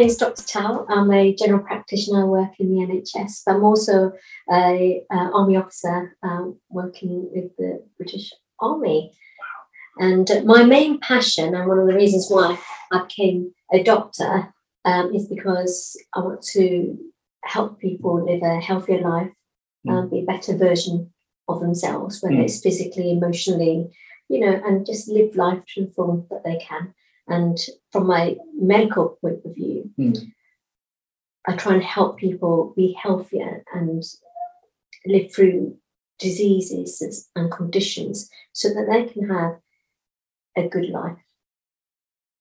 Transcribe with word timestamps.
My 0.00 0.04
name 0.04 0.12
is 0.12 0.16
Dr. 0.16 0.42
Thao. 0.44 0.86
I'm 0.88 1.10
a 1.10 1.34
general 1.34 1.62
practitioner. 1.62 2.22
I 2.22 2.24
work 2.24 2.52
in 2.58 2.72
the 2.72 2.86
NHS, 2.86 3.42
but 3.44 3.56
I'm 3.56 3.64
also 3.64 4.12
a 4.50 5.04
army 5.10 5.56
officer 5.56 6.16
um, 6.22 6.58
working 6.70 7.28
with 7.34 7.54
the 7.58 7.84
British 7.98 8.32
Army. 8.58 9.12
And 9.98 10.26
my 10.46 10.62
main 10.64 11.00
passion, 11.00 11.54
and 11.54 11.68
one 11.68 11.80
of 11.80 11.86
the 11.86 11.94
reasons 11.94 12.28
why 12.30 12.58
I 12.90 13.02
became 13.02 13.52
a 13.74 13.82
doctor, 13.82 14.54
um, 14.86 15.14
is 15.14 15.28
because 15.28 16.02
I 16.16 16.20
want 16.20 16.40
to 16.54 16.96
help 17.44 17.78
people 17.78 18.24
live 18.24 18.40
a 18.42 18.58
healthier 18.58 19.02
life, 19.02 19.32
um, 19.86 20.08
be 20.08 20.20
a 20.20 20.24
better 20.24 20.56
version 20.56 21.12
of 21.46 21.60
themselves, 21.60 22.22
whether 22.22 22.36
Mm. 22.36 22.44
it's 22.44 22.62
physically, 22.62 23.12
emotionally, 23.12 23.90
you 24.30 24.40
know, 24.40 24.62
and 24.64 24.86
just 24.86 25.10
live 25.10 25.36
life 25.36 25.62
to 25.74 25.84
the 25.84 25.90
full 25.90 26.26
that 26.30 26.42
they 26.42 26.56
can. 26.56 26.94
And 27.30 27.56
from 27.92 28.06
my 28.08 28.36
medical 28.54 29.16
point 29.22 29.40
of 29.44 29.54
view, 29.54 29.90
Mm. 29.98 30.32
I 31.46 31.56
try 31.56 31.74
and 31.74 31.82
help 31.82 32.18
people 32.18 32.74
be 32.76 32.92
healthier 32.92 33.64
and 33.72 34.02
live 35.06 35.32
through 35.32 35.78
diseases 36.18 37.30
and 37.34 37.50
conditions 37.50 38.28
so 38.52 38.68
that 38.68 38.86
they 38.90 39.04
can 39.10 39.28
have 39.28 39.60
a 40.56 40.68
good 40.68 40.90
life. 40.90 41.24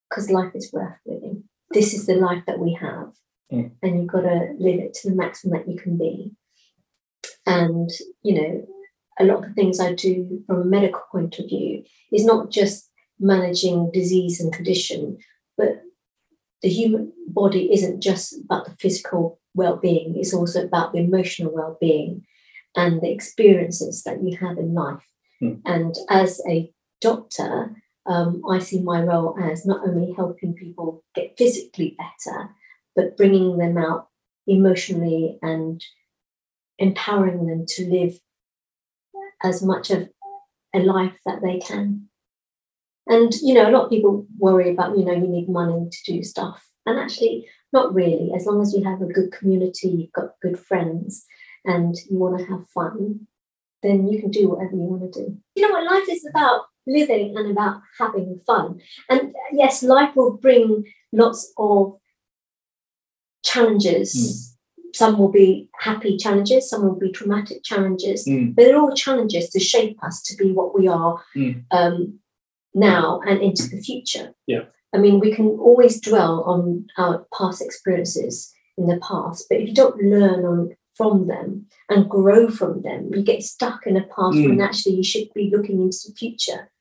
Because 0.10 0.30
life 0.32 0.54
is 0.54 0.74
worth 0.74 0.98
living. 1.06 1.48
This 1.72 1.94
is 1.94 2.08
the 2.08 2.16
life 2.16 2.44
that 2.48 2.60
we 2.60 2.74
have, 2.74 3.14
Mm. 3.52 3.72
and 3.82 3.98
you've 3.98 4.08
got 4.08 4.22
to 4.22 4.54
live 4.58 4.80
it 4.80 4.94
to 4.96 5.10
the 5.10 5.16
maximum 5.16 5.58
that 5.60 5.68
you 5.72 5.78
can 5.80 5.98
be. 5.98 6.36
And, 7.46 7.90
you 8.22 8.34
know, 8.36 8.68
a 9.20 9.24
lot 9.24 9.40
of 9.40 9.50
the 9.50 9.54
things 9.54 9.80
I 9.80 9.94
do 9.94 10.44
from 10.46 10.62
a 10.62 10.66
medical 10.66 11.02
point 11.12 11.40
of 11.40 11.46
view 11.48 11.84
is 12.12 12.26
not 12.26 12.52
just 12.52 12.89
managing 13.20 13.92
disease 13.92 14.40
and 14.40 14.54
condition, 14.54 15.18
but 15.58 15.82
the 16.62 16.70
human 16.70 17.12
body 17.28 17.72
isn't 17.74 18.02
just 18.02 18.34
about 18.40 18.66
the 18.66 18.76
physical 18.76 19.40
well-being 19.56 20.16
it's 20.16 20.34
also 20.34 20.64
about 20.64 20.94
the 20.94 21.00
emotional 21.00 21.52
well-being 21.52 22.24
and 22.76 23.02
the 23.02 23.10
experiences 23.12 24.04
that 24.04 24.22
you 24.24 24.38
have 24.38 24.58
in 24.58 24.74
life 24.74 25.04
Hmm. 25.40 25.54
and 25.66 25.96
as 26.10 26.42
a 26.50 26.70
doctor 27.00 27.74
um, 28.06 28.42
i 28.50 28.60
see 28.60 28.82
my 28.82 29.02
role 29.02 29.38
as 29.42 29.66
not 29.66 29.88
only 29.88 30.14
helping 30.14 30.54
people 30.54 31.04
get 31.16 31.38
physically 31.38 31.96
better 31.98 32.50
but 32.94 33.16
bringing 33.16 33.58
them 33.58 33.78
out 33.78 34.10
emotionally 34.48 35.40
and 35.42 35.82
empowering 36.78 37.48
them 37.48 37.66
to 37.68 37.90
live 37.90 38.20
as 39.42 39.64
much 39.64 39.92
of 39.92 40.10
a 40.76 40.80
life 40.80 41.18
that 41.26 41.42
they 41.42 41.60
can 41.60 42.09
and 43.10 43.34
you 43.42 43.54
know, 43.54 43.70
a 43.70 43.74
lot 43.74 43.86
of 43.86 43.90
people 43.90 44.26
worry 44.38 44.70
about 44.70 44.98
you 44.98 45.04
know 45.06 45.14
you 45.14 45.28
need 45.28 45.50
money 45.50 45.90
to 45.92 46.12
do 46.14 46.24
stuff, 46.24 46.66
and 46.86 46.98
actually, 47.00 47.46
not 47.74 47.94
really. 47.94 48.32
As 48.36 48.46
long 48.46 48.62
as 48.62 48.74
you 48.74 48.84
have 48.84 49.02
a 49.02 49.14
good 49.18 49.32
community, 49.32 49.90
you've 49.90 50.14
got 50.14 50.40
good 50.42 50.58
friends, 50.58 51.26
and 51.66 51.96
you 52.10 52.18
want 52.18 52.40
to 52.40 52.46
have 52.46 52.68
fun, 52.70 53.28
then 53.84 54.08
you 54.08 54.20
can 54.22 54.32
do 54.32 54.50
whatever 54.50 54.76
you 54.76 54.88
want 54.94 55.12
to 55.14 55.20
do. 55.22 55.38
You 55.56 55.64
know 55.68 55.74
what 55.74 55.92
life 55.92 56.08
is 56.10 56.26
about 56.30 56.62
living 56.88 57.36
and 57.38 57.52
about 57.52 57.82
having 58.00 58.40
fun. 58.48 58.80
And 59.10 59.34
yes, 59.52 59.84
life 59.84 60.16
will 60.16 60.38
bring 60.38 60.86
lots 61.12 61.52
of 61.58 61.98
challenges. 63.44 64.56
Some 64.94 65.20
will 65.20 65.32
be 65.32 65.70
happy 65.80 66.18
challenges, 66.18 66.70
some 66.70 66.84
will 66.84 66.96
be 66.98 67.12
traumatic 67.12 67.64
challenges, 67.64 68.26
Mm. 68.28 68.56
but 68.56 68.64
they're 68.64 68.80
all 68.80 68.96
challenges 68.96 69.50
to 69.52 69.60
shape 69.60 69.98
us 70.04 70.22
to 70.24 70.36
be 70.36 70.52
what 70.52 70.78
we 70.78 70.88
are 70.88 71.22
Mm. 71.36 71.64
um, 71.72 72.20
now 72.80 73.22
and 73.28 73.42
into 73.42 73.68
the 73.68 73.82
future. 73.82 74.34
Yeah. 74.48 74.66
I 74.94 74.98
mean, 74.98 75.20
we 75.20 75.34
can 75.34 75.48
always 75.48 76.02
dwell 76.02 76.44
on 76.44 76.88
our 76.98 77.26
past 77.38 77.62
experiences 77.62 78.52
in 78.78 78.88
the 78.88 78.98
past, 78.98 79.46
but 79.50 79.60
if 79.60 79.68
you 79.70 79.76
don't 79.76 80.02
learn 80.02 80.46
on 80.46 80.76
from 80.96 81.28
them 81.28 81.68
and 81.90 82.10
grow 82.10 82.50
from 82.50 82.82
them, 82.82 83.10
you 83.14 83.22
get 83.24 83.44
stuck 83.44 83.86
in 83.88 83.94
the 83.94 84.02
past 84.02 84.36
Mm. 84.38 84.50
when 84.50 84.62
actually 84.62 84.96
you 84.96 85.04
should 85.04 85.28
be 85.34 85.50
looking 85.54 85.82
into 85.82 85.98
the 86.08 86.14
future 86.16 86.72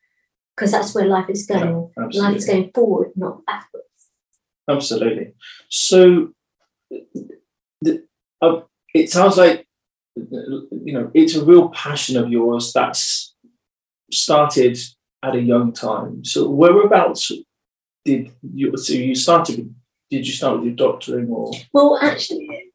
because 0.57 0.73
that's 0.73 0.95
where 0.95 1.07
life 1.07 1.29
is 1.31 1.47
going. 1.47 1.91
Yeah, 2.11 2.23
life 2.23 2.37
is 2.37 2.47
going 2.47 2.71
forward, 2.75 3.11
not 3.15 3.45
backwards. 3.47 4.11
Absolutely. 4.69 5.35
So, 5.69 6.31
the, 7.81 8.03
uh, 8.43 8.61
it 8.95 9.11
sounds 9.11 9.37
like 9.37 9.67
you 10.17 10.93
know 10.93 11.11
it's 11.15 11.37
a 11.37 11.45
real 11.45 11.69
passion 11.69 12.17
of 12.17 12.29
yours 12.29 12.73
that's 12.73 13.37
started 14.11 14.77
at 15.23 15.35
a 15.35 15.41
young 15.41 15.73
time. 15.73 16.25
So, 16.25 16.49
whereabouts 16.49 17.33
did 18.05 18.33
you? 18.43 18.77
So 18.77 18.95
you 18.95 19.15
started. 19.15 19.75
Did 20.11 20.27
you 20.27 20.33
start 20.33 20.57
with 20.57 20.67
your 20.67 20.75
doctoring 20.75 21.29
or? 21.29 21.53
Well, 21.73 21.99
actually, 22.01 22.73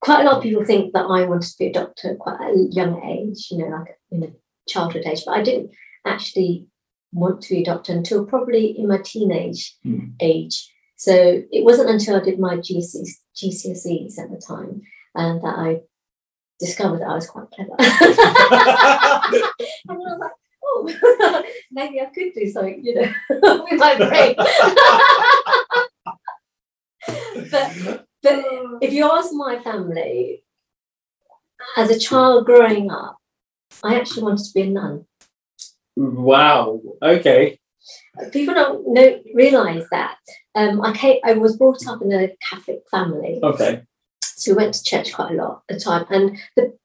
quite 0.00 0.22
a 0.22 0.24
lot 0.24 0.38
of 0.38 0.42
people 0.42 0.64
think 0.64 0.92
that 0.94 1.04
I 1.04 1.24
wanted 1.26 1.50
to 1.50 1.58
be 1.58 1.66
a 1.66 1.72
doctor 1.72 2.12
at 2.12 2.18
quite 2.18 2.40
a 2.40 2.66
young 2.70 3.02
age, 3.04 3.48
you 3.50 3.58
know, 3.58 3.68
like 3.68 3.98
in 4.10 4.22
a 4.24 4.32
childhood 4.68 5.04
age, 5.06 5.22
but 5.26 5.32
I 5.32 5.42
didn't 5.42 5.70
actually 6.06 6.66
want 7.12 7.42
to 7.42 7.54
be 7.54 7.60
a 7.60 7.64
doctor 7.64 7.92
until 7.92 8.24
probably 8.24 8.76
in 8.78 8.88
my 8.88 8.98
teenage 8.98 9.76
Hmm. 9.82 10.12
age. 10.20 10.68
So 10.96 11.12
it 11.50 11.64
wasn't 11.64 11.90
until 11.90 12.16
I 12.16 12.20
did 12.20 12.38
my 12.38 12.56
GCSEs, 12.56 13.20
GCSEs 13.36 14.18
at 14.18 14.30
the 14.30 14.40
time 14.44 14.82
and 15.14 15.42
that 15.42 15.58
I 15.58 15.80
discovered 16.58 17.00
that 17.00 17.08
I 17.08 17.14
was 17.14 17.26
quite 17.28 17.50
clever. 17.50 17.74
and 17.78 17.88
I 19.90 19.94
was 19.94 20.18
like, 20.20 20.30
oh, 20.74 21.42
maybe 21.70 22.00
I 22.00 22.06
could 22.06 22.32
do 22.34 22.48
something, 22.48 22.84
you 22.84 22.94
know, 22.94 23.12
with 23.70 23.78
my 23.78 23.96
brain. 23.96 24.34
but 27.50 28.06
but 28.22 28.44
if 28.80 28.92
you 28.92 29.10
ask 29.10 29.32
my 29.32 29.58
family, 29.62 30.44
as 31.76 31.90
a 31.90 31.98
child 31.98 32.46
growing 32.46 32.90
up, 32.90 33.16
I 33.82 33.96
actually 33.96 34.22
wanted 34.22 34.44
to 34.44 34.52
be 34.54 34.62
a 34.62 34.66
nun. 34.66 35.06
Wow. 35.96 36.80
Okay. 37.02 37.58
People 38.32 38.54
don't 38.54 38.86
know, 38.92 39.20
realize 39.34 39.84
that. 39.90 40.18
Um, 40.54 40.82
I 40.82 40.92
came, 40.92 41.18
I 41.24 41.32
was 41.34 41.56
brought 41.56 41.86
up 41.88 42.02
in 42.02 42.12
a 42.12 42.30
Catholic 42.48 42.82
family, 42.90 43.40
Okay. 43.42 43.82
so 44.22 44.52
we 44.52 44.56
went 44.56 44.74
to 44.74 44.84
church 44.84 45.12
quite 45.12 45.32
a 45.32 45.34
lot 45.34 45.62
at 45.68 45.78
the 45.78 45.84
time. 45.84 46.06
And 46.10 46.38
the 46.56 46.76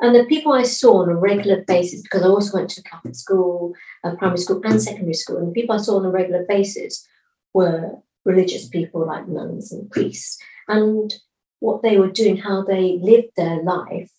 and 0.00 0.14
the 0.14 0.24
people 0.24 0.52
I 0.52 0.62
saw 0.62 1.02
on 1.02 1.08
a 1.08 1.16
regular 1.16 1.64
basis, 1.64 2.02
because 2.02 2.22
I 2.22 2.28
also 2.28 2.56
went 2.56 2.70
to 2.70 2.82
Catholic 2.82 3.14
school, 3.14 3.74
uh, 4.04 4.14
primary 4.16 4.38
school, 4.38 4.60
and 4.64 4.80
secondary 4.80 5.14
school, 5.14 5.38
and 5.38 5.48
the 5.48 5.52
people 5.52 5.74
I 5.74 5.78
saw 5.78 5.98
on 5.98 6.06
a 6.06 6.10
regular 6.10 6.44
basis 6.48 7.06
were 7.52 7.96
religious 8.24 8.68
people 8.68 9.06
like 9.06 9.26
nuns 9.26 9.72
and 9.72 9.90
priests. 9.90 10.38
And 10.68 11.12
what 11.60 11.82
they 11.82 11.98
were 11.98 12.10
doing, 12.10 12.36
how 12.36 12.62
they 12.62 12.98
lived 13.02 13.30
their 13.36 13.62
life, 13.62 14.12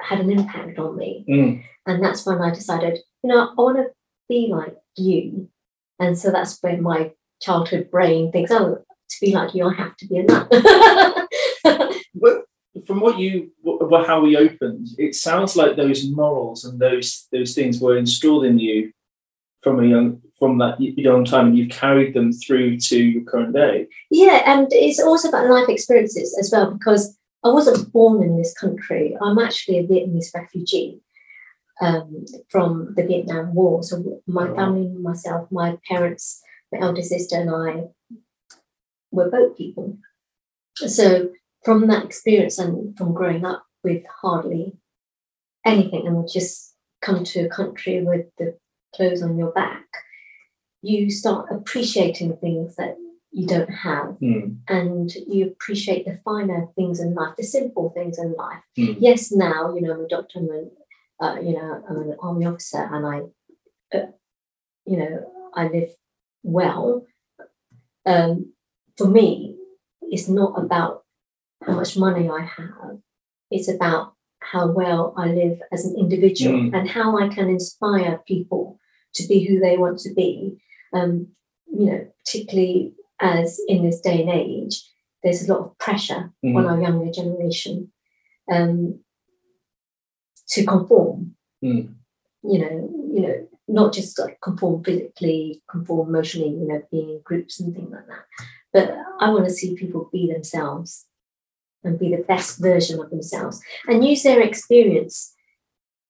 had 0.00 0.20
an 0.20 0.30
impact 0.30 0.78
on 0.78 0.96
me. 0.96 1.24
Mm. 1.28 1.64
And 1.86 2.04
that's 2.04 2.24
when 2.24 2.40
I 2.40 2.50
decided, 2.50 2.98
you 3.22 3.30
know, 3.30 3.48
I 3.48 3.54
want 3.54 3.78
to 3.78 3.86
be 4.28 4.48
like 4.50 4.76
you. 4.96 5.48
And 5.98 6.16
so 6.16 6.30
that's 6.30 6.58
when 6.60 6.82
my 6.82 7.12
childhood 7.40 7.90
brain 7.90 8.30
thinks, 8.30 8.50
oh, 8.50 8.84
to 9.08 9.16
be 9.20 9.34
like 9.34 9.54
you, 9.54 9.66
I 9.66 9.74
have 9.74 9.96
to 9.96 10.06
be 10.06 10.18
a 10.18 10.22
nun. 10.22 10.48
From 12.88 13.00
what 13.00 13.18
you, 13.18 13.52
how 14.06 14.18
we 14.26 14.38
opened, 14.38 14.86
it 14.96 15.14
sounds 15.14 15.56
like 15.56 15.76
those 15.76 16.00
morals 16.20 16.64
and 16.64 16.80
those 16.80 17.28
those 17.30 17.54
things 17.54 17.74
were 17.82 17.98
installed 17.98 18.46
in 18.46 18.58
you 18.58 18.78
from 19.62 19.78
a 19.84 19.86
young 19.86 20.22
from 20.38 20.56
that 20.62 20.80
young 20.80 21.22
time, 21.26 21.48
and 21.48 21.58
you've 21.58 21.68
carried 21.84 22.14
them 22.14 22.32
through 22.32 22.78
to 22.88 22.96
your 23.12 23.24
current 23.24 23.52
day. 23.54 23.88
yeah, 24.10 24.38
and 24.52 24.68
it's 24.70 25.00
also 25.00 25.28
about 25.28 25.50
life 25.50 25.68
experiences 25.68 26.34
as 26.40 26.50
well, 26.50 26.70
because 26.72 27.02
I 27.44 27.50
wasn't 27.50 27.92
born 27.92 28.22
in 28.22 28.38
this 28.38 28.54
country. 28.54 29.04
I'm 29.20 29.38
actually 29.38 29.78
a 29.80 29.86
Vietnamese 29.86 30.34
refugee 30.34 31.00
um, 31.82 32.24
from 32.48 32.94
the 32.96 33.04
Vietnam 33.10 33.52
War. 33.54 33.82
So 33.82 34.22
my 34.26 34.48
Oh. 34.48 34.54
family, 34.56 34.88
myself, 35.10 35.42
my 35.52 35.76
parents, 35.90 36.40
my 36.72 36.78
elder 36.84 37.02
sister, 37.02 37.36
and 37.42 37.50
I 37.50 37.70
were 39.12 39.30
boat 39.30 39.58
people. 39.58 39.98
So 40.76 41.30
from 41.64 41.86
that 41.88 42.04
experience 42.04 42.58
and 42.58 42.96
from 42.96 43.14
growing 43.14 43.44
up 43.44 43.64
with 43.84 44.02
hardly 44.22 44.76
anything 45.64 46.06
and 46.06 46.28
just 46.30 46.74
come 47.02 47.24
to 47.24 47.40
a 47.46 47.48
country 47.48 48.02
with 48.02 48.26
the 48.38 48.56
clothes 48.94 49.22
on 49.22 49.36
your 49.38 49.52
back, 49.52 49.84
you 50.82 51.10
start 51.10 51.46
appreciating 51.50 52.28
the 52.30 52.36
things 52.36 52.76
that 52.76 52.96
you 53.30 53.46
don't 53.46 53.70
have 53.70 54.16
Mm. 54.22 54.56
and 54.68 55.12
you 55.26 55.46
appreciate 55.46 56.06
the 56.06 56.16
finer 56.24 56.66
things 56.74 56.98
in 56.98 57.14
life, 57.14 57.36
the 57.36 57.42
simple 57.42 57.90
things 57.90 58.18
in 58.18 58.32
life. 58.32 58.62
Mm. 58.76 58.96
Yes, 58.98 59.30
now 59.30 59.74
you 59.74 59.82
know 59.82 59.92
I'm 59.92 60.04
a 60.04 60.08
doctor, 60.08 60.38
I'm 60.38 60.50
an, 60.50 60.70
uh, 61.20 61.36
you 61.40 61.52
know 61.52 61.84
I'm 61.88 61.96
an 61.98 62.16
army 62.20 62.46
officer, 62.46 62.88
and 62.90 63.06
I, 63.06 63.96
uh, 63.96 64.06
you 64.86 64.96
know, 64.96 65.50
I 65.54 65.68
live 65.68 65.90
well. 66.42 67.04
Um, 68.06 68.54
for 68.96 69.06
me, 69.06 69.56
it's 70.02 70.28
not 70.28 70.54
about 70.58 71.04
how 71.66 71.74
much 71.74 71.96
money 71.96 72.28
I 72.28 72.42
have. 72.42 72.98
It's 73.50 73.68
about 73.68 74.14
how 74.40 74.70
well 74.70 75.14
I 75.16 75.26
live 75.32 75.60
as 75.72 75.84
an 75.84 75.96
individual 75.98 76.58
Mm. 76.58 76.74
and 76.78 76.88
how 76.88 77.18
I 77.18 77.28
can 77.28 77.48
inspire 77.48 78.22
people 78.26 78.78
to 79.14 79.26
be 79.26 79.44
who 79.44 79.58
they 79.58 79.76
want 79.76 79.98
to 80.00 80.14
be. 80.14 80.60
Um, 80.92 81.28
you 81.66 81.86
know, 81.86 82.06
particularly 82.24 82.94
as 83.20 83.60
in 83.68 83.84
this 83.84 84.00
day 84.00 84.22
and 84.22 84.30
age, 84.30 84.88
there's 85.22 85.46
a 85.48 85.52
lot 85.52 85.64
of 85.66 85.78
pressure 85.78 86.32
Mm. 86.44 86.56
on 86.56 86.66
our 86.66 86.80
younger 86.80 87.10
generation 87.10 87.92
um, 88.50 89.00
to 90.48 90.64
conform. 90.64 91.34
Mm. 91.62 91.94
You 92.42 92.58
know, 92.60 92.90
you 93.14 93.20
know, 93.22 93.48
not 93.66 93.92
just 93.92 94.18
like 94.18 94.40
conform 94.40 94.82
physically, 94.84 95.62
conform 95.68 96.08
emotionally. 96.08 96.50
You 96.50 96.68
know, 96.68 96.82
being 96.90 97.10
in 97.10 97.20
groups 97.22 97.60
and 97.60 97.74
things 97.74 97.90
like 97.90 98.06
that. 98.06 98.24
But 98.72 98.96
I 99.20 99.30
want 99.30 99.44
to 99.46 99.50
see 99.52 99.74
people 99.74 100.08
be 100.12 100.32
themselves 100.32 101.06
and 101.84 101.98
be 101.98 102.14
the 102.14 102.22
best 102.22 102.60
version 102.60 103.00
of 103.00 103.10
themselves 103.10 103.60
and 103.86 104.04
use 104.04 104.22
their 104.22 104.40
experience 104.40 105.34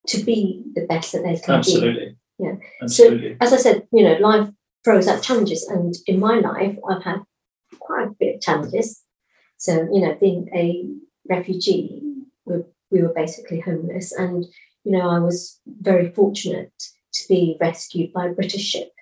to 0.07 0.23
be 0.25 0.63
the 0.75 0.87
best 0.87 1.13
that 1.13 1.23
they 1.23 1.37
can 1.37 1.47
be 1.47 1.59
Absolutely. 1.59 2.17
Yeah. 2.39 2.55
Absolutely. 2.83 3.37
as 3.41 3.53
I 3.53 3.57
said, 3.57 3.87
you 3.93 4.05
know, 4.05 4.15
life 4.15 4.49
throws 4.85 5.09
up 5.09 5.23
challenges, 5.23 5.67
and 5.67 5.95
in 6.07 6.21
my 6.21 6.39
life, 6.39 6.77
I've 6.89 7.03
had 7.03 7.23
quite 7.79 8.09
a 8.09 8.15
bit 8.19 8.37
of 8.37 8.41
challenges. 8.41 9.03
So, 9.57 9.89
you 9.93 10.01
know, 10.01 10.17
being 10.21 10.49
a 10.55 10.87
refugee, 11.29 12.01
we, 12.47 12.57
we 12.91 13.03
were 13.03 13.13
basically 13.13 13.61
homeless, 13.61 14.13
and 14.13 14.47
you 14.85 14.93
know, 14.93 15.11
I 15.11 15.19
was 15.19 15.61
very 15.67 16.11
fortunate 16.11 16.73
to 17.13 17.29
be 17.29 17.57
rescued 17.61 18.13
by 18.13 18.27
a 18.27 18.33
British 18.33 18.63
ship, 18.63 18.93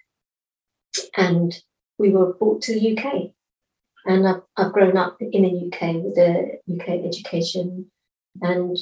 and 1.17 1.55
we 1.99 2.11
were 2.11 2.33
brought 2.33 2.63
to 2.63 2.75
the 2.75 2.99
UK. 2.99 3.33
And 4.07 4.27
I've, 4.29 4.43
I've 4.57 4.73
grown 4.73 4.97
up 4.97 5.17
in 5.21 5.43
the 5.43 5.67
UK 5.67 5.97
with 6.03 6.17
a 6.17 6.59
UK 6.73 7.05
education, 7.05 7.91
and 8.41 8.77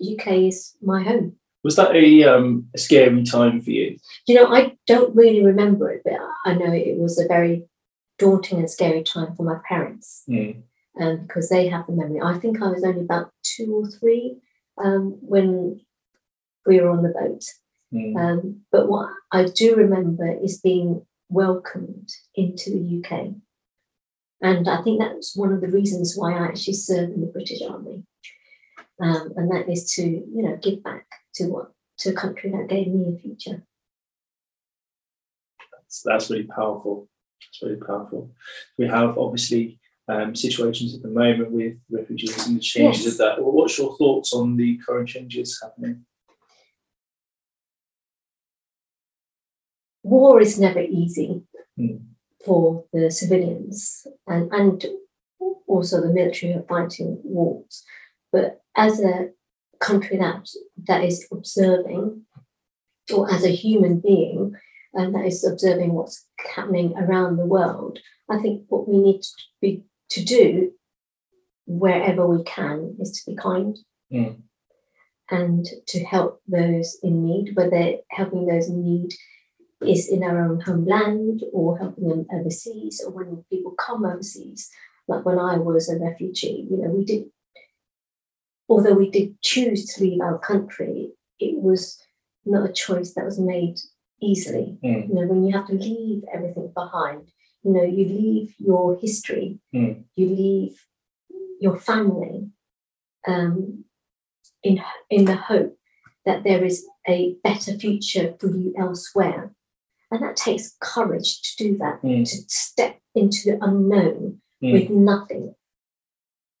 UK 0.00 0.28
is 0.48 0.74
my 0.82 1.02
home. 1.02 1.36
Was 1.62 1.76
that 1.76 1.94
a, 1.94 2.24
um, 2.24 2.68
a 2.74 2.78
scary 2.78 3.22
time 3.24 3.60
for 3.60 3.70
you? 3.70 3.96
You 4.26 4.34
know, 4.34 4.52
I 4.52 4.76
don't 4.86 5.14
really 5.16 5.42
remember 5.42 5.90
it, 5.90 6.02
but 6.04 6.14
I 6.44 6.54
know 6.54 6.72
it 6.72 6.98
was 6.98 7.18
a 7.18 7.26
very 7.26 7.64
daunting 8.18 8.58
and 8.58 8.70
scary 8.70 9.02
time 9.02 9.34
for 9.34 9.44
my 9.44 9.58
parents 9.68 10.24
Mm. 10.28 10.62
um, 11.00 11.22
because 11.22 11.48
they 11.48 11.68
have 11.68 11.86
the 11.86 11.92
memory. 11.92 12.20
I 12.20 12.38
think 12.38 12.60
I 12.60 12.68
was 12.68 12.84
only 12.84 13.00
about 13.00 13.30
two 13.42 13.74
or 13.74 13.88
three 13.88 14.38
um, 14.82 15.16
when 15.20 15.80
we 16.66 16.80
were 16.80 16.90
on 16.90 17.02
the 17.02 17.08
boat. 17.08 17.44
Mm. 17.92 18.16
Um, 18.16 18.60
but 18.70 18.88
what 18.88 19.10
I 19.32 19.44
do 19.44 19.74
remember 19.76 20.36
is 20.42 20.60
being 20.60 21.06
welcomed 21.28 22.10
into 22.34 22.70
the 22.70 23.02
UK. 23.02 23.34
And 24.44 24.68
I 24.68 24.82
think 24.82 25.00
that's 25.00 25.34
one 25.34 25.54
of 25.54 25.62
the 25.62 25.68
reasons 25.70 26.14
why 26.16 26.34
I 26.34 26.44
actually 26.44 26.74
serve 26.74 27.08
in 27.12 27.22
the 27.22 27.28
British 27.28 27.62
Army. 27.62 28.04
Um, 29.00 29.32
and 29.36 29.50
that 29.50 29.70
is 29.70 29.90
to, 29.94 30.02
you 30.02 30.42
know, 30.42 30.58
give 30.60 30.82
back 30.82 31.06
to 31.36 31.46
what 31.46 31.72
to 32.00 32.10
a 32.10 32.12
country 32.12 32.50
that 32.50 32.68
gave 32.68 32.88
me 32.88 33.14
a 33.14 33.18
future. 33.18 33.64
That's, 35.72 36.02
that's 36.04 36.30
really 36.30 36.44
powerful. 36.44 37.08
It's 37.48 37.62
really 37.62 37.80
powerful. 37.80 38.32
We 38.76 38.86
have 38.86 39.16
obviously 39.16 39.80
um, 40.08 40.36
situations 40.36 40.94
at 40.94 41.00
the 41.00 41.08
moment 41.08 41.50
with 41.50 41.78
refugees 41.90 42.46
and 42.46 42.56
the 42.58 42.60
changes 42.60 43.04
Yes. 43.06 43.12
of 43.14 43.18
that. 43.18 43.42
Well, 43.42 43.52
what's 43.52 43.78
your 43.78 43.96
thoughts 43.96 44.34
on 44.34 44.56
the 44.58 44.76
current 44.86 45.08
changes 45.08 45.58
happening? 45.62 46.04
war 50.02 50.38
is 50.38 50.60
never 50.60 50.80
easy 50.80 51.42
Mm. 51.80 52.13
For 52.44 52.84
the 52.92 53.10
civilians 53.10 54.06
and, 54.26 54.52
and 54.52 54.84
also 55.66 56.00
the 56.00 56.12
military 56.12 56.54
are 56.54 56.62
fighting 56.68 57.20
wars. 57.22 57.84
But 58.32 58.62
as 58.76 59.00
a 59.00 59.30
country 59.80 60.16
that 60.18 60.48
that 60.86 61.04
is 61.04 61.26
observing, 61.32 62.22
or 63.12 63.32
as 63.32 63.44
a 63.44 63.50
human 63.50 64.00
being, 64.00 64.54
and 64.94 65.14
that 65.14 65.26
is 65.26 65.44
observing 65.44 65.92
what's 65.92 66.26
happening 66.54 66.94
around 66.96 67.36
the 67.36 67.46
world, 67.46 67.98
I 68.30 68.38
think 68.38 68.64
what 68.68 68.88
we 68.88 68.98
need 68.98 69.22
to 69.22 69.28
be 69.60 69.84
to 70.10 70.24
do 70.24 70.72
wherever 71.66 72.26
we 72.26 72.42
can 72.44 72.96
is 73.00 73.10
to 73.12 73.30
be 73.30 73.36
kind 73.36 73.76
Mm. 74.12 74.42
and 75.30 75.66
to 75.86 76.04
help 76.04 76.40
those 76.46 76.98
in 77.02 77.24
need, 77.24 77.56
whether 77.56 77.96
helping 78.10 78.46
those 78.46 78.68
in 78.68 78.84
need 78.84 79.14
is 79.88 80.08
in 80.08 80.22
our 80.22 80.38
own 80.44 80.60
homeland 80.60 81.42
or 81.52 81.78
helping 81.78 82.08
them 82.08 82.26
overseas 82.32 83.02
or 83.04 83.12
when 83.12 83.44
people 83.50 83.72
come 83.72 84.04
overseas. 84.04 84.70
Like 85.06 85.24
when 85.24 85.38
I 85.38 85.58
was 85.58 85.88
a 85.88 85.98
refugee, 85.98 86.66
you 86.70 86.78
know, 86.78 86.88
we 86.90 87.04
did, 87.04 87.24
although 88.68 88.94
we 88.94 89.10
did 89.10 89.40
choose 89.42 89.86
to 89.86 90.02
leave 90.02 90.20
our 90.20 90.38
country, 90.38 91.12
it 91.38 91.60
was 91.60 92.00
not 92.44 92.68
a 92.68 92.72
choice 92.72 93.12
that 93.14 93.24
was 93.24 93.38
made 93.38 93.78
easily. 94.22 94.78
Mm. 94.82 95.08
You 95.08 95.14
know, 95.14 95.26
when 95.26 95.44
you 95.44 95.52
have 95.56 95.66
to 95.68 95.74
leave 95.74 96.22
everything 96.32 96.72
behind, 96.74 97.28
you 97.62 97.72
know, 97.72 97.82
you 97.82 98.06
leave 98.06 98.54
your 98.58 98.96
history, 98.98 99.58
Mm. 99.74 100.04
you 100.16 100.28
leave 100.28 100.86
your 101.60 101.76
family 101.76 102.50
um, 103.26 103.84
in, 104.62 104.82
in 105.10 105.24
the 105.24 105.36
hope 105.36 105.76
that 106.24 106.44
there 106.44 106.64
is 106.64 106.86
a 107.06 107.36
better 107.44 107.72
future 107.74 108.34
for 108.40 108.48
you 108.48 108.74
elsewhere. 108.78 109.53
And 110.14 110.22
that 110.22 110.36
takes 110.36 110.76
courage 110.80 111.42
to 111.42 111.64
do 111.64 111.78
that, 111.78 112.00
Mm. 112.00 112.20
to 112.24 112.36
step 112.48 113.00
into 113.16 113.38
the 113.50 113.58
unknown 113.60 114.40
Mm. 114.62 114.72
with 114.72 114.90
nothing. 114.90 115.56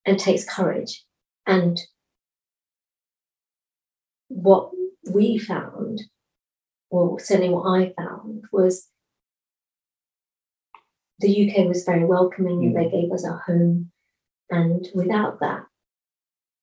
And 0.04 0.18
takes 0.18 0.44
courage. 0.44 1.06
And 1.46 1.78
what 4.26 4.72
we 5.08 5.38
found, 5.38 6.02
or 6.90 7.20
certainly 7.20 7.54
what 7.54 7.68
I 7.68 7.94
found, 7.96 8.46
was 8.52 8.90
the 11.20 11.28
UK 11.30 11.68
was 11.68 11.84
very 11.84 12.04
welcoming. 12.04 12.72
Mm. 12.72 12.74
They 12.74 12.90
gave 12.90 13.12
us 13.12 13.24
our 13.24 13.38
home. 13.38 13.92
And 14.50 14.88
without 14.94 15.38
that, 15.38 15.66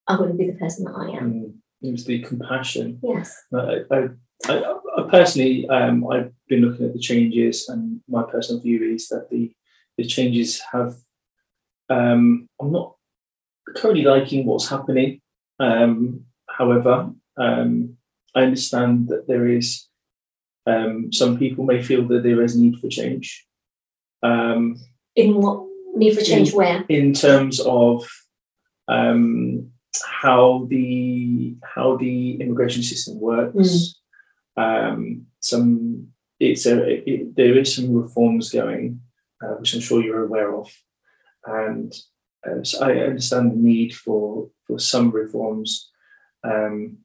I 0.07 0.19
wouldn't 0.19 0.37
be 0.37 0.51
the 0.51 0.57
person 0.59 0.83
that 0.85 0.95
I 0.95 1.11
am. 1.11 1.33
Mm. 1.33 1.61
It 1.83 1.91
was 1.93 2.03
the 2.03 2.19
compassion. 2.21 2.99
Yes. 3.01 3.33
I, 3.53 3.85
I, 3.89 4.09
I 4.49 4.80
personally, 5.09 5.67
um, 5.69 6.07
I've 6.09 6.31
been 6.47 6.61
looking 6.61 6.85
at 6.85 6.93
the 6.93 6.99
changes, 6.99 7.69
and 7.69 8.01
my 8.07 8.23
personal 8.23 8.61
view 8.61 8.83
is 8.93 9.07
that 9.09 9.29
the 9.29 9.51
the 9.97 10.05
changes 10.05 10.61
have. 10.71 10.95
Um, 11.89 12.47
I'm 12.59 12.71
not 12.71 12.95
currently 13.75 14.03
liking 14.03 14.45
what's 14.45 14.69
happening. 14.69 15.21
Um, 15.59 16.25
however, 16.49 17.11
um, 17.37 17.97
I 18.35 18.41
understand 18.43 19.07
that 19.09 19.27
there 19.27 19.47
is. 19.47 19.87
Um, 20.67 21.11
some 21.11 21.37
people 21.39 21.65
may 21.65 21.81
feel 21.81 22.07
that 22.07 22.23
there 22.23 22.41
is 22.43 22.55
need 22.55 22.77
for 22.79 22.87
change. 22.87 23.45
Um, 24.23 24.77
In 25.15 25.41
what 25.41 25.65
need 25.95 26.15
for 26.15 26.21
change 26.23 26.53
where? 26.53 26.85
in 26.87 27.13
terms 27.13 27.59
of 27.59 28.07
um, 28.87 29.71
how 30.21 30.65
the 30.69 31.55
how 31.63 31.97
the 31.97 32.39
immigration 32.41 32.83
system 32.83 33.19
works. 33.19 33.95
Um, 34.57 35.27
some 35.39 36.07
it's 36.39 36.65
a 36.65 37.09
it, 37.09 37.35
there 37.35 37.57
is 37.57 37.75
some 37.75 37.93
reforms 37.93 38.49
going, 38.49 39.01
uh, 39.43 39.55
which 39.59 39.73
I'm 39.73 39.81
sure 39.81 40.03
you're 40.03 40.25
aware 40.25 40.55
of, 40.55 40.71
and 41.45 41.93
uh, 42.45 42.63
so 42.63 42.83
I 42.83 42.97
understand 42.97 43.51
the 43.51 43.55
need 43.55 43.93
for 43.95 44.49
for 44.67 44.79
some 44.79 45.11
reforms. 45.11 45.89
Um, 46.43 46.97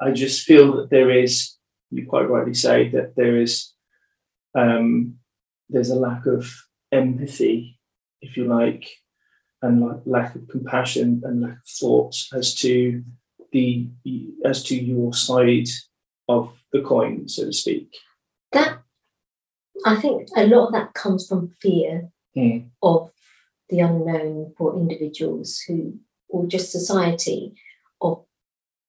I 0.00 0.10
just 0.10 0.42
feel 0.42 0.76
that 0.76 0.90
there 0.90 1.10
is, 1.10 1.56
you 1.90 2.06
quite 2.06 2.28
rightly 2.28 2.54
say 2.54 2.88
that 2.88 3.14
there 3.14 3.40
is, 3.40 3.72
um, 4.54 5.18
there's 5.68 5.90
a 5.90 5.94
lack 5.94 6.26
of 6.26 6.50
empathy, 6.90 7.78
if 8.20 8.36
you 8.36 8.46
like, 8.46 8.88
and 9.60 10.02
lack 10.04 10.34
of 10.34 10.48
compassion 10.48 11.22
and 11.24 11.42
lack 11.42 11.52
of 11.52 11.68
thought 11.68 12.16
as 12.34 12.54
to 12.56 13.04
the 13.52 13.88
as 14.44 14.62
to 14.64 14.74
your 14.74 15.12
side 15.12 15.68
of 16.28 16.52
the 16.72 16.80
coin, 16.82 17.28
so 17.28 17.46
to 17.46 17.52
speak. 17.52 17.88
That 18.52 18.78
I 19.84 19.96
think 19.96 20.28
a 20.36 20.46
lot 20.46 20.66
of 20.66 20.72
that 20.72 20.94
comes 20.94 21.26
from 21.26 21.50
fear 21.60 22.10
Mm. 22.36 22.70
of 22.82 23.12
the 23.68 23.80
unknown 23.80 24.54
for 24.56 24.74
individuals 24.74 25.58
who, 25.68 25.98
or 26.28 26.46
just 26.46 26.72
society, 26.72 27.54
of 28.00 28.24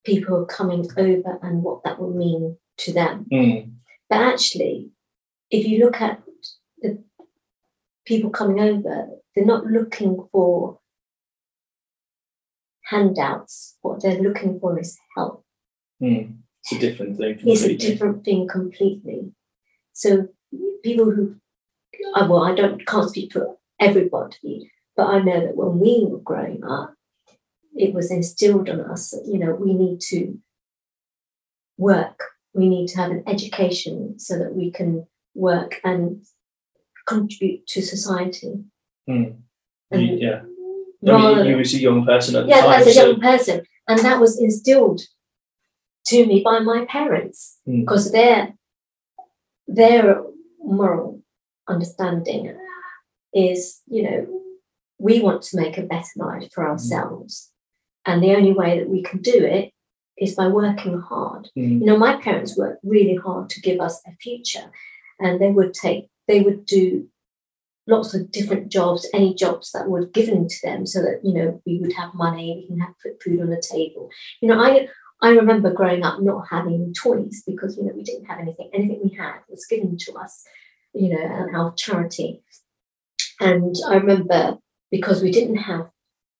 people 0.06 0.46
coming 0.46 0.88
over 0.98 1.40
and 1.42 1.62
what 1.62 1.84
that 1.84 2.00
will 2.00 2.14
mean 2.14 2.58
to 2.78 2.94
them. 2.94 3.26
Mm. 3.32 3.74
But 4.10 4.22
actually, 4.22 4.92
if 5.50 5.68
you 5.68 5.84
look 5.84 6.00
at 6.00 6.24
the 6.82 7.04
people 8.06 8.30
coming 8.30 8.62
over, 8.62 9.10
they're 9.36 9.46
not 9.46 9.66
looking 9.66 10.26
for 10.32 10.80
handouts. 12.84 13.78
What 13.82 14.02
they're 14.02 14.22
looking 14.22 14.60
for 14.60 14.80
is 14.80 14.98
help. 15.16 15.46
Mm. 16.02 16.43
It's 16.64 16.72
a 16.72 16.80
different 16.80 17.18
thing. 17.18 17.40
It's 17.44 17.64
a 17.64 17.76
different 17.76 18.24
thing 18.24 18.48
completely. 18.48 19.34
So 19.92 20.30
people 20.84 21.12
who, 21.12 21.36
uh, 22.16 22.28
well, 22.30 22.44
I 22.44 22.56
don't 22.56 22.86
can't 22.86 23.10
speak 23.10 23.34
for 23.34 23.58
everybody, 23.80 24.72
but 24.96 25.08
I 25.08 25.20
know 25.20 25.42
that 25.42 25.58
when 25.58 25.80
we 25.80 26.06
were 26.10 26.20
growing 26.20 26.64
up, 26.64 26.94
it 27.76 27.94
was 27.94 28.12
instilled 28.12 28.70
on 28.70 28.80
us 28.80 29.12
that 29.12 29.26
you 29.28 29.40
know 29.40 29.54
we 29.56 29.74
need 29.74 30.00
to 30.02 30.40
work, 31.78 32.24
we 32.54 32.70
need 32.70 32.88
to 32.90 32.98
have 32.98 33.12
an 33.12 33.24
education 33.28 34.18
so 34.18 34.38
that 34.40 34.56
we 34.56 34.72
can 34.72 35.06
work 35.36 35.82
and 35.84 36.24
contribute 37.06 37.68
to 37.68 37.82
society. 37.82 38.64
Mm. 39.10 39.36
And 39.92 40.20
yeah. 40.20 40.42
I 41.06 41.18
mean, 41.18 41.46
you, 41.46 41.52
you 41.52 41.58
was 41.58 41.74
a 41.74 41.80
young 41.80 42.06
person 42.06 42.38
at 42.38 42.44
the 42.44 42.50
yeah, 42.50 42.62
time. 42.62 42.80
as 42.80 42.88
a 42.88 42.94
so- 42.94 43.10
young 43.10 43.20
person, 43.20 43.66
and 43.90 44.00
that 44.00 44.22
was 44.22 44.40
instilled 44.40 45.02
to 46.06 46.26
me 46.26 46.42
by 46.44 46.60
my 46.60 46.86
parents 46.86 47.60
Mm. 47.68 47.82
because 47.82 48.12
their 48.12 48.54
their 49.68 50.22
moral 50.60 51.22
understanding 51.68 52.56
is, 53.34 53.82
you 53.88 54.04
know, 54.04 54.28
we 55.00 55.22
want 55.22 55.42
to 55.42 55.58
make 55.58 55.78
a 55.78 55.82
better 55.82 56.16
life 56.18 56.52
for 56.54 56.68
ourselves, 56.68 57.52
and 58.06 58.22
the 58.22 58.36
only 58.36 58.54
way 58.54 58.78
that 58.80 58.90
we 58.90 59.02
can 59.02 59.22
do 59.22 59.44
it 59.44 59.72
is 60.18 60.36
by 60.36 60.48
working 60.48 61.00
hard. 61.00 61.50
Mm. 61.58 61.80
You 61.80 61.86
know, 61.86 61.98
my 61.98 62.18
parents 62.18 62.58
worked 62.58 62.82
really 62.84 63.16
hard 63.16 63.50
to 63.52 63.62
give 63.62 63.80
us 63.80 64.02
a 64.06 64.12
future, 64.22 64.72
and 65.20 65.40
they 65.40 65.52
would 65.52 65.74
take 65.74 66.10
they 66.28 66.42
would 66.42 66.66
do 66.66 67.08
lots 67.86 68.14
of 68.14 68.32
different 68.32 68.70
jobs, 68.70 69.10
any 69.14 69.34
jobs 69.34 69.72
that 69.74 69.90
were 69.90 70.06
given 70.06 70.48
to 70.48 70.56
them, 70.64 70.86
so 70.86 71.02
that 71.02 71.20
you 71.24 71.34
know 71.34 71.62
we 71.66 71.80
would 71.80 71.94
have 71.94 72.14
money, 72.14 72.48
we 72.56 72.68
can 72.68 72.80
have 72.80 72.96
put 73.02 73.22
food 73.22 73.42
on 73.42 73.50
the 73.50 73.62
table. 73.62 74.10
You 74.42 74.50
know, 74.50 74.60
I 74.62 74.88
I 75.24 75.30
remember 75.30 75.74
growing 75.74 76.04
up 76.04 76.22
not 76.22 76.48
having 76.52 76.94
toys 76.94 77.42
because 77.48 77.78
you 77.78 77.84
know 77.84 77.94
we 77.96 78.04
didn't 78.04 78.26
have 78.26 78.40
anything. 78.40 78.70
Anything 78.74 79.02
we 79.04 79.18
had 79.18 79.40
was 79.50 79.66
given 79.66 79.98
to 79.98 80.14
us, 80.14 80.44
you 80.94 81.10
know, 81.10 81.26
um, 81.26 81.48
and 81.48 81.56
our 81.56 81.74
charity. 81.76 82.44
And 83.40 83.76
I 83.88 83.96
remember 83.96 84.60
because 84.92 85.24
we 85.24 85.32
didn't 85.32 85.58
have 85.58 85.90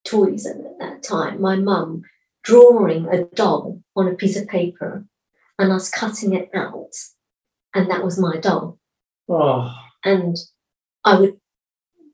toys 0.06 0.46
at 0.46 0.58
that 0.80 1.02
time, 1.02 1.42
my 1.42 1.56
mum 1.56 2.04
drawing 2.44 3.08
a 3.08 3.24
doll 3.24 3.82
on 3.96 4.08
a 4.08 4.14
piece 4.14 4.38
of 4.38 4.48
paper 4.48 5.06
and 5.58 5.72
us 5.72 5.90
cutting 5.90 6.34
it 6.34 6.50
out, 6.54 6.94
and 7.74 7.90
that 7.90 8.04
was 8.04 8.20
my 8.20 8.38
doll 8.38 8.78
Oh, 9.30 9.74
and 10.04 10.36
I 11.06 11.20
would 11.20 11.38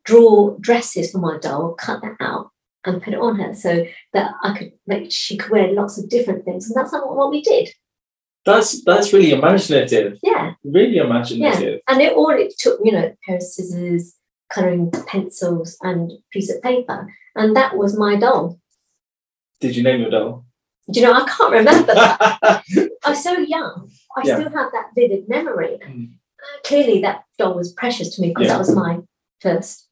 draw 0.04 0.58
dresses 0.60 1.12
for 1.12 1.18
my 1.18 1.38
doll, 1.38 1.74
cut 1.74 2.02
that 2.02 2.18
out, 2.20 2.52
and 2.86 3.02
put 3.04 3.14
it 3.14 3.20
on 3.20 3.38
her 3.40 3.54
so 3.54 3.86
that 4.14 4.32
I 4.44 4.58
could 4.58 4.72
make 4.88 5.12
she 5.12 5.38
could 5.38 5.52
wear 5.52 5.72
lots 5.74 5.98
of 5.98 6.10
different 6.10 6.46
things. 6.46 6.68
And 6.68 6.76
that's 6.76 6.92
not 6.94 7.14
what 7.16 7.30
we 7.32 7.42
did. 7.42 7.70
that's 8.46 8.84
that's 8.84 9.12
really 9.14 9.32
imaginative. 9.32 10.18
Yeah, 10.24 10.54
Really 10.64 10.98
imaginative. 10.98 11.62
Yeah. 11.86 11.94
and 11.94 12.02
it 12.02 12.14
all 12.14 12.30
it 12.30 12.54
took, 12.58 12.80
you 12.84 12.92
know, 12.92 13.06
a 13.06 13.16
pair 13.26 13.36
of 13.38 13.44
scissors, 13.44 14.16
colouring 14.52 14.92
pencils, 15.08 15.78
and 15.82 16.12
a 16.12 16.16
piece 16.32 16.50
of 16.54 16.62
paper, 16.62 17.14
and 17.36 17.56
that 17.56 17.76
was 17.78 17.98
my 17.98 18.16
doll. 18.16 18.60
Did 19.60 19.76
you 19.76 19.84
name 19.84 20.02
your 20.02 20.10
doll? 20.12 20.46
Do 20.92 21.00
you 21.00 21.06
know? 21.06 21.14
I 21.14 21.28
can't 21.28 21.52
remember 21.52 21.94
that. 21.94 22.40
I 23.06 23.10
was 23.10 23.22
so 23.24 23.38
young. 23.38 23.92
I 24.18 24.22
Yeah. 24.26 24.36
still 24.40 24.50
have 24.52 24.72
that 24.72 24.88
vivid 24.96 25.28
memory. 25.28 25.78
Mm. 25.86 26.14
Uh, 26.42 26.60
clearly, 26.64 27.02
that 27.02 27.26
doll 27.38 27.54
was 27.56 27.74
precious 27.74 28.16
to 28.16 28.22
me 28.22 28.30
because 28.30 28.46
Yeah. 28.48 28.54
that 28.54 28.60
was 28.60 28.74
my 28.74 29.00
first. 29.42 29.89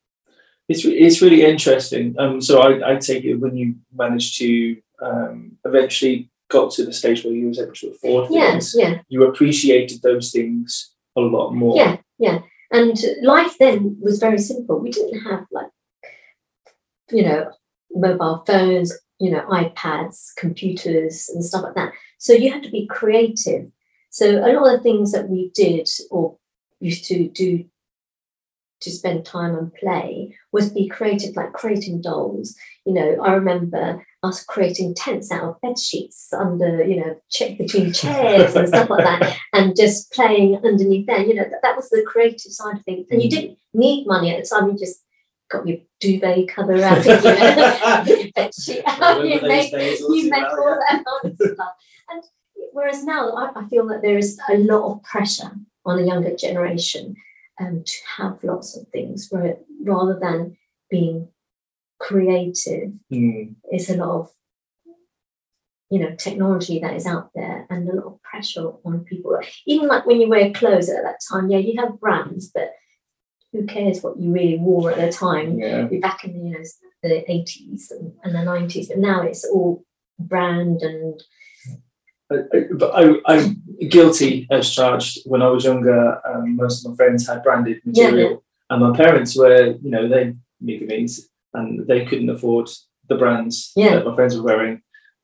It's 0.69 0.83
it's 0.85 1.21
really 1.21 1.43
interesting. 1.43 2.15
Um, 2.19 2.41
so 2.41 2.59
I, 2.61 2.93
I 2.93 2.95
take 2.97 3.23
it 3.23 3.35
when 3.35 3.55
you 3.55 3.75
managed 3.95 4.37
to 4.39 4.77
um, 5.01 5.57
eventually 5.65 6.29
got 6.49 6.71
to 6.71 6.85
the 6.85 6.93
stage 6.93 7.23
where 7.23 7.33
you 7.33 7.47
was 7.47 7.59
able 7.59 7.73
to 7.73 7.91
afford 7.91 8.31
Yeah, 8.31 8.51
things, 8.51 8.75
yeah. 8.77 8.99
you 9.09 9.23
appreciated 9.23 10.01
those 10.01 10.31
things 10.31 10.93
a 11.15 11.21
lot 11.21 11.51
more. 11.51 11.75
Yeah, 11.75 11.97
yeah. 12.19 12.39
And 12.71 12.97
life 13.21 13.57
then 13.59 13.97
was 14.01 14.19
very 14.19 14.39
simple. 14.39 14.79
We 14.79 14.91
didn't 14.91 15.21
have 15.21 15.45
like, 15.51 15.69
you 17.11 17.23
know, 17.23 17.51
mobile 17.91 18.43
phones, 18.45 18.93
you 19.19 19.31
know, 19.31 19.41
iPads, 19.47 20.35
computers, 20.35 21.29
and 21.29 21.43
stuff 21.43 21.63
like 21.63 21.75
that. 21.75 21.93
So 22.17 22.33
you 22.33 22.51
had 22.51 22.63
to 22.63 22.71
be 22.71 22.87
creative. 22.87 23.71
So 24.09 24.39
a 24.45 24.51
lot 24.51 24.73
of 24.73 24.77
the 24.77 24.83
things 24.83 25.11
that 25.11 25.29
we 25.29 25.51
did 25.53 25.89
or 26.09 26.37
used 26.79 27.05
to 27.05 27.27
do 27.29 27.65
to 28.81 28.91
spend 28.91 29.25
time 29.25 29.55
and 29.55 29.73
play 29.73 30.35
was 30.51 30.71
be 30.71 30.87
creative, 30.87 31.35
like 31.35 31.53
creating 31.53 32.01
dolls. 32.01 32.55
You 32.85 32.93
know, 32.93 33.17
I 33.21 33.33
remember 33.33 34.05
us 34.23 34.43
creating 34.43 34.95
tents 34.95 35.31
out 35.31 35.43
of 35.43 35.61
bed 35.61 35.79
sheets 35.79 36.31
under, 36.33 36.83
you 36.83 36.97
know, 36.97 37.19
cha- 37.29 37.55
between 37.55 37.93
chairs 37.93 38.55
and 38.55 38.67
stuff 38.67 38.89
like 38.89 39.03
that 39.03 39.37
and 39.53 39.75
just 39.75 40.11
playing 40.11 40.59
underneath 40.63 41.07
there. 41.07 41.21
You 41.21 41.35
know, 41.35 41.43
that, 41.43 41.61
that 41.61 41.75
was 41.75 41.89
the 41.89 42.03
creative 42.05 42.51
side 42.51 42.77
of 42.77 42.83
things. 42.83 43.07
And 43.09 43.21
you 43.21 43.29
didn't 43.29 43.57
need 43.73 44.07
money 44.07 44.33
at 44.33 44.43
the 44.43 44.49
time. 44.49 44.69
You 44.69 44.77
just 44.77 45.03
got 45.49 45.67
your 45.67 45.77
duvet 45.99 46.47
cover 46.49 46.81
out, 46.83 47.05
you 47.05 47.11
know, 47.11 48.03
your 48.05 48.31
bed 48.35 48.53
sheet 48.53 48.83
out, 48.85 49.25
you 49.25 49.41
make, 49.41 49.73
all 49.73 50.15
you 50.15 50.29
make 50.29 50.43
all 50.43 50.79
that. 50.89 51.03
And 52.09 52.23
whereas 52.73 53.03
now 53.03 53.31
I, 53.31 53.51
I 53.55 53.67
feel 53.67 53.87
that 53.87 54.01
there 54.01 54.17
is 54.17 54.39
a 54.49 54.57
lot 54.57 54.91
of 54.91 55.03
pressure 55.03 55.51
on 55.85 55.97
the 55.97 56.03
younger 56.03 56.35
generation 56.35 57.15
um, 57.59 57.83
to 57.85 57.95
have 58.17 58.43
lots 58.43 58.77
of 58.77 58.87
things 58.89 59.27
where, 59.29 59.57
rather 59.83 60.17
than 60.19 60.57
being 60.89 61.29
creative 61.99 62.93
Mm, 63.11 63.55
is 63.71 63.89
a 63.89 63.97
lot 63.97 64.19
of 64.19 64.29
you 65.89 65.99
know 65.99 66.13
technology 66.15 66.79
that 66.79 66.95
is 66.95 67.07
out 67.07 67.31
there 67.33 67.65
and 67.69 67.89
a 67.89 67.93
lot 67.95 68.05
of 68.05 68.21
pressure 68.21 68.71
on 68.85 68.99
people. 69.05 69.39
Even 69.65 69.87
like 69.87 70.05
when 70.05 70.21
you 70.21 70.29
wear 70.29 70.51
clothes 70.51 70.89
at 70.89 71.03
that 71.03 71.19
time 71.29 71.49
yeah 71.49 71.57
you 71.57 71.81
have 71.81 71.99
brands 71.99 72.51
but 72.53 72.73
who 73.51 73.65
cares 73.65 74.03
what 74.03 74.19
you 74.19 74.31
really 74.31 74.57
wore 74.57 74.91
at 74.91 74.97
the 74.97 75.11
time? 75.11 75.57
Yeah. 75.57 75.87
Back 76.01 76.23
in 76.25 76.33
the 76.33 76.39
you 76.39 76.51
know 76.51 76.63
the 77.03 77.25
80s 77.29 77.91
and, 77.91 78.13
and 78.23 78.35
the 78.35 78.39
90s 78.39 78.89
but 78.89 78.97
now 78.97 79.21
it's 79.21 79.45
all 79.45 79.83
brand 80.19 80.81
and 80.81 81.21
I- 82.31 82.57
I- 82.57 82.67
but 82.73 82.91
I, 82.93 83.19
I'm 83.25 83.61
guilty 83.89 84.47
as 84.51 84.69
charged. 84.73 85.19
When 85.25 85.41
I 85.41 85.49
was 85.49 85.63
younger, 85.65 86.19
um, 86.27 86.55
most 86.55 86.85
of 86.85 86.91
my 86.91 86.95
friends 86.95 87.27
had 87.27 87.43
branded 87.43 87.81
Yeah, 87.85 88.07
material, 88.07 88.43
and 88.69 88.81
my 88.81 88.95
parents 88.95 89.35
were, 89.37 89.75
you 89.81 89.89
know, 89.91 90.07
they 90.07 90.33
Migamese, 90.61 91.29
and 91.53 91.85
they 91.87 92.05
couldn't 92.05 92.29
afford 92.29 92.69
the 93.07 93.15
brands 93.15 93.71
Yeah. 93.75 93.95
that 93.95 94.05
my 94.05 94.15
friends 94.15 94.35
were 94.35 94.43
wearing, 94.43 94.81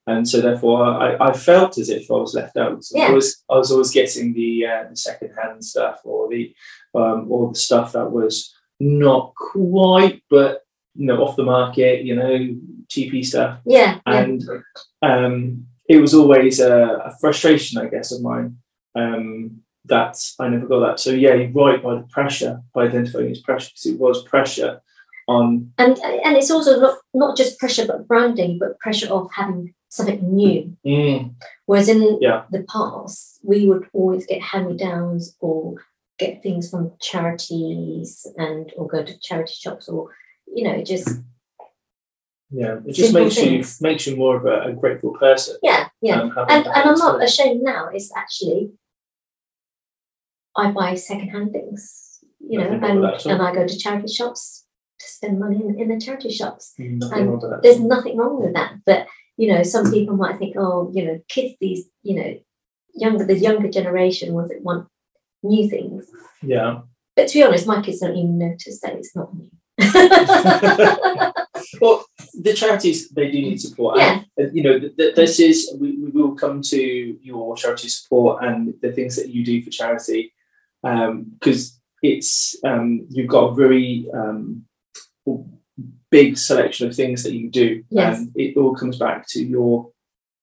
and 0.07 0.27
so 0.27 0.39
therefore 0.39 0.83
I, 0.86 1.17
I 1.29 1.33
felt 1.33 1.77
as 1.77 1.89
if 1.89 2.10
I 2.10 2.13
was 2.15 2.33
left 2.36 2.55
out. 2.57 2.83
So 2.83 2.98
I 3.00 3.12
was 3.12 3.43
I 3.50 3.55
was 3.57 3.72
always 3.72 3.91
getting 3.91 4.33
the 4.33 4.65
uh, 4.65 4.83
the 4.89 4.95
second 4.95 5.31
hand 5.41 5.63
stuff 5.65 6.00
or 6.05 6.29
the 6.29 6.53
um, 6.95 7.25
or 7.29 7.50
the 7.51 7.60
stuff 7.60 7.93
that 7.93 8.12
was 8.12 8.53
not 8.79 9.33
quite, 9.36 10.22
but 10.29 10.62
you 10.95 11.07
know, 11.07 11.24
off 11.24 11.36
the 11.36 11.43
market, 11.43 12.05
you 12.05 12.15
know, 12.15 12.55
cheapy 12.88 13.24
stuff 13.24 13.57
yeah 13.65 13.98
yeah 14.05 14.19
and 14.22 14.43
um, 15.01 15.65
it 15.89 15.97
was 15.99 16.13
always 16.13 16.59
a, 16.59 17.01
a 17.05 17.15
frustration, 17.19 17.79
I 17.81 17.87
guess, 17.87 18.11
of 18.11 18.21
mine 18.21 18.57
um, 18.95 19.61
that 19.85 20.17
I 20.39 20.47
never 20.49 20.67
got 20.67 20.79
that. 20.79 20.99
So 20.99 21.11
yeah, 21.11 21.33
you're 21.33 21.51
right 21.51 21.81
by 21.83 21.95
the 21.95 22.07
pressure, 22.09 22.61
by 22.73 22.83
identifying 22.85 23.31
as 23.31 23.39
pressure, 23.41 23.71
because 23.71 23.85
it 23.85 23.99
was 23.99 24.23
pressure 24.23 24.81
on. 25.27 25.71
and 25.77 25.97
and 25.99 26.35
it's 26.37 26.51
also 26.51 26.79
not 26.79 26.97
not 27.13 27.37
just 27.37 27.57
pressure 27.59 27.85
but 27.87 28.07
branding 28.07 28.59
but 28.59 28.77
pressure 28.79 29.07
of 29.13 29.29
having 29.33 29.73
something 29.89 30.19
new 30.35 30.75
Mm, 30.85 31.35
Whereas 31.65 31.87
in 31.87 32.17
Yeah. 32.21 32.43
the 32.51 32.63
past, 32.63 33.39
we 33.43 33.67
would 33.67 33.87
always 33.93 34.25
get 34.25 34.41
hand-me-downs 34.41 35.35
or 35.39 35.75
get 36.19 36.41
things 36.43 36.69
from 36.69 36.91
charities 36.99 38.25
and 38.37 38.71
or 38.75 38.87
go 38.87 39.03
to 39.03 39.19
charity 39.19 39.53
shops 39.53 39.87
or 39.87 40.09
you 40.55 40.63
know 40.63 40.83
just 40.83 41.07
yeah, 42.51 42.77
it 42.85 42.93
just 42.93 43.13
makes 43.13 43.35
things. 43.35 43.79
you 43.81 43.88
makes 43.88 44.07
you 44.07 44.15
more 44.15 44.38
of 44.38 44.45
a, 44.45 44.69
a 44.69 44.73
grateful 44.73 45.13
person. 45.13 45.57
yeah 45.63 45.88
yeah. 46.01 46.21
um, 46.21 46.33
And 46.50 46.65
and 46.67 46.89
I'm 46.89 46.97
not 46.97 47.23
ashamed 47.23 47.62
now. 47.63 47.89
It's 47.93 48.12
actually 48.15 48.71
I 50.55 50.71
buy 50.71 50.95
second-hand 50.95 51.51
things, 51.51 52.19
you 52.39 52.59
know, 52.59 52.65
Nothing 52.69 52.81
wrong 52.81 52.91
and 52.91 53.01
with 53.01 53.09
that 53.12 53.19
at 53.19 53.25
all. 53.25 53.31
and 53.31 53.41
I 53.41 53.53
go 53.55 53.67
to 53.67 53.77
charity 53.77 54.13
shops 54.13 54.65
to 55.00 55.07
spend 55.07 55.39
money 55.39 55.55
in, 55.57 55.79
in 55.79 55.88
the 55.89 56.00
charity 56.00 56.29
shops. 56.29 56.73
Nothing 56.77 57.17
and 57.17 57.29
wrong 57.29 57.39
with 57.41 57.50
that. 57.51 57.63
There's 57.63 57.79
nothing 57.79 58.17
wrong 58.17 58.41
with 58.43 58.53
that, 58.53 58.73
but 58.85 59.07
you 59.35 59.47
know, 59.51 59.63
some 59.63 59.91
people 59.91 60.15
might 60.15 60.38
think, 60.38 60.55
oh, 60.57 60.91
you 60.93 61.03
know, 61.05 61.19
kids 61.27 61.55
these, 61.59 61.85
you 62.03 62.15
know, 62.15 62.38
younger 62.93 63.25
the 63.25 63.35
younger 63.38 63.69
generation 63.69 64.33
ones 64.33 64.50
that 64.50 64.62
want 64.62 64.88
new 65.41 65.67
things. 65.69 66.05
Yeah. 66.43 66.81
But 67.15 67.27
to 67.29 67.33
be 67.39 67.43
honest, 67.43 67.65
my 67.67 67.81
kids 67.81 68.00
don't 68.00 68.15
even 68.15 68.38
notice 68.38 68.79
that 68.81 68.93
it's 68.93 69.15
not 69.15 69.35
me. 69.35 69.51
Well, 71.81 72.05
the 72.33 72.53
charities 72.53 73.09
they 73.09 73.31
do 73.31 73.41
need 73.41 73.59
support. 73.59 73.97
yeah, 73.97 74.21
And, 74.37 74.47
uh, 74.49 74.51
you 74.53 74.63
know, 74.63 74.79
th- 74.79 74.95
th- 74.95 75.15
this 75.15 75.39
is 75.39 75.75
we, 75.79 75.97
we 75.97 76.09
will 76.11 76.35
come 76.35 76.61
to 76.61 76.77
your 77.21 77.55
charity 77.55 77.89
support 77.89 78.43
and 78.43 78.73
the 78.81 78.91
things 78.91 79.15
that 79.15 79.29
you 79.29 79.43
do 79.43 79.61
for 79.63 79.69
charity 79.69 80.33
because 80.81 81.79
it's 82.01 82.55
um, 82.63 83.07
you've 83.09 83.27
got 83.29 83.51
a 83.51 83.55
very 83.55 84.07
um, 84.13 84.65
big 86.11 86.37
selection 86.37 86.87
of 86.87 86.95
things 86.95 87.23
that 87.23 87.33
you 87.33 87.49
do, 87.49 87.83
Yes. 87.89 88.19
and 88.19 88.31
it 88.35 88.57
all 88.57 88.75
comes 88.75 88.97
back 88.97 89.25
to 89.29 89.43
your 89.43 89.89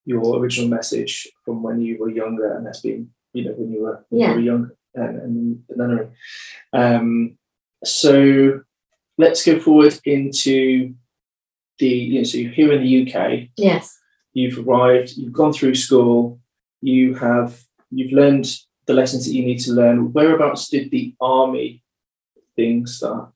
your 0.06 0.38
original 0.38 0.68
message 0.70 1.28
from 1.44 1.62
when 1.62 1.80
you 1.80 1.98
were 1.98 2.10
younger, 2.10 2.56
and 2.56 2.66
that's 2.66 2.80
been 2.80 3.10
you 3.34 3.44
know 3.44 3.52
when 3.52 3.70
you 3.72 3.82
were 3.82 4.04
when 4.08 4.20
Yeah. 4.20 4.28
you 4.30 4.34
were 4.36 4.40
young 4.40 4.70
and, 4.94 5.20
and 5.22 5.62
the 5.68 5.76
nunnery. 5.76 6.08
Um, 6.72 7.36
so 7.84 8.62
let's 9.20 9.44
go 9.44 9.58
forward 9.58 9.98
into 10.04 10.94
the 11.78 11.88
you 11.88 12.18
know, 12.18 12.24
so 12.24 12.38
you're 12.38 12.52
here 12.52 12.72
in 12.72 12.82
the 12.82 13.14
UK 13.14 13.48
yes, 13.56 13.98
you've 14.32 14.66
arrived, 14.66 15.12
you've 15.16 15.32
gone 15.32 15.52
through 15.52 15.74
school, 15.74 16.40
you 16.80 17.14
have 17.14 17.62
you've 17.90 18.12
learned 18.12 18.46
the 18.86 18.94
lessons 18.94 19.26
that 19.26 19.32
you 19.32 19.44
need 19.44 19.60
to 19.60 19.72
learn. 19.72 20.12
Whereabouts 20.12 20.68
did 20.68 20.90
the 20.90 21.14
army 21.20 21.82
thing 22.56 22.86
start? 22.86 23.32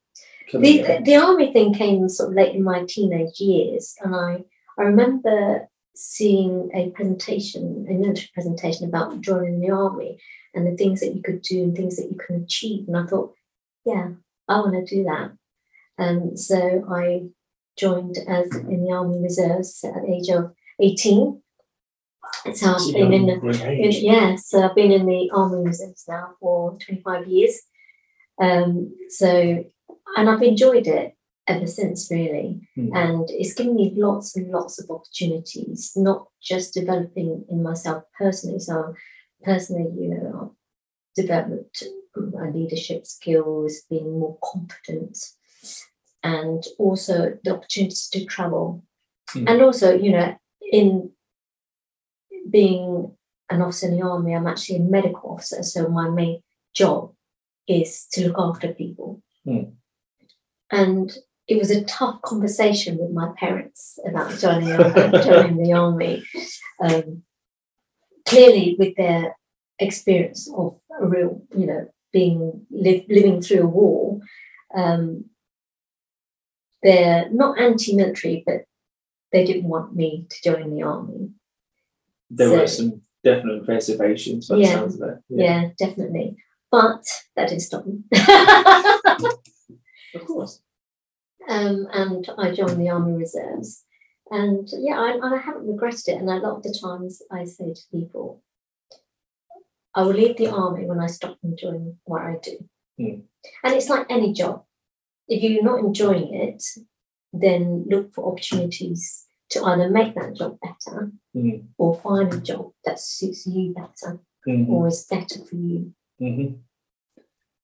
coming 0.50 0.83
The, 0.83 1.00
the 1.05 1.17
army 1.17 1.53
thing 1.53 1.75
came 1.75 2.09
sort 2.09 2.31
of 2.31 2.37
late 2.37 2.55
in 2.55 2.62
my 2.62 2.85
teenage 2.87 3.41
years, 3.41 3.95
and 4.03 4.14
I 4.14 4.45
I 4.79 4.83
remember 4.83 5.69
seeing 5.97 6.71
a 6.75 6.91
presentation, 6.91 7.87
a 7.88 7.93
military 7.93 8.31
presentation 8.35 8.88
about 8.88 9.21
joining 9.21 9.61
the 9.61 9.71
army 9.71 10.19
and 10.53 10.67
the 10.67 10.76
things 10.76 11.00
that 11.00 11.14
you 11.14 11.23
could 11.23 11.41
do 11.43 11.62
and 11.62 11.76
things 11.76 11.97
that 11.97 12.11
you 12.11 12.17
can 12.17 12.43
achieve, 12.43 12.87
and 12.88 12.97
I 12.97 13.07
thought, 13.07 13.35
yeah, 13.85 14.11
I 14.49 14.61
want 14.61 14.75
to 14.75 14.95
do 14.95 15.05
that, 15.05 15.33
and 15.98 16.38
so 16.38 16.84
I 16.90 17.26
joined 17.78 18.18
as 18.28 18.54
in 18.54 18.84
the 18.84 18.92
army 18.92 19.20
reserves 19.20 19.84
at 19.84 20.02
the 20.02 20.12
age 20.12 20.28
of 20.28 20.52
eighteen. 20.80 21.42
So 22.44 22.50
It's 22.50 22.62
I've 22.62 22.94
been 22.94 23.12
in 23.12 23.26
the 23.26 23.68
in, 23.70 23.92
yeah, 23.92 24.36
so 24.36 24.62
I've 24.62 24.74
been 24.74 24.92
in 24.92 25.06
the 25.06 25.30
army 25.32 25.64
reserves 25.64 26.04
now 26.08 26.34
for 26.40 26.76
25 26.78 27.26
years. 27.26 27.60
Um, 28.40 28.94
so, 29.08 29.64
and 30.16 30.30
I've 30.30 30.42
enjoyed 30.42 30.86
it 30.86 31.14
ever 31.46 31.66
since, 31.66 32.10
really. 32.10 32.66
Mm. 32.76 32.90
And 32.94 33.30
it's 33.30 33.54
given 33.54 33.76
me 33.76 33.92
lots 33.96 34.36
and 34.36 34.50
lots 34.50 34.80
of 34.80 34.90
opportunities, 34.90 35.92
not 35.96 36.28
just 36.42 36.74
developing 36.74 37.44
in 37.48 37.62
myself 37.62 38.04
personally. 38.18 38.58
So, 38.58 38.94
personally, 39.42 39.90
you 39.96 40.08
know, 40.08 40.54
I've 41.16 41.24
developed 41.24 41.84
my 42.16 42.50
leadership 42.50 43.06
skills, 43.06 43.82
being 43.88 44.18
more 44.18 44.38
confident, 44.42 45.18
and 46.25 46.64
also 46.78 47.38
the 47.45 47.54
opportunities 47.54 48.09
to 48.09 48.25
travel. 48.25 48.83
Mm. 49.35 49.50
And 49.50 49.62
also, 49.62 49.95
you 49.95 50.11
know, 50.11 50.37
in 50.73 51.11
being 52.50 53.14
an 53.50 53.61
officer 53.61 53.88
in 53.88 53.99
the 53.99 54.02
army, 54.02 54.35
I'm 54.35 54.47
actually 54.47 54.76
a 54.76 54.81
medical 54.81 55.33
officer. 55.33 55.62
So 55.62 55.88
my 55.88 56.09
main 56.09 56.43
job 56.75 57.12
is 57.69 58.07
to 58.12 58.28
look 58.28 58.37
after 58.38 58.73
people. 58.73 59.23
Mm. 59.47 59.73
And 60.73 61.16
it 61.47 61.59
was 61.59 61.71
a 61.71 61.85
tough 61.85 62.23
conversation 62.23 62.97
with 62.97 63.11
my 63.11 63.31
parents 63.38 63.99
about 64.09 64.38
joining, 64.38 64.69
joining 65.25 65.62
the 65.62 65.75
army. 65.75 66.25
Um, 66.83 67.23
clearly, 68.26 68.76
with 68.78 68.97
their 68.97 69.37
experience 69.78 70.50
of 70.57 70.78
a 70.99 71.07
real, 71.07 71.43
you 71.54 71.66
know, 71.66 71.87
being 72.14 72.66
live, 72.71 73.04
living 73.09 73.43
through 73.43 73.64
a 73.64 73.66
war, 73.66 74.21
um, 74.75 75.26
they're 76.85 77.29
not 77.31 77.59
anti-military, 77.59 78.45
but 78.47 78.64
they 79.33 79.45
didn't 79.45 79.69
want 79.69 79.97
me 79.97 80.26
to 80.31 80.37
join 80.45 80.71
the 80.75 80.83
army. 80.85 81.31
There 82.31 82.50
were 82.50 82.67
some 82.69 83.03
definite 83.25 83.67
reservations 83.67 84.49
by 84.49 84.57
the 84.57 84.62
Yeah. 84.62 84.75
sounds 84.75 85.00
of 85.00 85.09
it. 85.09 85.19
Yeah, 85.29 85.71
definitely. 85.79 86.37
But 86.71 87.05
that 87.35 87.49
didn't 87.49 87.62
stop 87.62 87.85
me. 87.87 88.03
Of 90.14 90.25
course. 90.26 90.61
um, 91.49 91.88
and 91.93 92.29
I 92.38 92.53
joined 92.53 92.81
the 92.81 92.91
Army 92.91 93.14
Reserves. 93.14 93.85
And 94.31 94.68
yeah, 94.79 94.99
I, 95.01 95.11
and 95.12 95.35
I 95.35 95.38
haven't 95.38 95.66
regretted 95.66 96.09
it. 96.09 96.18
And 96.18 96.29
a 96.31 96.37
lot 96.37 96.57
of 96.59 96.62
the 96.62 96.79
times 96.83 97.20
I 97.31 97.44
say 97.44 97.73
to 97.75 97.81
people, 97.92 98.42
I 99.94 100.03
will 100.03 100.14
leave 100.14 100.37
the 100.37 100.49
army 100.51 100.87
when 100.87 101.01
I 101.01 101.07
stop 101.07 101.38
enjoying 101.42 101.99
what 102.05 102.23
I 102.23 102.37
do. 102.42 102.57
Mm. 103.01 103.23
And 103.62 103.75
it's 103.75 103.88
like 103.88 104.07
any 104.11 104.33
job. 104.33 104.64
If 105.28 105.42
you're 105.42 105.62
not 105.62 105.80
enjoying 105.80 106.34
it, 106.34 106.62
then 107.32 107.84
look 107.88 108.14
for 108.14 108.30
opportunities 108.32 109.26
to 109.50 109.62
either 109.64 109.88
make 109.90 110.14
that 110.14 110.34
job 110.37 110.58
better 110.60 111.12
Mm. 111.37 111.64
or 111.78 111.94
find 111.96 112.32
a 112.32 112.38
job 112.40 112.72
that 112.84 113.00
suits 113.00 113.46
you 113.46 113.74
better 113.74 114.20
Mhm. 114.46 114.68
or 114.68 114.87
is 114.88 115.04
better 115.10 115.40
for 115.44 115.56
you. 115.56 115.92
hmm 116.18 116.46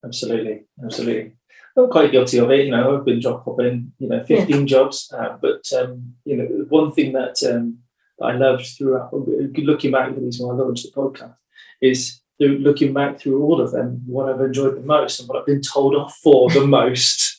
Absolutely, 0.05 0.65
absolutely. 0.83 1.33
I'm 1.77 1.91
quite 1.91 2.11
guilty 2.11 2.39
of 2.39 2.51
it. 2.51 2.65
You 2.65 2.71
know, 2.73 2.97
I've 2.97 3.05
been 3.05 3.21
job 3.21 3.45
hopping. 3.45 3.93
You 3.99 4.09
know, 4.09 4.25
fifteen 4.25 4.67
jobs. 4.67 5.13
Uh, 5.13 5.37
but 5.41 5.63
um, 5.79 6.15
you 6.25 6.37
know, 6.37 6.47
one 6.69 6.91
thing 6.93 7.13
that 7.13 7.37
um, 7.45 7.79
I 8.21 8.33
loved 8.33 8.67
throughout, 8.67 9.13
looking 9.13 9.93
back, 9.93 10.15
the 10.15 10.21
reason 10.21 10.47
why 10.47 10.55
I 10.55 10.57
launched 10.57 10.87
the 10.87 10.93
podcast 11.01 11.37
is 11.83 12.21
through 12.39 12.59
looking 12.59 12.93
back 12.95 13.21
through 13.21 13.43
all 13.43 13.61
of 13.61 13.73
them. 13.73 14.03
What 14.07 14.29
I've 14.29 14.41
enjoyed 14.41 14.77
the 14.77 14.81
most 14.81 15.21
and 15.21 15.29
what 15.29 15.39
I've 15.39 15.47
been 15.47 15.61
told 15.61 15.95
off 15.95 16.17
for 16.23 16.49
the 16.51 16.67
most 16.79 17.30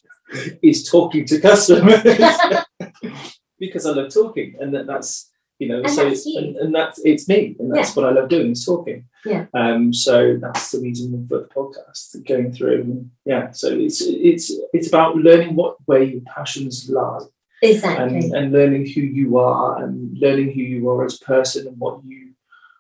is 0.62 0.90
talking 0.90 1.26
to 1.26 1.40
customers 1.40 2.02
because 3.60 3.86
I 3.86 3.92
love 3.92 4.14
talking, 4.14 4.56
and 4.60 4.74
that, 4.74 4.88
that's 4.88 5.30
you 5.60 5.68
know, 5.68 5.80
And 5.82 5.92
so 5.92 6.10
that's 6.10 6.26
and, 6.26 6.56
and 6.58 6.74
that's 6.74 7.00
it's 7.06 7.28
me, 7.28 7.56
and 7.60 7.74
that's 7.74 7.96
what 7.96 8.06
I 8.06 8.12
love 8.12 8.30
doing 8.30 8.52
is 8.52 8.66
talking. 8.66 9.06
Yeah. 9.24 9.46
Um, 9.54 9.94
so 9.94 10.38
that's 10.42 10.72
the 10.72 10.80
reason 10.80 11.28
for 11.28 11.38
the 11.38 11.44
podcast 11.46 12.26
going 12.28 12.52
through. 12.52 13.06
Yeah. 13.26 13.52
So 13.52 13.68
it's 13.68 14.02
it's 14.02 14.52
it's 14.74 14.88
about 14.88 15.18
learning 15.18 15.56
what 15.56 15.78
where 15.86 16.02
your 16.02 16.22
passions 16.22 16.90
lie 16.90 17.20
Exactly. 17.62 18.18
and, 18.18 18.36
and 18.36 18.52
learning 18.52 18.88
who 18.88 19.02
you 19.02 19.38
are 19.38 19.84
and 19.84 20.18
learning 20.18 20.52
who 20.52 20.62
you 20.62 20.90
are 20.90 21.06
as 21.06 21.22
a 21.22 21.26
person 21.26 21.68
and 21.68 21.78
what 21.78 22.04
you 22.06 22.32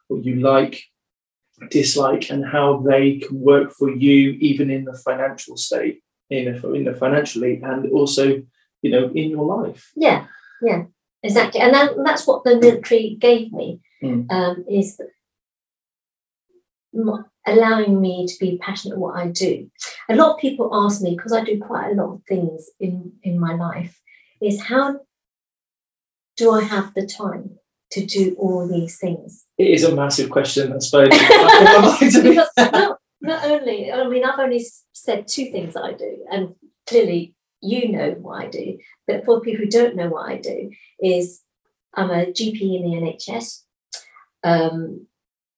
what 0.07 0.25
you 0.25 0.41
like, 0.41 0.83
dislike, 1.69 2.31
and 2.31 2.43
how 2.43 2.77
they 2.79 3.19
can 3.19 3.39
work 3.39 3.71
for 3.71 3.91
you 3.91 4.31
even 4.39 4.71
in 4.71 4.85
the 4.85 4.95
financial 4.95 5.55
state, 5.55 6.01
in 6.31 6.47
a, 6.55 6.71
in 6.73 6.85
the 6.85 6.93
financially 6.93 7.61
and 7.63 7.91
also 7.91 8.41
you 8.81 8.89
know 8.91 9.11
in 9.13 9.29
your 9.29 9.45
life. 9.45 9.91
Yeah, 9.95 10.25
yeah, 10.61 10.83
exactly. 11.21 11.59
And 11.61 11.73
that, 11.75 11.91
that's 12.05 12.25
what 12.25 12.43
the 12.43 12.55
military 12.57 13.17
gave 13.19 13.51
me 13.53 13.79
Mm. 14.03 14.25
um, 14.31 14.65
is 14.67 14.99
allowing 17.45 18.01
me 18.01 18.25
to 18.27 18.33
be 18.39 18.57
passionate 18.57 18.97
what 18.97 19.15
I 19.15 19.27
do. 19.27 19.69
A 20.09 20.15
lot 20.15 20.33
of 20.33 20.39
people 20.39 20.69
ask 20.73 21.01
me 21.03 21.15
because 21.15 21.33
I 21.33 21.43
do 21.43 21.59
quite 21.59 21.91
a 21.91 21.93
lot 21.93 22.13
of 22.15 22.21
things 22.27 22.69
in 22.79 23.13
in 23.23 23.39
my 23.39 23.53
life. 23.55 23.99
Is 24.41 24.59
how 24.61 25.01
do 26.37 26.51
I 26.51 26.63
have 26.63 26.93
the 26.95 27.05
time 27.05 27.57
to 27.91 28.05
do 28.05 28.35
all 28.39 28.67
these 28.67 28.97
things? 28.97 29.45
It 29.57 29.67
is 29.69 29.83
a 29.83 29.95
massive 29.95 30.29
question, 30.31 30.73
I 30.73 30.79
suppose. 30.79 31.09
I 31.11 31.75
would 31.75 32.01
like 32.01 32.13
to 32.13 32.23
be- 32.23 32.39
Because 32.55 32.97
not 33.21 33.45
only, 33.45 33.91
I 33.91 34.07
mean, 34.07 34.25
I've 34.25 34.39
only 34.39 34.65
said 34.93 35.27
two 35.27 35.51
things 35.51 35.75
I 35.75 35.93
do, 35.93 36.25
and 36.31 36.55
clearly 36.87 37.35
you 37.61 37.91
know 37.91 38.11
what 38.11 38.43
I 38.43 38.47
do. 38.47 38.79
But 39.07 39.25
for 39.25 39.41
people 39.41 39.65
who 39.65 39.71
don't 39.71 39.95
know 39.95 40.09
what 40.09 40.29
I 40.29 40.37
do, 40.37 40.71
is 40.99 41.41
I'm 41.93 42.09
a 42.09 42.25
GP 42.25 42.61
in 42.61 42.83
the 42.83 42.97
NHS. 42.97 43.63
Um, 44.43 45.07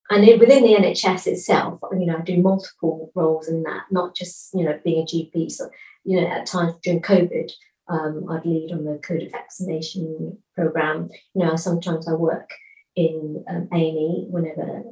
and 0.09 0.27
then 0.27 0.39
within 0.39 0.63
the 0.63 0.75
NHS 0.75 1.27
itself, 1.27 1.79
you 1.91 2.05
know, 2.05 2.17
I 2.17 2.21
do 2.21 2.41
multiple 2.41 3.11
roles 3.15 3.47
in 3.47 3.63
that, 3.63 3.83
not 3.89 4.15
just, 4.15 4.53
you 4.53 4.65
know, 4.65 4.77
being 4.83 5.03
a 5.03 5.05
GP. 5.05 5.49
So, 5.51 5.69
you 6.03 6.19
know, 6.19 6.27
at 6.27 6.45
times 6.45 6.75
during 6.83 7.01
COVID, 7.01 7.51
um, 7.87 8.25
I'd 8.29 8.45
lead 8.45 8.71
on 8.73 8.83
the 8.83 8.99
COVID 8.99 9.31
vaccination 9.31 10.37
program. 10.55 11.09
You 11.33 11.45
know, 11.45 11.55
sometimes 11.55 12.07
I 12.07 12.13
work 12.13 12.49
in 12.95 13.43
um, 13.47 13.69
A&E 13.73 14.27
whenever 14.29 14.83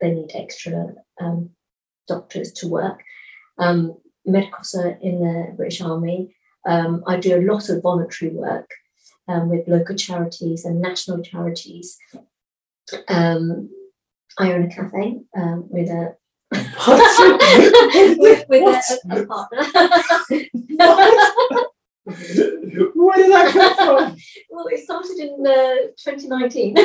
they 0.00 0.10
need 0.10 0.30
extra 0.34 0.94
um, 1.20 1.50
doctors 2.08 2.52
to 2.52 2.68
work. 2.68 3.02
Um, 3.58 3.96
medical 4.24 4.56
officer 4.58 4.98
in 5.02 5.20
the 5.20 5.52
British 5.56 5.80
Army. 5.80 6.34
Um, 6.66 7.02
I 7.06 7.16
do 7.16 7.36
a 7.36 7.42
lot 7.42 7.68
of 7.68 7.82
voluntary 7.82 8.30
work 8.30 8.70
um, 9.28 9.48
with 9.48 9.66
local 9.66 9.96
charities 9.96 10.64
and 10.64 10.80
national 10.80 11.22
charities. 11.22 11.98
Um, 13.08 13.70
I 14.38 14.52
own 14.52 14.64
a 14.64 14.68
cafe 14.68 15.22
um, 15.36 15.66
with 15.68 15.88
a 15.88 16.16
with, 18.18 18.48
with 18.48 18.62
a, 18.62 18.82
a, 19.10 19.22
a 19.22 19.26
partner. 19.26 19.62
Where 22.94 23.16
did 23.16 23.30
that 23.30 23.52
come 23.52 23.74
from? 23.76 24.16
well, 24.50 24.66
it 24.66 24.84
started 24.84 25.18
in 25.18 25.46
uh, 25.46 25.76
2019. 25.96 26.76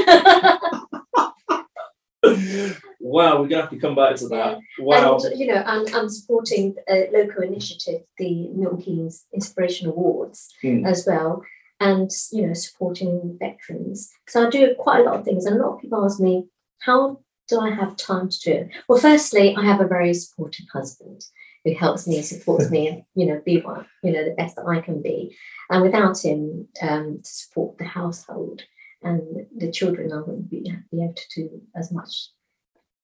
wow, 2.99 3.41
we're 3.41 3.47
gonna 3.47 3.62
have 3.62 3.71
to 3.71 3.79
come 3.79 3.95
back 3.95 4.15
to 4.17 4.27
that. 4.29 4.60
Wow. 4.79 5.17
And 5.17 5.39
you 5.39 5.47
know, 5.47 5.63
I'm, 5.65 5.86
I'm 5.93 6.10
supporting 6.10 6.75
a 6.89 7.10
local 7.12 7.43
initiative, 7.43 8.01
the 8.17 8.49
Milton 8.49 8.81
Keynes 8.81 9.25
Inspiration 9.33 9.88
Awards, 9.88 10.53
Hmm. 10.62 10.86
as 10.86 11.05
well, 11.05 11.43
and 11.79 12.10
you 12.31 12.47
know, 12.47 12.53
supporting 12.53 13.38
veterans. 13.39 14.10
So 14.27 14.47
I 14.47 14.49
do 14.49 14.75
quite 14.77 15.01
a 15.01 15.03
lot 15.03 15.19
of 15.19 15.25
things, 15.25 15.45
and 15.45 15.60
a 15.60 15.63
lot 15.63 15.75
of 15.75 15.81
people 15.81 16.03
ask 16.05 16.19
me, 16.19 16.47
how 16.79 17.19
do 17.47 17.60
I 17.60 17.69
have 17.71 17.95
time 17.95 18.29
to 18.29 18.39
do 18.39 18.51
it? 18.51 18.69
Well, 18.89 18.99
firstly, 18.99 19.55
I 19.55 19.63
have 19.63 19.81
a 19.81 19.88
very 19.88 20.13
supportive 20.13 20.65
husband 20.73 21.21
who 21.63 21.73
helps 21.75 22.07
me, 22.07 22.21
supports 22.21 22.69
me, 22.69 22.88
and 22.88 23.03
you 23.15 23.25
know, 23.25 23.41
be 23.45 23.62
one, 23.62 23.86
you 24.03 24.12
know, 24.12 24.23
the 24.23 24.36
best 24.36 24.55
that 24.55 24.65
I 24.67 24.81
can 24.81 25.01
be. 25.01 25.36
And 25.69 25.81
without 25.83 26.23
him 26.23 26.67
um, 26.81 27.19
to 27.23 27.29
support 27.29 27.77
the 27.77 27.86
household 27.86 28.62
and 29.03 29.45
the 29.55 29.71
children, 29.71 30.12
I 30.13 30.19
wouldn't 30.21 30.49
be, 30.49 30.62
be 30.91 31.03
able 31.03 31.13
to 31.13 31.41
do 31.41 31.62
as 31.75 31.91
much 31.91 32.29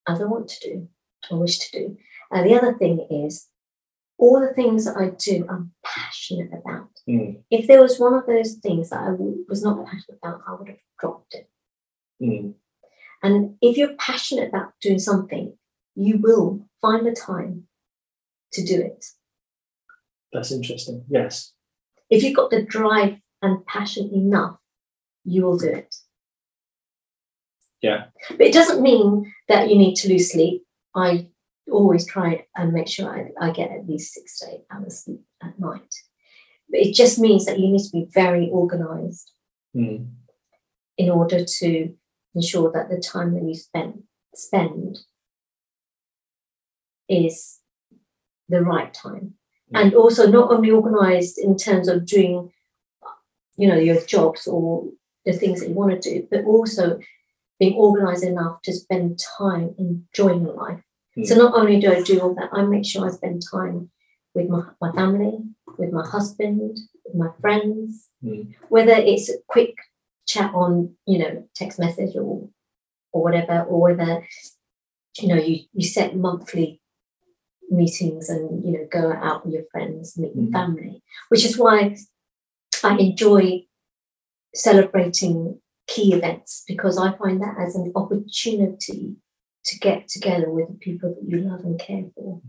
as 0.07 0.21
I 0.21 0.25
want 0.25 0.47
to 0.49 0.69
do 0.69 0.87
or 1.31 1.39
wish 1.39 1.59
to 1.59 1.79
do. 1.79 1.97
And 2.31 2.49
the 2.49 2.55
other 2.55 2.73
thing 2.77 3.07
is, 3.09 3.47
all 4.17 4.39
the 4.39 4.53
things 4.53 4.85
that 4.85 4.95
I 4.97 5.09
do, 5.09 5.45
I'm 5.49 5.71
passionate 5.83 6.51
about. 6.53 6.89
Mm, 7.09 7.41
If 7.49 7.67
there 7.67 7.81
was 7.81 7.99
one 7.99 8.13
of 8.13 8.25
those 8.25 8.53
things 8.55 8.89
that 8.89 9.01
I 9.01 9.09
was 9.49 9.63
not 9.63 9.83
passionate 9.85 10.19
about, 10.21 10.41
I 10.47 10.53
would 10.55 10.67
have 10.69 10.77
dropped 10.99 11.35
it. 11.35 11.49
mm, 12.21 12.53
And 13.21 13.55
if 13.61 13.75
you're 13.77 13.95
passionate 13.95 14.49
about 14.49 14.73
doing 14.81 14.99
something, 14.99 15.57
you 15.95 16.17
will 16.17 16.67
find 16.81 17.05
the 17.05 17.11
time 17.11 17.67
to 18.53 18.63
do 18.63 18.81
it. 18.81 19.05
That's 20.31 20.51
interesting. 20.51 21.05
Yes. 21.09 21.53
If 22.09 22.23
you've 22.23 22.35
got 22.35 22.49
the 22.49 22.63
drive 22.63 23.17
and 23.41 23.65
passion 23.65 24.09
enough, 24.13 24.57
you 25.25 25.43
will 25.43 25.57
do 25.57 25.67
it. 25.67 25.95
Yeah. 27.83 28.05
But 28.29 28.47
it 28.47 28.53
doesn't 28.53 28.81
mean 28.81 29.31
that 29.49 29.69
you 29.69 29.75
need 29.75 29.95
to 29.97 30.09
lose 30.09 30.31
sleep. 30.31 30.63
I 30.95 31.27
always 31.71 32.07
try 32.07 32.45
and 32.55 32.73
make 32.73 32.87
sure 32.87 33.07
I, 33.09 33.47
I 33.47 33.51
get 33.51 33.71
at 33.71 33.87
least 33.87 34.13
six 34.13 34.39
to 34.39 34.51
eight 34.51 34.65
hours 34.71 35.03
sleep 35.03 35.21
at 35.43 35.59
night. 35.59 35.93
But 36.69 36.79
it 36.79 36.95
just 36.95 37.19
means 37.19 37.45
that 37.45 37.59
you 37.59 37.67
need 37.67 37.83
to 37.83 37.91
be 37.91 38.07
very 38.11 38.49
organized 38.49 39.29
Mm. 39.75 40.11
in 40.99 41.09
order 41.09 41.43
to 41.43 41.93
ensure 42.35 42.71
that 42.71 42.89
the 42.89 42.99
time 42.99 43.33
that 43.33 43.43
you 43.43 43.55
spend 43.55 44.03
spend 44.35 44.99
is 47.09 47.59
the 48.49 48.61
right 48.61 48.93
time 48.93 49.33
and 49.73 49.95
also 49.95 50.27
not 50.29 50.51
only 50.51 50.69
organized 50.69 51.39
in 51.39 51.57
terms 51.57 51.87
of 51.87 52.05
doing 52.05 52.51
you 53.57 53.67
know 53.67 53.77
your 53.77 53.99
jobs 54.01 54.45
or 54.45 54.87
the 55.25 55.33
things 55.33 55.59
that 55.61 55.69
you 55.69 55.75
want 55.75 55.99
to 55.99 56.09
do 56.09 56.27
but 56.29 56.45
also 56.45 56.99
being 57.63 57.75
organized 57.75 58.23
enough 58.31 58.61
to 58.63 58.73
spend 58.73 59.19
time 59.37 59.73
enjoying 59.77 60.43
life 60.63 60.81
so 61.27 61.35
not 61.35 61.53
only 61.59 61.79
do 61.79 61.91
i 61.95 62.01
do 62.01 62.19
all 62.21 62.33
that 62.35 62.49
i 62.53 62.61
make 62.63 62.85
sure 62.85 63.05
i 63.07 63.11
spend 63.11 63.41
time 63.51 63.77
with 64.35 64.47
my, 64.49 64.61
my 64.81 64.91
family 64.99 65.33
with 65.77 65.91
my 65.97 66.05
husband 66.15 66.77
with 67.05 67.15
my 67.23 67.29
friends 67.41 68.09
Mm. 68.25 68.43
whether 68.69 68.93
it's 69.11 69.27
a 69.29 69.37
quick 69.53 69.75
chat 70.31 70.49
on 70.61 70.71
you 71.11 71.17
know 71.21 71.33
text 71.59 71.77
message 71.85 72.13
or 72.15 72.47
or 73.13 73.19
whatever 73.25 73.57
or 73.69 73.77
whether 73.85 74.11
you 75.19 75.27
know 75.29 75.35
you 75.47 75.55
you 75.73 75.85
set 75.97 76.15
monthly 76.15 76.69
meetings 77.69 78.29
and 78.29 78.63
you 78.65 78.71
know 78.73 78.85
go 78.99 79.03
out 79.27 79.39
with 79.45 79.53
your 79.55 79.67
friends 79.73 80.17
meet 80.17 80.33
your 80.35 80.45
Mhm. 80.47 80.53
family 80.57 80.93
which 81.31 81.43
is 81.49 81.57
why 81.63 81.75
i 82.89 82.91
enjoy 83.07 83.43
celebrating 84.53 85.59
key 85.87 86.13
events 86.13 86.63
because 86.67 86.97
i 86.97 87.11
find 87.17 87.41
that 87.41 87.55
as 87.59 87.75
an 87.75 87.91
opportunity 87.95 89.15
to 89.65 89.79
get 89.79 90.07
together 90.07 90.49
with 90.49 90.67
the 90.67 90.73
people 90.75 91.09
that 91.13 91.29
you 91.29 91.37
love 91.39 91.61
and 91.61 91.79
care 91.79 92.05
for 92.15 92.41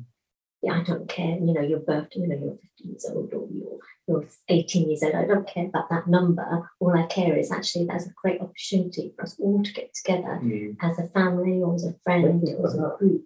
yeah, 0.65 0.81
I 0.81 0.83
don't 0.83 1.07
care, 1.07 1.37
you 1.39 1.53
know, 1.53 1.61
your 1.61 1.81
birthday, 1.81 2.21
you 2.21 2.27
know, 2.27 2.37
you're 2.37 2.57
15 2.57 2.91
years 2.91 3.07
old 3.13 3.35
or 3.35 3.47
you're, 3.53 3.79
you're 4.09 4.27
18 4.49 4.89
years 4.89 5.03
old. 5.03 5.15
I 5.15 5.27
don't 5.27 5.47
care 5.47 5.67
about 5.67 5.91
that 5.91 6.07
number. 6.09 6.71
All 6.81 6.99
I 6.99 7.05
care 7.05 7.37
is 7.37 7.53
actually 7.53 7.85
that's 7.85 8.07
a 8.07 8.13
great 8.23 8.41
opportunity 8.41 9.13
for 9.15 9.25
us 9.25 9.37
all 9.39 9.63
to 9.63 9.73
get 9.75 9.93
together 9.93 10.41
Mm. 10.43 10.77
as 10.81 10.99
a 10.99 11.09
family 11.09 11.61
or 11.61 11.75
as 11.75 11.85
a 11.85 11.95
friend 12.03 12.43
or 12.59 12.67
as 12.67 12.75
a 12.77 12.97
group 12.99 13.25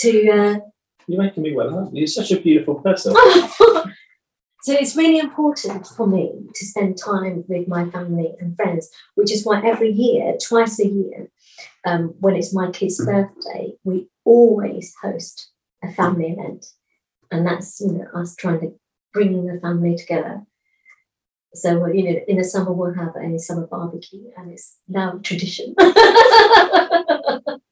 to 0.00 0.28
uh, 0.30 0.58
You're 1.06 1.22
making 1.22 1.44
me 1.44 1.54
well 1.54 1.84
happy. 1.84 1.96
You're 1.98 2.06
such 2.08 2.30
a 2.32 2.38
beautiful 2.38 2.74
person. 2.74 3.14
so 4.64 4.72
it's 4.72 4.96
really 4.96 5.18
important 5.18 5.86
for 5.86 6.06
me 6.06 6.32
to 6.54 6.64
spend 6.64 6.96
time 6.96 7.44
with 7.48 7.68
my 7.68 7.84
family 7.90 8.32
and 8.40 8.56
friends, 8.56 8.88
which 9.14 9.30
is 9.30 9.44
why 9.44 9.62
every 9.62 9.90
year, 9.90 10.38
twice 10.42 10.80
a 10.80 10.86
year, 10.86 11.28
um, 11.86 12.14
when 12.18 12.34
it's 12.34 12.54
my 12.54 12.70
kid's 12.70 12.96
birthday, 13.04 13.74
we 13.84 14.08
always 14.24 14.94
host 15.02 15.50
a 15.82 15.92
family 15.92 16.30
event, 16.30 16.64
and 17.30 17.46
that's 17.46 17.78
you 17.78 17.92
know 17.92 18.06
us 18.14 18.34
trying 18.36 18.60
to 18.60 18.72
bring 19.12 19.44
the 19.44 19.60
family 19.60 19.96
together. 19.96 20.44
So 21.52 21.84
you 21.88 22.02
know, 22.04 22.20
in 22.26 22.38
the 22.38 22.44
summer 22.44 22.72
we'll 22.72 22.94
have 22.94 23.16
a 23.16 23.38
summer 23.38 23.66
barbecue, 23.66 24.30
and 24.34 24.50
it's 24.50 24.78
now 24.88 25.20
tradition. 25.22 25.74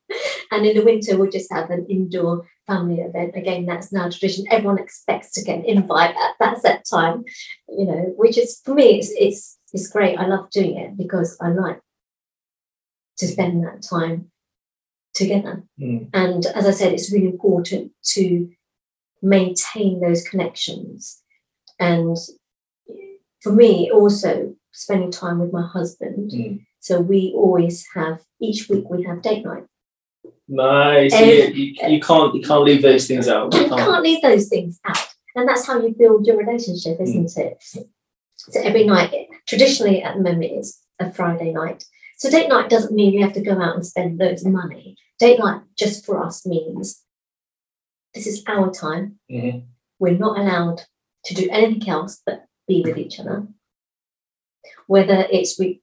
and 0.53 0.67
in 0.67 0.77
the 0.77 0.85
winter 0.85 1.17
we'll 1.17 1.31
just 1.31 1.53
have 1.53 1.71
an 1.71 1.87
indoor 1.89 2.47
family 2.67 3.01
event. 3.01 3.35
Again, 3.35 3.67
that's 3.67 3.93
now 3.93 4.09
tradition. 4.09 4.45
Everyone 4.51 4.79
expects 4.79 5.33
to 5.33 5.43
get 5.43 5.59
an 5.59 5.65
invite 5.65 6.15
at 6.15 6.35
that 6.39 6.61
set 6.61 6.85
time, 6.89 7.25
you 7.69 7.87
know, 7.87 8.13
which 8.17 8.39
is 8.39 8.61
for 8.65 8.75
me, 8.75 8.99
it's 8.99 9.13
it's 9.19 9.59
it's 9.73 9.89
great. 9.89 10.19
I 10.19 10.27
love 10.27 10.51
doing 10.51 10.77
it 10.77 10.97
because 10.97 11.37
I 11.41 11.49
like 11.49 11.81
to 13.19 13.27
spend 13.27 13.65
that 13.65 13.83
time 13.83 14.31
together. 15.15 15.65
Mm. 15.81 16.11
And 16.13 16.47
as 16.47 16.67
I 16.67 16.71
said, 16.71 16.93
it's 16.93 17.13
really 17.13 17.27
important 17.27 17.93
to 18.15 18.49
maintain 19.23 20.01
those 20.01 20.23
connections. 20.23 21.23
And 21.79 22.17
for 23.41 23.53
me, 23.53 23.91
also 23.91 24.55
spending 24.73 25.11
time 25.11 25.39
with 25.39 25.53
my 25.53 25.67
husband. 25.67 26.31
Mm. 26.31 26.67
So 26.81 27.01
we 27.01 27.33
always 27.35 27.87
have 27.95 28.23
each 28.41 28.69
week 28.69 28.91
we 28.91 29.05
have 29.05 29.23
date 29.23 29.45
night. 29.45 29.65
Nice. 30.49 31.15
Um, 31.15 31.25
you, 31.25 31.35
you, 31.35 31.75
you 31.89 32.01
can't 32.01 32.35
you 32.35 32.43
can't 32.43 32.65
leave 32.65 32.83
those 32.83 33.07
things 33.07 33.29
out. 33.29 33.55
You 33.55 33.69
can't 33.69 34.03
leave 34.03 34.23
those 34.23 34.49
things 34.49 34.81
out. 34.85 34.99
And 35.35 35.49
that's 35.49 35.67
how 35.67 35.81
you 35.81 35.95
build 35.99 36.27
your 36.27 36.37
relationship, 36.37 37.01
isn't 37.01 37.37
it? 37.39 37.65
So 38.37 38.61
every 38.61 38.85
night, 38.85 39.29
traditionally 39.47 40.03
at 40.03 40.17
the 40.17 40.23
moment, 40.23 40.53
it's 40.53 40.81
a 41.01 41.13
Friday 41.13 41.53
night. 41.53 41.85
So 42.19 42.31
date 42.31 42.49
night 42.49 42.69
doesn't 42.71 42.95
mean 42.95 43.13
you 43.13 43.23
have 43.23 43.33
to 43.35 43.41
go 43.41 43.61
out 43.61 43.75
and 43.75 43.87
spend 43.87 44.19
loads 44.19 44.45
of 44.45 44.53
money. 44.53 44.97
Date 45.19 45.39
night 45.39 45.63
just 45.79 46.05
for 46.05 46.23
us 46.23 46.45
means 46.45 47.03
this 48.15 48.27
is 48.27 48.45
our 48.47 48.71
time. 48.71 49.19
Mhm. 49.31 49.65
We're 49.99 50.19
not 50.19 50.39
allowed 50.39 50.83
to 51.25 51.35
do 51.35 51.49
anything 51.51 51.89
else 51.89 52.21
but 52.25 52.47
be 52.69 52.83
with 52.83 52.99
each 52.99 53.19
other. 53.19 53.47
Whether 54.87 55.27
it's 55.33 55.59
we, 55.59 55.67
we 55.67 55.81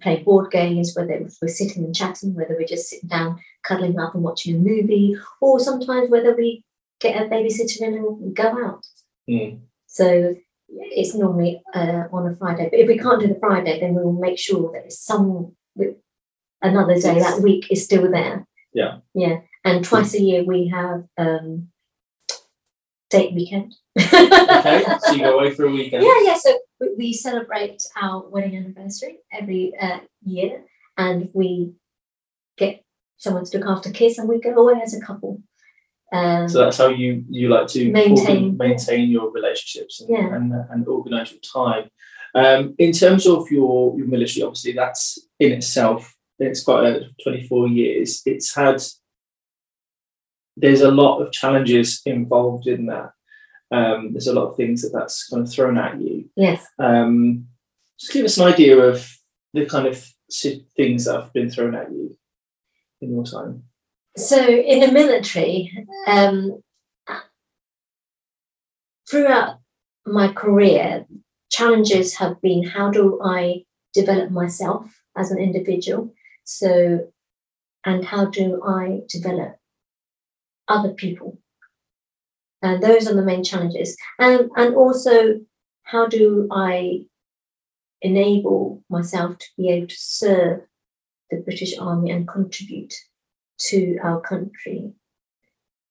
play 0.00 0.22
board 0.22 0.50
games, 0.50 0.94
whether 0.94 1.28
we're 1.40 1.48
sitting 1.48 1.84
and 1.84 1.94
chatting, 1.94 2.34
whether 2.34 2.56
we're 2.58 2.66
just 2.66 2.88
sitting 2.88 3.08
down, 3.08 3.38
cuddling 3.64 3.98
up 3.98 4.14
and 4.14 4.22
watching 4.22 4.56
a 4.56 4.58
movie, 4.58 5.16
or 5.40 5.60
sometimes 5.60 6.10
whether 6.10 6.34
we 6.34 6.64
get 7.00 7.20
a 7.20 7.28
babysitter 7.28 7.82
in 7.82 7.94
and 7.94 8.34
go 8.34 8.48
out. 8.64 8.84
Mm. 9.28 9.60
So 9.86 10.34
it's 10.68 11.14
normally 11.14 11.62
uh, 11.74 12.04
on 12.12 12.26
a 12.26 12.36
Friday. 12.36 12.68
But 12.70 12.80
if 12.80 12.88
we 12.88 12.98
can't 12.98 13.20
do 13.20 13.28
the 13.28 13.38
Friday, 13.38 13.80
then 13.80 13.94
we 13.94 14.02
will 14.02 14.12
make 14.12 14.38
sure 14.38 14.72
that 14.72 14.86
it's 14.86 15.00
some 15.00 15.54
another 16.60 16.94
day 16.94 17.18
that 17.20 17.40
week 17.40 17.66
is 17.70 17.84
still 17.84 18.10
there. 18.10 18.46
Yeah. 18.72 18.98
Yeah. 19.14 19.40
And 19.64 19.84
twice 19.84 20.14
a 20.14 20.20
year 20.20 20.44
we 20.44 20.68
have 20.68 21.04
um, 21.16 21.68
date 23.10 23.34
weekend. 23.34 23.74
Okay, 23.98 24.84
so 25.00 25.12
you 25.12 25.20
go 25.20 25.34
away 25.38 25.54
for 25.54 25.66
a 25.66 25.70
weekend. 25.70 26.04
Yeah, 26.04 26.20
yeah. 26.22 26.34
So 26.34 26.58
we, 26.80 26.94
we 26.96 27.12
celebrate 27.12 27.82
our 28.00 28.28
wedding 28.28 28.56
anniversary 28.56 29.18
every 29.32 29.72
uh, 29.80 30.00
year, 30.24 30.64
and 30.96 31.28
we 31.32 31.72
get 32.56 32.84
someone 33.16 33.44
to 33.44 33.58
look 33.58 33.68
after 33.68 33.90
kids, 33.90 34.18
and 34.18 34.28
we 34.28 34.40
go 34.40 34.54
away 34.54 34.80
as 34.82 34.94
a 34.94 35.00
couple. 35.00 35.42
Um, 36.12 36.48
So 36.48 36.58
that's 36.64 36.78
how 36.78 36.88
you 36.88 37.24
you 37.28 37.48
like 37.48 37.66
to 37.68 37.90
Maintain. 37.92 38.18
organ- 38.44 38.56
maintain 38.56 39.10
your 39.10 39.30
relationships 39.30 40.00
and, 40.00 40.08
Yeah. 40.10 40.34
and, 40.34 40.52
and 40.70 40.88
organise 40.88 41.32
your 41.32 41.40
time. 41.40 41.90
Um, 42.34 42.74
in 42.78 42.92
terms 42.92 43.26
of 43.26 43.50
your, 43.50 43.96
your 43.98 44.06
military, 44.06 44.42
obviously 44.44 44.72
that's 44.72 45.18
in 45.40 45.52
itself, 45.52 46.14
it's 46.38 46.62
quite 46.62 46.84
a 46.86 47.08
24 47.24 47.68
years. 47.68 48.22
It's 48.26 48.54
had 48.54 48.80
there's 50.56 50.80
a 50.80 50.90
lot 50.90 51.20
of 51.20 51.30
challenges 51.32 52.00
involved 52.04 52.66
in 52.66 52.86
that. 52.86 53.10
Um, 53.70 54.12
there's 54.12 54.26
a 54.26 54.32
lot 54.32 54.48
of 54.48 54.56
things 54.56 54.82
that 54.82 54.92
that's 54.92 55.28
kind 55.28 55.42
of 55.42 55.52
thrown 55.52 55.76
at 55.76 56.00
you. 56.00 56.30
yes. 56.36 56.66
Um, 56.78 57.46
just 57.98 58.12
give 58.12 58.24
us 58.24 58.38
an 58.38 58.46
idea 58.46 58.78
of 58.78 59.06
the 59.52 59.66
kind 59.66 59.86
of 59.86 60.02
things 60.76 61.04
that 61.04 61.20
have 61.20 61.32
been 61.32 61.50
thrown 61.50 61.74
at 61.74 61.90
you 61.90 62.16
in 63.00 63.12
your 63.12 63.24
time. 63.24 63.64
So 64.16 64.46
in 64.46 64.80
the 64.80 64.92
military, 64.92 65.72
um, 66.06 66.62
throughout 69.10 69.58
my 70.06 70.28
career, 70.28 71.06
challenges 71.50 72.16
have 72.16 72.40
been 72.40 72.62
how 72.64 72.90
do 72.90 73.20
I 73.22 73.64
develop 73.94 74.30
myself 74.30 75.02
as 75.16 75.30
an 75.30 75.38
individual? 75.38 76.12
So, 76.44 77.12
and 77.84 78.04
how 78.04 78.26
do 78.26 78.62
I 78.64 79.00
develop 79.08 79.56
other 80.66 80.90
people? 80.90 81.38
And 82.62 82.82
those 82.82 83.06
are 83.08 83.14
the 83.14 83.22
main 83.22 83.44
challenges. 83.44 83.96
And, 84.18 84.50
and 84.56 84.74
also, 84.74 85.40
how 85.84 86.06
do 86.06 86.48
I 86.50 87.04
enable 88.02 88.82
myself 88.88 89.38
to 89.38 89.46
be 89.56 89.68
able 89.70 89.88
to 89.88 89.96
serve 89.96 90.60
the 91.30 91.38
British 91.38 91.76
Army 91.78 92.10
and 92.10 92.26
contribute 92.26 92.94
to 93.58 93.98
our 94.02 94.20
country. 94.20 94.92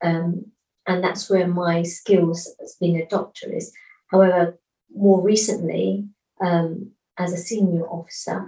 Um, 0.03 0.51
and 0.87 1.03
that's 1.03 1.29
where 1.29 1.47
my 1.47 1.83
skills 1.83 2.53
as 2.63 2.77
being 2.79 2.97
a 2.97 3.07
doctor 3.07 3.51
is. 3.51 3.73
However, 4.09 4.57
more 4.95 5.21
recently, 5.21 6.07
um, 6.41 6.91
as 7.17 7.33
a 7.33 7.37
senior 7.37 7.85
officer, 7.87 8.47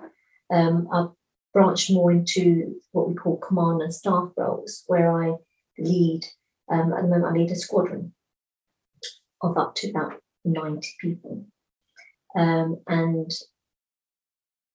um, 0.51 0.87
I've 0.93 1.09
branched 1.53 1.91
more 1.91 2.11
into 2.11 2.75
what 2.91 3.09
we 3.09 3.15
call 3.15 3.37
command 3.37 3.81
and 3.81 3.93
staff 3.93 4.29
roles, 4.37 4.83
where 4.87 5.11
I 5.11 5.33
lead, 5.77 6.25
um, 6.69 6.93
at 6.93 7.01
the 7.01 7.07
moment, 7.07 7.25
I 7.25 7.31
lead 7.31 7.51
a 7.51 7.55
squadron 7.55 8.13
of 9.41 9.57
up 9.57 9.75
to 9.75 9.89
about 9.89 10.21
90 10.45 10.87
people. 10.99 11.45
Um, 12.35 12.81
and 12.87 13.31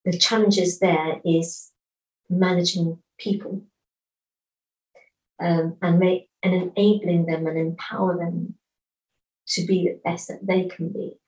the 0.04 0.18
challenges 0.18 0.78
there 0.80 1.20
is 1.24 1.70
managing 2.28 2.98
people 3.18 3.62
um, 5.40 5.76
and 5.80 5.98
make 5.98 6.28
and 6.42 6.54
enabling 6.54 7.26
them 7.26 7.46
and 7.46 7.58
empower 7.58 8.18
them 8.18 8.54
to 9.48 9.64
be 9.66 9.84
the 9.84 10.00
best 10.04 10.28
that 10.28 10.46
they 10.46 10.64
can 10.64 10.90
be, 10.90 11.18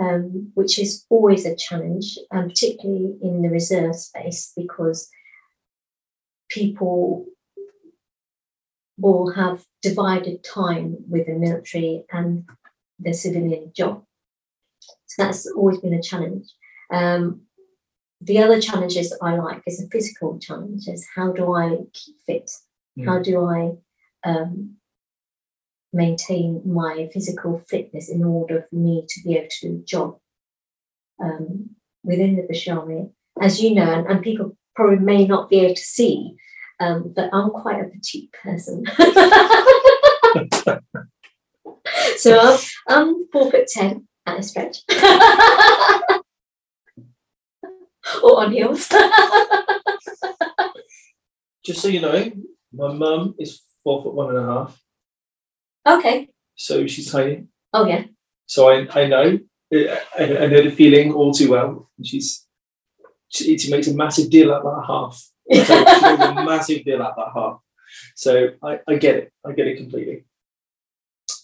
um, 0.00 0.50
which 0.54 0.78
is 0.78 1.06
always 1.08 1.46
a 1.46 1.56
challenge, 1.56 2.18
and 2.30 2.50
particularly 2.50 3.16
in 3.22 3.42
the 3.42 3.48
reserve 3.48 3.94
space 3.96 4.52
because 4.56 5.08
people 6.50 7.26
will 8.98 9.32
have 9.32 9.64
divided 9.82 10.42
time 10.42 10.96
with 11.08 11.26
the 11.26 11.34
military 11.34 12.04
and 12.12 12.44
the 12.98 13.12
civilian 13.12 13.72
job. 13.74 14.02
So 15.06 15.22
that's 15.24 15.46
always 15.46 15.78
been 15.80 15.94
a 15.94 16.02
challenge. 16.02 16.46
Um, 16.90 17.42
the 18.20 18.38
other 18.38 18.60
challenges 18.60 19.16
I 19.20 19.36
like 19.36 19.62
is 19.66 19.78
the 19.78 19.88
physical 19.90 20.38
challenges. 20.38 21.06
How 21.14 21.32
do 21.32 21.54
I 21.54 21.76
keep 21.92 22.16
fit? 22.26 22.50
Mm. 22.98 23.06
How 23.06 23.18
do 23.20 23.44
I 23.44 23.72
um, 24.24 24.76
maintain 25.92 26.62
my 26.64 27.08
physical 27.12 27.58
fitness 27.68 28.08
in 28.08 28.24
order 28.24 28.66
for 28.68 28.76
me 28.76 29.04
to 29.08 29.20
be 29.22 29.36
able 29.36 29.48
to 29.50 29.68
do 29.68 29.76
the 29.78 29.84
job 29.84 30.18
um, 31.22 31.70
within 32.02 32.36
the 32.36 32.42
British 32.42 32.68
As 33.40 33.62
you 33.62 33.74
know, 33.74 33.90
and, 33.90 34.06
and 34.06 34.22
people 34.22 34.56
probably 34.74 34.98
may 34.98 35.26
not 35.26 35.50
be 35.50 35.60
able 35.60 35.74
to 35.74 35.82
see, 35.82 36.36
um, 36.80 37.12
but 37.14 37.30
I'm 37.32 37.50
quite 37.50 37.80
a 37.80 37.88
petite 37.88 38.32
person. 38.32 38.84
so 42.16 42.38
I'm, 42.38 42.58
I'm 42.88 43.28
four 43.32 43.50
foot 43.50 43.66
ten 43.68 44.06
at 44.26 44.38
a 44.38 44.42
stretch. 44.42 44.78
or 48.22 48.40
on 48.40 48.52
heels. 48.52 48.88
Just 51.64 51.80
so 51.82 51.88
you 51.88 52.00
know, 52.00 52.30
my 52.72 52.92
mum 52.92 53.34
is 53.38 53.62
four 53.82 54.02
foot 54.02 54.14
one 54.14 54.36
and 54.36 54.38
a 54.38 54.46
half. 54.46 54.80
Okay. 55.86 56.28
So 56.54 56.86
she's 56.86 57.10
tiny. 57.10 57.46
Oh 57.72 57.86
yeah. 57.86 58.04
So 58.46 58.68
I, 58.70 58.86
I 59.00 59.06
know 59.06 59.38
I, 59.72 59.98
I 60.18 60.46
know 60.46 60.62
the 60.62 60.70
feeling 60.70 61.12
all 61.12 61.32
too 61.32 61.50
well. 61.50 61.90
She's 62.02 62.46
she, 63.28 63.58
she 63.58 63.70
makes 63.70 63.88
a 63.88 63.94
massive 63.94 64.30
deal 64.30 64.52
out 64.52 64.64
of 64.64 64.76
that 64.76 64.86
half. 64.86 65.28
Makes 65.48 65.70
a 65.70 66.44
massive 66.44 66.84
deal 66.84 67.02
of 67.02 67.16
that 67.16 67.32
half. 67.34 67.58
So 68.14 68.50
I, 68.62 68.80
I 68.88 68.96
get 68.96 69.16
it. 69.16 69.32
I 69.46 69.52
get 69.52 69.68
it 69.68 69.76
completely. 69.76 70.24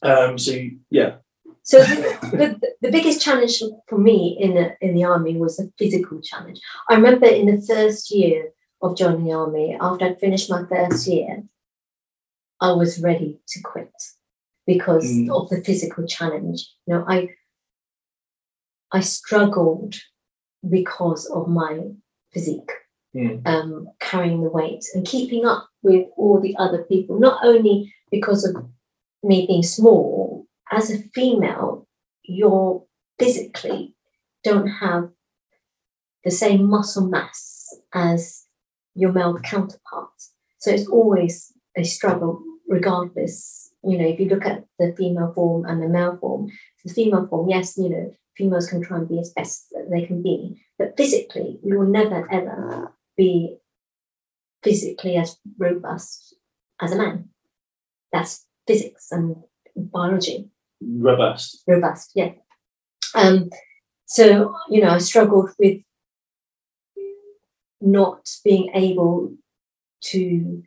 Um, 0.03 0.37
so 0.37 0.59
yeah, 0.91 1.17
so 1.65 1.79
the, 1.79 2.19
the, 2.33 2.73
the, 2.81 2.91
biggest 2.91 3.23
challenge 3.23 3.63
for 3.87 3.97
me 3.97 4.37
in 4.41 4.55
the 4.55 4.77
in 4.81 4.95
the 4.95 5.05
army 5.05 5.37
was 5.37 5.61
a 5.61 5.69
physical 5.79 6.21
challenge. 6.21 6.61
I 6.91 6.95
remember 6.95 7.27
in 7.27 7.47
the 7.47 7.63
first 7.63 8.11
year 8.11 8.51
of 8.83 8.97
joining 8.97 9.25
the 9.25 9.33
army, 9.33 9.77
after 9.81 10.07
I'd 10.07 10.19
finished 10.19 10.51
my 10.51 10.65
first 10.69 11.07
year, 11.07 11.45
I 12.61 12.73
was 12.73 13.01
ready 13.01 13.39
to 13.47 13.63
quit 13.63 13.93
because 14.67 15.05
mm. 15.05 15.31
of 15.31 15.51
the 15.51 15.63
physical 15.63 16.05
challenge. 16.05 16.69
You 16.87 16.95
know, 16.95 17.05
I 17.07 17.29
I 18.91 19.01
struggled 19.01 19.95
because 20.69 21.27
of 21.27 21.49
my 21.49 21.79
physique, 22.33 22.73
mm. 23.15 23.47
um, 23.47 23.89
carrying 24.01 24.43
the 24.43 24.51
weight 24.51 24.85
and 24.95 25.07
keeping 25.07 25.45
up 25.45 25.69
with 25.83 26.07
all 26.17 26.41
the 26.41 26.57
other 26.59 26.83
people. 26.85 27.19
Not 27.19 27.45
only 27.45 27.95
because 28.11 28.45
of 28.45 28.57
me 29.23 29.47
being 29.47 29.63
small, 29.63 30.47
as 30.71 30.91
a 30.91 30.99
female, 31.15 31.87
you're 32.23 32.85
physically 33.19 33.95
don't 34.43 34.67
have 34.67 35.11
the 36.25 36.31
same 36.31 36.69
muscle 36.69 37.07
mass 37.07 37.69
as 37.95 38.47
your 38.95 39.13
male 39.13 39.39
counterparts. 39.39 40.33
So 40.59 40.71
it's 40.71 40.89
always 40.89 41.53
a 41.77 41.85
struggle, 41.85 42.43
regardless. 42.69 43.71
You 43.85 43.99
know, 43.99 44.07
if 44.07 44.21
you 44.21 44.29
look 44.29 44.47
at 44.47 44.65
the 44.79 44.95
female 44.97 45.33
form 45.35 45.65
and 45.67 45.83
the 45.83 45.89
male 45.89 46.17
form, 46.21 46.51
the 46.85 46.93
female 46.93 47.27
form, 47.27 47.49
yes, 47.49 47.77
you 47.77 47.89
know, 47.89 48.15
females 48.37 48.69
can 48.69 48.83
try 48.83 48.99
and 48.99 49.09
be 49.09 49.19
as 49.19 49.31
best 49.31 49.69
that 49.73 49.91
they 49.91 50.07
can 50.07 50.23
be, 50.23 50.61
but 50.79 50.97
physically, 50.97 51.59
you 51.63 51.79
will 51.79 51.87
never 51.87 52.31
ever 52.33 52.93
be 53.17 53.57
physically 54.63 55.17
as 55.17 55.39
robust 55.59 56.35
as 56.81 56.93
a 56.93 56.97
man. 56.97 57.29
That's 58.13 58.47
physics 58.67 59.09
and 59.11 59.37
biology 59.75 60.51
robust. 60.85 61.63
Robust, 61.67 62.13
yeah. 62.15 62.33
Um, 63.15 63.51
so 64.07 64.57
you 64.69 64.83
know, 64.83 64.91
I 64.91 64.99
struggled 64.99 65.51
with 65.59 65.83
not 67.81 68.29
being 68.45 68.71
able 68.75 69.35
to 70.05 70.63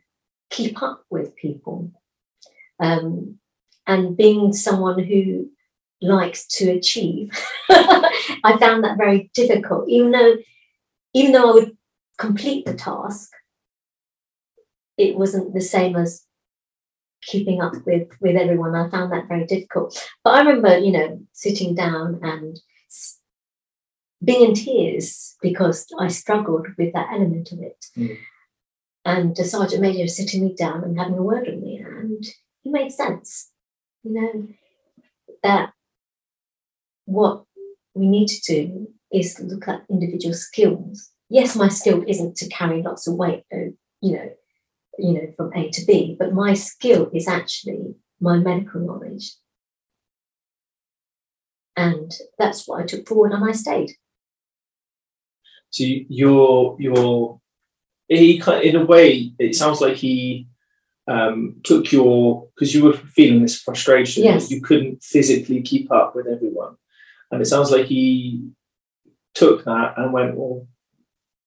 keep 0.50 0.82
up 0.82 1.04
with 1.10 1.34
people, 1.36 1.92
um, 2.80 3.38
and 3.86 4.16
being 4.16 4.52
someone 4.52 5.02
who 5.02 5.50
likes 6.00 6.46
to 6.46 6.70
achieve. 6.70 7.30
I 7.70 8.56
found 8.58 8.84
that 8.84 8.98
very 8.98 9.30
difficult, 9.34 9.88
even 9.88 10.12
though 10.12 10.36
even 11.14 11.32
though 11.32 11.50
I 11.50 11.54
would 11.54 11.76
complete 12.18 12.64
the 12.64 12.74
task, 12.74 13.30
it 14.96 15.16
wasn't 15.16 15.54
the 15.54 15.60
same 15.60 15.96
as 15.96 16.24
keeping 17.22 17.60
up 17.60 17.74
with 17.84 18.08
with 18.20 18.36
everyone. 18.36 18.74
I 18.74 18.88
found 18.88 19.12
that 19.12 19.28
very 19.28 19.46
difficult. 19.46 20.02
But 20.24 20.34
I 20.34 20.38
remember, 20.40 20.78
you 20.78 20.92
know, 20.92 21.20
sitting 21.32 21.74
down 21.74 22.20
and 22.22 22.58
being 24.24 24.48
in 24.48 24.54
tears 24.54 25.36
because 25.42 25.86
I 25.98 26.08
struggled 26.08 26.66
with 26.78 26.92
that 26.94 27.08
element 27.12 27.52
of 27.52 27.60
it. 27.60 27.86
Mm. 27.96 28.18
And 29.04 29.36
the 29.36 29.44
sergeant 29.44 29.82
major 29.82 30.08
sitting 30.08 30.44
me 30.44 30.54
down 30.54 30.82
and 30.82 30.98
having 30.98 31.16
a 31.18 31.22
word 31.22 31.46
with 31.46 31.60
me, 31.60 31.78
and 31.78 32.24
he 32.62 32.70
made 32.70 32.90
sense. 32.90 33.50
You 34.02 34.12
know 34.14 34.48
that 35.42 35.72
what 37.04 37.44
we 37.94 38.08
need 38.08 38.28
to 38.28 38.40
do 38.40 38.88
is 39.12 39.40
look 39.40 39.68
at 39.68 39.84
individual 39.88 40.34
skills. 40.34 41.10
Yes, 41.28 41.56
my 41.56 41.68
skill 41.68 42.04
isn't 42.06 42.36
to 42.36 42.48
carry 42.48 42.82
lots 42.82 43.06
of 43.06 43.14
weight, 43.14 43.44
you 43.50 44.12
know, 44.12 44.30
you 44.98 45.12
know, 45.14 45.32
from 45.36 45.52
A 45.54 45.70
to 45.70 45.84
B, 45.84 46.16
but 46.18 46.32
my 46.32 46.54
skill 46.54 47.10
is 47.12 47.26
actually 47.26 47.96
my 48.20 48.38
medical 48.38 48.80
knowledge. 48.80 49.34
And 51.76 52.12
that's 52.38 52.66
what 52.66 52.82
I 52.82 52.86
took 52.86 53.06
forward 53.06 53.32
and 53.32 53.44
I 53.44 53.52
stayed. 53.52 53.90
So 55.70 55.84
you're 55.84 56.76
you're 56.78 57.40
he 58.08 58.42
in 58.62 58.76
a 58.76 58.84
way 58.84 59.32
it 59.38 59.54
sounds 59.54 59.80
like 59.80 59.96
he 59.96 60.46
um, 61.08 61.56
took 61.64 61.92
your 61.92 62.48
because 62.54 62.74
you 62.74 62.84
were 62.84 62.94
feeling 62.94 63.42
this 63.42 63.60
frustration 63.60 64.24
yes. 64.24 64.50
you 64.50 64.60
couldn't 64.60 65.02
physically 65.02 65.62
keep 65.62 65.90
up 65.92 66.16
with 66.16 66.26
everyone 66.26 66.76
and 67.30 67.40
it 67.40 67.46
sounds 67.46 67.70
like 67.70 67.86
he 67.86 68.50
took 69.34 69.64
that 69.64 69.94
and 69.96 70.12
went 70.12 70.36
well 70.36 70.66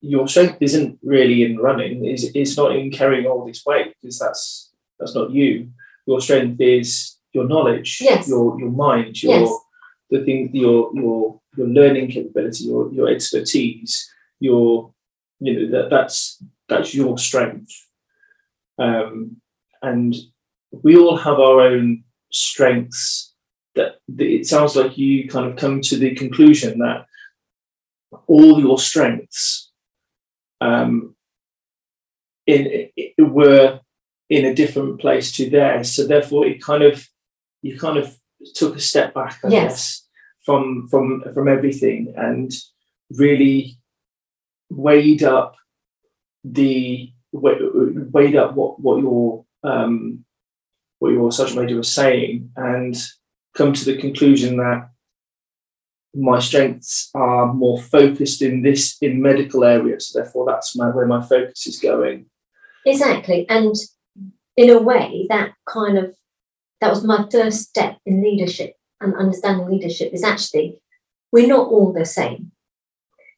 your 0.02 0.28
strength 0.28 0.58
isn't 0.62 0.98
really 1.04 1.44
in 1.44 1.58
running. 1.58 2.06
It's, 2.06 2.24
it's 2.34 2.58
not 2.58 2.76
in 2.76 2.92
carrying 2.92 3.26
all 3.26 3.46
this 3.46 3.66
weight 3.66 3.96
because 4.02 4.20
that's 4.20 4.72
that's 5.00 5.16
not 5.16 5.32
you. 5.32 5.70
Your 6.06 6.22
strength 6.22 6.60
is 6.60 7.18
your 7.34 7.48
knowledge, 7.48 8.00
yes. 8.02 8.28
your 8.28 8.60
your 8.60 8.72
mind, 8.72 9.22
your 9.22 9.42
yes. 9.42 9.54
the 10.10 10.24
thing, 10.24 10.50
your 10.54 10.92
your 10.94 11.42
your 11.58 11.68
learning 11.68 12.10
capability, 12.10 12.66
your 12.66 12.92
your 12.94 13.10
expertise, 13.10 14.10
your 14.40 14.94
you 15.40 15.54
know 15.54 15.80
that 15.80 15.90
that's 15.90 16.42
that's 16.68 16.94
your 16.94 17.18
strength. 17.18 17.72
Um, 18.78 19.38
and 19.82 20.16
we 20.72 20.98
all 20.98 21.18
have 21.18 21.40
our 21.40 21.62
own 21.62 22.04
strengths. 22.32 23.34
That, 23.76 24.00
that 24.10 24.26
it 24.26 24.46
sounds 24.46 24.76
like 24.76 24.98
you 24.98 25.30
kind 25.30 25.50
of 25.50 25.56
come 25.56 25.80
to 25.82 25.98
the 25.98 26.16
conclusion 26.16 26.80
that 26.80 27.06
all 28.28 28.60
your 28.60 28.80
strengths 28.80 29.59
um, 30.62 31.16
in, 32.46 32.90
it, 32.96 33.14
were 33.20 33.80
in 34.30 34.46
a 34.46 34.54
different 34.54 35.00
place 35.00 35.32
to 35.34 35.50
theirs. 35.50 35.92
So 35.92 36.06
therefore, 36.06 36.46
it 36.46 36.64
kind 36.64 36.84
of 36.84 37.08
you 37.62 37.78
kind 37.78 37.98
of 37.98 38.18
took 38.56 38.76
a 38.76 38.80
step 38.80 39.14
back, 39.14 39.40
I 39.44 39.50
yes. 39.50 39.64
guess, 39.64 40.08
from 40.46 40.88
from 40.90 41.24
from 41.34 41.48
everything 41.48 42.14
and 42.16 42.52
really 43.12 43.78
weighed 44.70 45.24
up 45.24 45.56
the 46.44 47.12
weighed 47.32 48.36
up 48.36 48.56
what 48.56 48.80
what 48.80 49.02
your 49.02 49.46
um, 49.64 50.26
what 51.00 51.12
your 51.12 51.32
sergeant 51.32 51.62
major 51.62 51.78
was 51.78 51.92
saying 51.92 52.52
and 52.56 52.96
come 53.56 53.74
to 53.74 53.86
the 53.86 53.98
conclusion 53.98 54.58
that 54.58 54.90
my 56.16 56.40
strengths 56.40 57.10
are 57.14 57.54
more 57.54 57.80
focused 57.80 58.42
in 58.42 58.62
this 58.62 58.98
in 59.02 59.22
medical 59.22 59.64
areas 59.64 60.10
so 60.10 60.20
therefore 60.20 60.46
that's 60.46 60.76
my, 60.76 60.88
where 60.90 61.06
my 61.06 61.22
focus 61.22 61.68
is 61.68 61.80
going 61.80 62.26
exactly 62.86 63.48
and 63.50 63.76
in 64.58 64.70
a 64.70 64.82
way 64.82 65.26
that 65.30 65.54
kind 65.68 65.98
of 65.98 66.16
that 66.82 66.90
was 66.90 67.04
my 67.04 67.28
first 67.32 67.70
step 67.70 67.98
in 68.06 68.24
leadership 68.24 68.74
and 69.02 69.16
understanding 69.16 69.70
leadership 69.70 70.12
is 70.14 70.24
actually 70.24 70.82
we're 71.32 71.48
not 71.48 71.68
all 71.68 71.94
the 71.94 72.06
same 72.06 72.52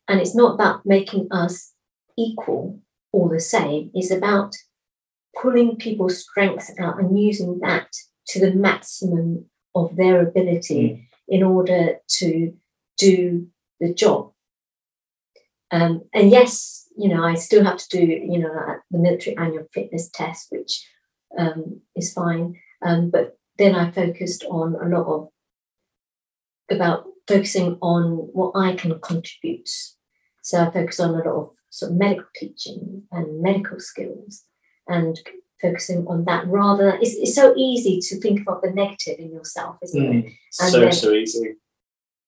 and 0.07 0.21
it's 0.21 0.35
not 0.35 0.53
about 0.53 0.85
making 0.85 1.27
us 1.31 1.73
equal 2.17 2.79
or 3.11 3.29
the 3.29 3.39
same 3.39 3.91
it's 3.93 4.11
about 4.11 4.55
pulling 5.41 5.75
people's 5.75 6.19
strengths 6.19 6.71
out 6.79 6.99
and 6.99 7.19
using 7.19 7.59
that 7.59 7.87
to 8.27 8.39
the 8.39 8.53
maximum 8.53 9.45
of 9.75 9.95
their 9.97 10.21
ability 10.21 11.07
Mm. 11.31 11.35
in 11.35 11.43
order 11.43 11.95
to 12.19 12.53
do 12.97 13.47
the 13.79 13.93
job. 13.93 14.31
Um, 15.71 16.03
and 16.13 16.29
yes, 16.29 16.87
you 16.97 17.09
know, 17.09 17.23
I 17.23 17.35
still 17.35 17.63
have 17.63 17.77
to 17.77 17.87
do, 17.89 18.05
you 18.05 18.39
know, 18.39 18.53
the 18.91 18.97
military 18.97 19.37
annual 19.37 19.67
fitness 19.73 20.09
test, 20.09 20.47
which 20.49 20.85
um, 21.37 21.81
is 21.95 22.13
fine. 22.13 22.55
Um, 22.85 23.09
but 23.09 23.37
then 23.57 23.75
I 23.75 23.91
focused 23.91 24.43
on 24.45 24.75
a 24.75 24.87
lot 24.97 25.07
of 25.07 25.27
about 26.69 27.05
focusing 27.27 27.77
on 27.81 28.29
what 28.33 28.51
I 28.55 28.75
can 28.75 28.99
contribute. 28.99 29.69
So 30.41 30.61
I 30.61 30.71
focus 30.71 30.99
on 30.99 31.11
a 31.11 31.17
lot 31.17 31.27
of 31.27 31.49
sort 31.69 31.91
of 31.91 31.97
medical 31.97 32.25
teaching 32.35 33.03
and 33.11 33.41
medical 33.41 33.79
skills 33.79 34.43
and 34.87 35.19
focusing 35.61 36.05
on 36.07 36.25
that 36.25 36.47
rather 36.47 36.97
it's, 37.01 37.13
it's 37.13 37.35
so 37.35 37.53
easy 37.55 37.99
to 38.01 38.19
think 38.19 38.41
of 38.47 38.61
the 38.61 38.71
negative 38.71 39.19
in 39.19 39.31
yourself, 39.31 39.77
isn't 39.83 40.03
it? 40.03 40.25
Mm. 40.25 40.35
And 40.59 40.71
So 40.71 40.79
then- 40.79 40.91
so 40.91 41.11
easy. 41.11 41.55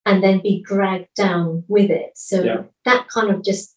And 0.05 0.23
then 0.23 0.39
be 0.39 0.61
dragged 0.61 1.13
down 1.15 1.63
with 1.67 1.89
it. 1.89 2.11
So 2.15 2.43
Yeah. 2.43 2.63
that 2.85 3.07
kind 3.07 3.29
of 3.29 3.43
just 3.43 3.75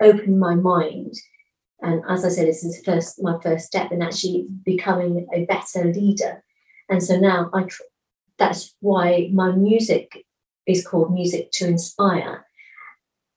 opened 0.00 0.38
my 0.40 0.54
mind. 0.54 1.14
And 1.80 2.02
as 2.08 2.24
I 2.24 2.28
said, 2.30 2.48
this 2.48 2.64
is 2.64 2.82
first 2.84 3.22
my 3.22 3.38
first 3.40 3.66
step 3.66 3.92
in 3.92 4.02
actually 4.02 4.46
becoming 4.64 5.26
a 5.32 5.44
better 5.44 5.84
leader. 5.84 6.42
And 6.88 7.02
so 7.02 7.18
now 7.18 7.50
I 7.52 7.64
tr- 7.64 7.82
that's 8.38 8.74
why 8.80 9.30
my 9.32 9.52
music 9.52 10.24
is 10.66 10.86
called 10.86 11.12
Music 11.12 11.50
to 11.52 11.66
Inspire. 11.68 12.46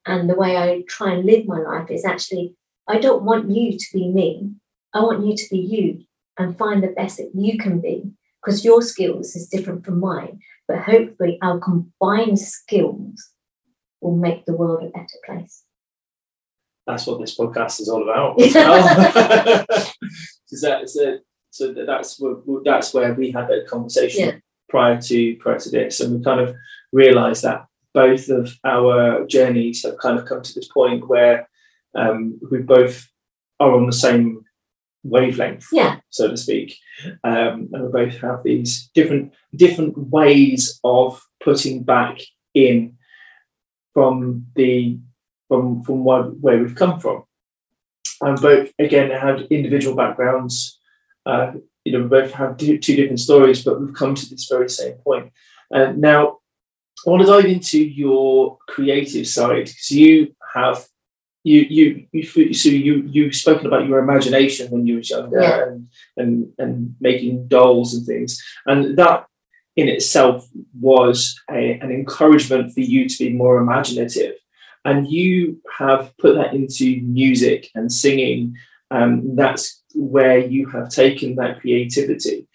And 0.05 0.29
the 0.29 0.35
way 0.35 0.57
I 0.57 0.83
try 0.87 1.13
and 1.13 1.25
live 1.25 1.45
my 1.45 1.59
life 1.59 1.91
is 1.91 2.05
actually 2.05 2.55
I 2.87 2.99
don't 2.99 3.23
want 3.23 3.51
you 3.51 3.77
to 3.77 3.85
be 3.93 4.07
me. 4.09 4.51
I 4.93 5.01
want 5.01 5.25
you 5.25 5.35
to 5.35 5.49
be 5.51 5.57
you 5.59 6.05
and 6.37 6.57
find 6.57 6.81
the 6.81 6.87
best 6.87 7.17
that 7.17 7.31
you 7.35 7.57
can 7.57 7.81
be 7.81 8.11
because 8.41 8.63
your 8.63 8.81
skills 8.81 9.35
is 9.35 9.49
different 9.49 9.83
from 9.85 9.99
mine 9.99 10.39
but 10.67 10.79
hopefully 10.79 11.37
our 11.41 11.59
combined 11.59 12.39
skills 12.39 13.29
will 14.01 14.15
make 14.15 14.45
the 14.45 14.53
world 14.53 14.83
a 14.83 14.89
better 14.89 15.17
place. 15.25 15.63
That's 16.85 17.05
what 17.05 17.19
this 17.19 17.37
podcast 17.37 17.81
is 17.81 17.89
all 17.89 18.03
about. 18.03 18.37
well. 18.37 19.65
Is 20.51 20.61
that 20.61 20.89
so? 20.89 21.17
So 21.51 21.73
that's 21.73 22.19
where 22.19 22.35
that's 22.63 22.93
where 22.93 23.13
we 23.13 23.31
had 23.31 23.47
that 23.47 23.67
conversation 23.67 24.25
Yeah. 24.25 24.35
prior 24.69 25.01
to 25.01 25.35
prior 25.37 25.59
to 25.59 25.69
this, 25.69 25.99
and 25.99 26.17
we 26.17 26.23
kind 26.23 26.39
of 26.39 26.55
realised 26.93 27.43
that 27.43 27.65
both 27.93 28.29
of 28.29 28.53
our 28.63 29.25
journeys 29.25 29.83
have 29.83 29.97
kind 29.97 30.19
of 30.19 30.25
come 30.25 30.41
to 30.41 30.53
this 30.53 30.67
point 30.67 31.07
where 31.09 31.49
um, 31.95 32.39
we 32.51 32.59
both 32.59 33.07
are 33.59 33.73
on 33.73 33.87
the 33.87 33.91
same 33.93 34.43
wavelength. 35.09 35.67
Yeah, 35.71 35.99
so 36.09 36.29
to 36.29 36.37
speak. 36.37 36.77
Um, 37.23 37.69
and 37.71 37.83
we 37.85 38.05
both 38.05 38.17
have 38.19 38.43
these 38.43 38.89
different 38.93 39.33
different 39.55 39.97
ways 39.97 40.79
of 40.83 41.21
putting 41.43 41.83
back 41.83 42.19
in 42.53 42.97
from 43.93 44.47
the 44.55 44.99
from 45.47 45.83
from 45.83 46.03
where, 46.03 46.23
where 46.23 46.59
we've 46.59 46.75
come 46.75 46.99
from. 46.99 47.23
And 48.21 48.39
both 48.41 48.71
again 48.79 49.11
have 49.11 49.41
individual 49.49 49.95
backgrounds. 49.95 50.79
Uh, 51.25 51.53
you 51.83 51.93
know, 51.93 52.01
we 52.01 52.09
both 52.09 52.33
have 52.33 52.57
two, 52.57 52.77
two 52.77 52.95
different 52.95 53.19
stories, 53.19 53.63
but 53.63 53.79
we've 53.79 53.93
come 53.93 54.13
to 54.13 54.29
this 54.29 54.47
very 54.51 54.69
same 54.69 54.95
point. 54.95 55.31
Uh, 55.73 55.93
now, 55.95 56.39
I 57.05 57.09
want 57.09 57.21
to 57.21 57.27
dive 57.27 57.45
into 57.45 57.79
your 57.79 58.57
creative 58.67 59.27
side 59.27 59.65
because 59.65 59.91
you 59.91 60.35
have 60.53 60.85
you 61.47 61.59
you 61.77 61.85
you 62.11 62.53
so 62.53 62.69
you 62.69 62.93
you've 63.15 63.35
spoken 63.35 63.65
about 63.67 63.87
your 63.87 63.99
imagination 63.99 64.69
when 64.71 64.85
you 64.87 64.97
was 64.97 65.09
younger 65.09 65.41
Yeah. 65.41 65.63
and 65.65 65.87
and 66.19 66.31
and 66.61 66.73
making 66.99 67.47
dolls 67.47 67.93
and 67.93 68.05
things. 68.05 68.31
And 68.65 68.97
that 68.97 69.19
in 69.75 69.87
itself 69.87 70.47
was 70.79 71.39
a, 71.49 71.63
an 71.83 71.91
encouragement 71.91 72.73
for 72.73 72.81
you 72.81 73.07
to 73.07 73.17
be 73.23 73.31
more 73.43 73.57
imaginative. 73.65 74.35
And 74.83 75.07
you 75.17 75.61
have 75.79 76.03
put 76.17 76.33
that 76.35 76.53
into 76.53 77.01
music 77.21 77.69
and 77.75 77.91
singing 77.91 78.55
um, 78.89 79.35
that's 79.35 79.83
where 79.93 80.39
you 80.39 80.67
have 80.69 80.89
taken 80.89 81.35
that 81.35 81.59
creativity. 81.61 82.47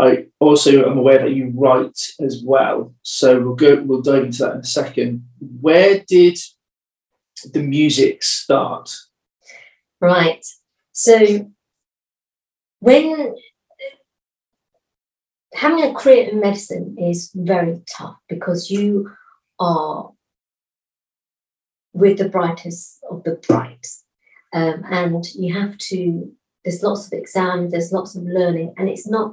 I 0.00 0.26
also 0.38 0.72
am 0.90 0.98
aware 0.98 1.18
that 1.18 1.34
you 1.38 1.52
write 1.54 2.00
as 2.26 2.42
well 2.52 2.94
so 3.02 3.26
we'll 3.42 3.54
go 3.64 3.82
we'll 3.86 4.02
dive 4.02 4.24
into 4.24 4.42
that 4.44 4.54
in 4.54 4.60
a 4.60 4.64
second. 4.82 5.12
Where 5.66 5.94
did 6.14 6.38
the 7.42 7.62
music 7.62 8.22
start 8.22 8.94
right. 10.00 10.44
So 10.92 11.50
when 12.80 13.34
having 15.54 15.84
a 15.84 15.94
career 15.94 16.28
in 16.28 16.40
medicine 16.40 16.96
is 16.98 17.30
very 17.34 17.82
tough 17.86 18.16
because 18.28 18.70
you 18.70 19.10
are 19.58 20.10
with 21.92 22.18
the 22.18 22.28
brightest 22.28 22.98
of 23.10 23.24
the 23.24 23.40
bright. 23.46 23.86
Um, 24.52 24.82
and 24.90 25.24
you 25.34 25.54
have 25.54 25.78
to, 25.78 26.32
there's 26.64 26.82
lots 26.82 27.06
of 27.06 27.12
exams, 27.12 27.72
there's 27.72 27.92
lots 27.92 28.16
of 28.16 28.24
learning, 28.24 28.74
and 28.76 28.88
it's 28.88 29.08
not 29.08 29.32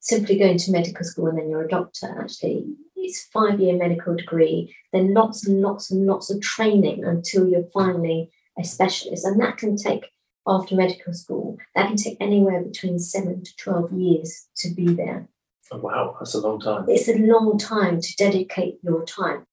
simply 0.00 0.38
going 0.38 0.58
to 0.58 0.70
medical 0.70 1.04
school 1.04 1.28
and 1.28 1.38
then 1.38 1.48
you're 1.48 1.64
a 1.64 1.68
doctor. 1.68 2.14
Actually, 2.20 2.64
it's 3.04 3.24
five 3.24 3.60
year 3.60 3.76
medical 3.76 4.16
degree, 4.16 4.74
then 4.92 5.14
lots 5.14 5.46
and 5.46 5.60
lots 5.60 5.90
and 5.90 6.06
lots 6.06 6.30
of 6.30 6.40
training 6.40 7.04
until 7.04 7.48
you're 7.48 7.68
finally 7.72 8.30
a 8.58 8.64
specialist. 8.64 9.24
And 9.24 9.40
that 9.40 9.58
can 9.58 9.76
take, 9.76 10.06
after 10.46 10.74
medical 10.74 11.12
school, 11.12 11.58
that 11.74 11.88
can 11.88 11.96
take 11.96 12.16
anywhere 12.20 12.62
between 12.62 12.98
seven 12.98 13.42
to 13.44 13.56
12 13.56 13.92
years 13.92 14.46
to 14.56 14.74
be 14.74 14.86
there. 14.86 15.28
oh, 15.72 15.78
wow 15.78 16.16
that's 16.18 16.34
a 16.34 16.40
long 16.40 16.60
time 16.60 16.84
It's 16.88 17.08
a 17.08 17.18
long 17.18 17.58
time 17.58 18.00
to 18.00 18.16
dedicate 18.16 18.78
your 18.82 19.04
time. 19.04 19.46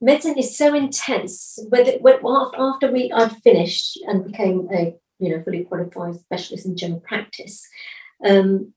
Medicine 0.00 0.36
is 0.36 0.56
so 0.58 0.74
intense. 0.74 1.58
Whether 1.68 1.92
after 2.58 2.90
we 2.90 3.12
I'd 3.12 3.36
finished 3.42 3.98
and 4.06 4.26
became 4.26 4.68
a 4.72 4.96
you 5.20 5.30
know 5.30 5.42
fully 5.44 5.62
qualified 5.64 6.16
specialist 6.16 6.66
in 6.66 6.76
general 6.76 7.00
practice, 7.00 7.64
um, 8.24 8.74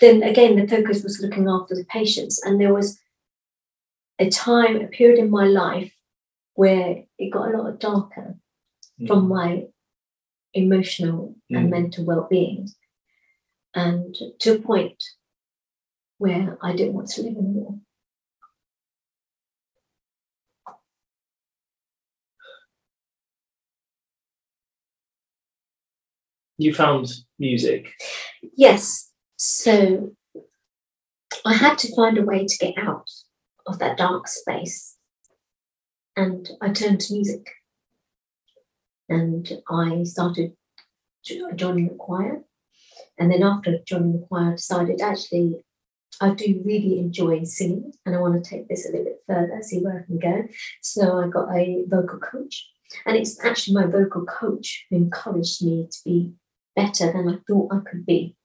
then 0.00 0.22
again 0.22 0.56
the 0.56 0.66
focus 0.68 1.02
was 1.02 1.20
looking 1.20 1.48
after 1.48 1.74
the 1.74 1.84
patients, 1.84 2.42
and 2.44 2.60
there 2.60 2.74
was 2.74 2.98
a 4.18 4.28
time, 4.28 4.76
a 4.80 4.86
period 4.86 5.18
in 5.18 5.30
my 5.30 5.46
life 5.46 5.92
where 6.54 7.04
it 7.18 7.30
got 7.30 7.54
a 7.54 7.56
lot 7.56 7.80
darker 7.80 8.36
from 9.06 9.28
my 9.28 9.66
emotional 10.52 11.34
and 11.50 11.66
Mm. 11.68 11.70
mental 11.70 12.04
well-being, 12.04 12.68
and 13.74 14.14
to 14.40 14.54
a 14.56 14.58
point 14.58 15.02
where 16.18 16.58
I 16.62 16.74
didn't 16.76 16.94
want 16.94 17.08
to 17.10 17.22
live 17.22 17.36
anymore. 17.36 17.80
you 26.58 26.74
found 26.74 27.08
music. 27.38 27.92
Yes, 28.56 29.09
so 29.42 30.12
I 31.46 31.54
had 31.54 31.78
to 31.78 31.96
find 31.96 32.18
a 32.18 32.22
way 32.22 32.44
to 32.44 32.58
get 32.58 32.76
out 32.76 33.08
of 33.66 33.78
that 33.78 33.96
dark 33.96 34.28
space, 34.28 34.98
and 36.14 36.46
I 36.60 36.68
turned 36.68 37.00
to 37.00 37.14
music, 37.14 37.48
and 39.08 39.50
I 39.66 40.02
started 40.04 40.52
jo- 41.24 41.52
joining 41.52 41.88
the 41.88 41.94
choir, 41.94 42.42
and 43.18 43.32
then 43.32 43.42
after 43.42 43.78
joining 43.86 44.12
the 44.20 44.26
choir, 44.26 44.50
I 44.50 44.56
decided 44.56 45.00
actually 45.00 45.64
I 46.20 46.34
do 46.34 46.60
really 46.62 46.98
enjoy 46.98 47.44
singing, 47.44 47.94
and 48.04 48.14
I 48.14 48.20
want 48.20 48.44
to 48.44 48.50
take 48.50 48.68
this 48.68 48.84
a 48.84 48.90
little 48.90 49.06
bit 49.06 49.22
further, 49.26 49.62
see 49.62 49.78
where 49.78 50.00
I 50.00 50.06
can 50.06 50.18
go. 50.18 50.48
So 50.82 51.18
I 51.18 51.28
got 51.28 51.48
a 51.56 51.84
vocal 51.88 52.18
coach, 52.18 52.68
and 53.06 53.16
it's 53.16 53.42
actually 53.42 53.72
my 53.72 53.86
vocal 53.86 54.26
coach 54.26 54.84
who 54.90 54.96
encouraged 54.96 55.64
me 55.64 55.88
to 55.90 55.98
be 56.04 56.34
better 56.76 57.10
than 57.10 57.26
I 57.26 57.38
thought 57.48 57.72
I 57.72 57.78
could 57.90 58.04
be 58.04 58.36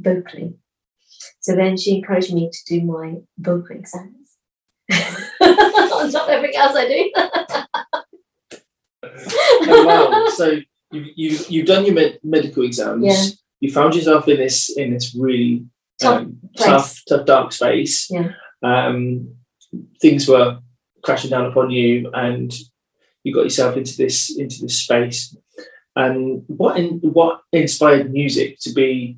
vocally. 0.00 0.54
So 1.40 1.54
then 1.54 1.76
she 1.76 1.96
encouraged 1.96 2.34
me 2.34 2.50
to 2.50 2.58
do 2.66 2.84
my 2.84 3.16
vocal 3.38 3.76
exams. 3.76 4.36
On 4.90 6.10
top 6.12 6.24
of 6.24 6.28
everything 6.28 6.56
else 6.56 6.76
I 6.76 6.88
do. 6.88 7.12
oh, 9.68 9.86
wow 9.86 10.28
so 10.34 10.58
you, 10.92 11.04
you 11.14 11.38
you've 11.48 11.66
done 11.66 11.84
your 11.84 11.94
med- 11.94 12.18
medical 12.22 12.64
exams 12.64 13.04
Yeah. 13.04 13.24
you 13.60 13.72
found 13.72 13.94
yourself 13.94 14.28
in 14.28 14.36
this 14.38 14.76
in 14.76 14.92
this 14.92 15.14
really 15.14 15.66
Tough 15.98 16.22
um, 16.22 16.38
tough 16.58 17.02
tough 17.08 17.24
dark 17.24 17.52
space 17.52 18.08
Yeah. 18.10 18.32
um 18.62 19.34
things 20.00 20.28
were 20.28 20.58
crashing 21.02 21.30
down 21.30 21.46
upon 21.46 21.70
you 21.70 22.10
and 22.12 22.52
you 23.24 23.32
got 23.32 23.44
yourself 23.44 23.76
into 23.76 23.96
this 23.96 24.36
into 24.36 24.62
this 24.62 24.78
space 24.80 25.34
and 25.94 26.42
what 26.48 26.78
in, 26.78 26.98
what 27.00 27.40
inspired 27.52 28.12
music 28.12 28.58
to 28.60 28.72
be 28.72 29.16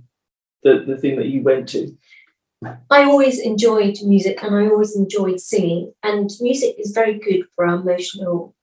the, 0.63 0.85
the 0.87 0.97
thing 0.97 1.17
that 1.17 1.27
you 1.27 1.43
went 1.43 1.69
to 1.71 1.97
I 2.91 3.05
always 3.05 3.39
enjoyed 3.39 3.99
music 4.05 4.43
and 4.43 4.55
I 4.55 4.67
always 4.69 4.97
enjoyed 4.97 5.41
singing. 5.41 5.93
And 6.03 6.29
music 6.41 6.75
is 6.79 6.91
very 6.91 7.19
good 7.19 7.45
for 7.55 7.65
our 7.65 7.77
emotional 7.77 8.55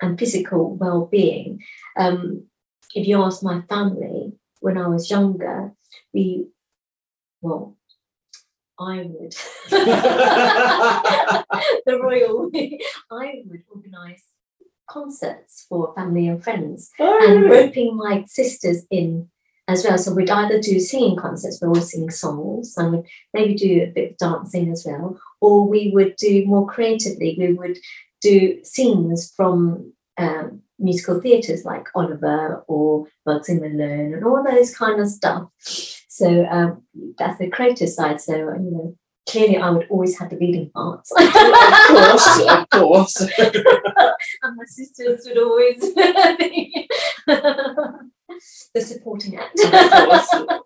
and 0.00 0.18
physical 0.18 0.74
well 0.76 1.04
being. 1.04 1.60
Um, 1.98 2.46
if 2.94 3.06
you 3.06 3.22
ask 3.22 3.42
my 3.42 3.60
family, 3.68 4.32
when 4.60 4.78
I 4.78 4.88
was 4.88 5.10
younger, 5.10 5.72
we 6.14 6.46
Well, 7.42 7.76
I 8.78 9.02
would. 9.06 9.34
the 9.70 11.44
royal. 12.02 12.50
I 13.10 13.42
would 13.44 13.62
organise 13.70 14.24
concerts 14.88 15.66
for 15.68 15.92
family 15.94 16.26
and 16.26 16.42
friends, 16.42 16.90
Oh, 16.98 17.18
and 17.22 17.42
really? 17.44 17.66
roping 17.66 17.96
my 17.96 18.24
sisters 18.26 18.86
in 18.90 19.28
as 19.70 19.84
well. 19.84 19.98
So 19.98 20.12
we'd 20.12 20.30
either 20.30 20.60
do 20.60 20.80
singing 20.80 21.16
concerts 21.16 21.60
where 21.60 21.70
we'll 21.70 21.82
sing 21.82 22.10
songs, 22.10 22.74
and 22.76 22.92
we'd 22.92 23.06
maybe 23.32 23.54
do 23.54 23.82
a 23.82 23.86
bit 23.86 24.12
of 24.12 24.18
dancing 24.18 24.70
as 24.70 24.84
well, 24.86 25.18
or 25.40 25.68
we 25.68 25.90
would 25.94 26.16
do 26.16 26.44
more 26.46 26.66
creatively. 26.66 27.36
We 27.38 27.52
would 27.52 27.78
do 28.20 28.62
scenes 28.64 29.32
from 29.34 29.92
um, 30.18 30.62
musical 30.78 31.20
theatres 31.20 31.64
like 31.64 31.86
Oliver 31.94 32.64
or 32.66 33.06
Bugsy 33.26 33.60
Malone 33.60 34.14
and 34.14 34.24
all 34.24 34.42
those 34.44 34.74
kind 34.74 35.00
of 35.00 35.08
stuff. 35.08 35.48
So 35.60 36.46
um, 36.46 36.82
that's 37.18 37.38
the 37.38 37.48
creative 37.48 37.88
side. 37.88 38.20
So 38.20 38.34
you 38.34 38.70
know, 38.70 38.96
clearly 39.28 39.58
I 39.58 39.70
would 39.70 39.86
always 39.88 40.18
have 40.18 40.30
the 40.30 40.36
leading 40.36 40.70
parts. 40.70 41.12
of 41.18 41.32
course, 41.88 42.40
of 42.48 42.68
course. 42.70 43.20
and 44.42 44.56
my 44.56 44.64
sisters 44.66 45.26
would 45.26 45.38
always 45.38 45.80
the 48.74 48.80
supporting 48.80 49.36
act. 49.36 49.60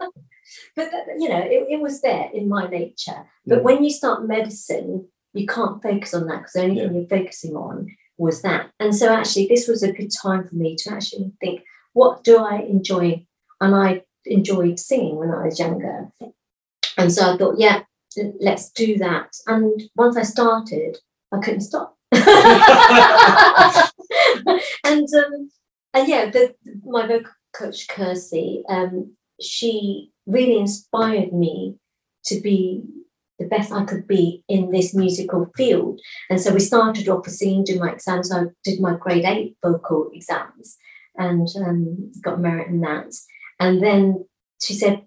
But 0.77 0.91
you 1.19 1.29
know, 1.29 1.39
it, 1.41 1.67
it 1.71 1.81
was 1.81 2.01
there 2.01 2.29
in 2.33 2.49
my 2.49 2.67
nature. 2.69 3.27
But 3.47 3.61
Mm. 3.61 3.63
when 3.63 3.85
you 3.85 3.91
start 3.91 4.27
medicine, 4.27 5.09
you 5.33 5.47
can't 5.47 5.83
focus 5.83 6.15
on 6.15 6.27
that 6.27 6.39
because 6.39 6.53
the 6.53 6.63
only 6.63 6.81
thing 6.81 6.95
you're 6.95 7.19
focusing 7.19 7.57
on 7.57 7.89
was 8.19 8.43
that. 8.43 8.71
And 8.79 8.95
so 8.95 9.13
actually, 9.13 9.47
this 9.49 9.67
was 9.69 9.83
a 9.83 9.93
good 9.93 10.11
time 10.23 10.47
for 10.47 10.55
me 10.55 10.77
to 10.81 10.93
actually 10.93 11.33
think, 11.41 11.63
what 11.93 12.25
do 12.25 12.39
I 12.39 12.59
enjoy? 12.61 13.27
And 13.61 13.75
I 13.75 14.03
enjoyed 14.27 14.79
singing 14.79 15.17
when 15.17 15.31
I 15.31 15.45
was 15.45 15.59
younger. 15.59 16.09
And 16.97 17.13
so 17.13 17.35
I 17.35 17.37
thought, 17.37 17.59
yeah, 17.59 17.83
let's 18.41 18.71
do 18.71 18.97
that. 18.99 19.35
And 19.47 19.83
once 19.97 20.17
I 20.17 20.23
started, 20.23 20.99
I 21.33 21.39
couldn't 21.39 21.63
stop. 21.63 21.97
and 22.13 22.25
um, 25.15 25.51
and 25.95 26.09
yeah, 26.09 26.31
the, 26.31 26.55
my 26.85 27.07
vocal 27.07 27.31
coach 27.55 27.89
Kirsty, 27.89 28.63
um, 28.69 29.13
she 29.41 30.11
really 30.27 30.59
inspired 30.59 31.33
me 31.33 31.77
to 32.27 32.41
be 32.41 32.83
the 33.39 33.47
best 33.47 33.73
I 33.73 33.85
could 33.85 34.07
be 34.07 34.45
in 34.49 34.71
this 34.71 34.95
musical 34.95 35.51
field. 35.57 36.01
And 36.31 36.41
so 36.41 36.53
we 36.53 36.61
started 36.61 37.09
off 37.09 37.27
with 37.27 37.35
singing, 37.35 37.65
doing 37.65 37.81
my 37.81 37.93
exams. 37.93 38.33
I 38.33 38.45
did 38.63 38.81
my 38.81 38.95
grade 38.97 39.25
eight 39.25 39.57
vocal 39.63 40.11
exams 40.13 40.77
and 41.17 41.49
um, 41.57 42.13
got 42.23 42.41
merit 42.41 42.69
in 42.69 42.81
that. 42.81 43.13
And 43.59 43.83
then 43.83 44.27
she 44.63 44.75
said, 44.75 45.03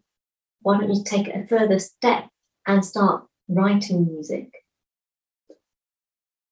why 0.62 0.78
don't 0.78 0.94
you 0.94 1.04
take 1.06 1.28
a 1.28 1.46
further 1.48 1.80
step 1.80 2.28
and 2.66 2.84
start 2.84 3.26
writing 3.48 4.06
music? 4.06 4.50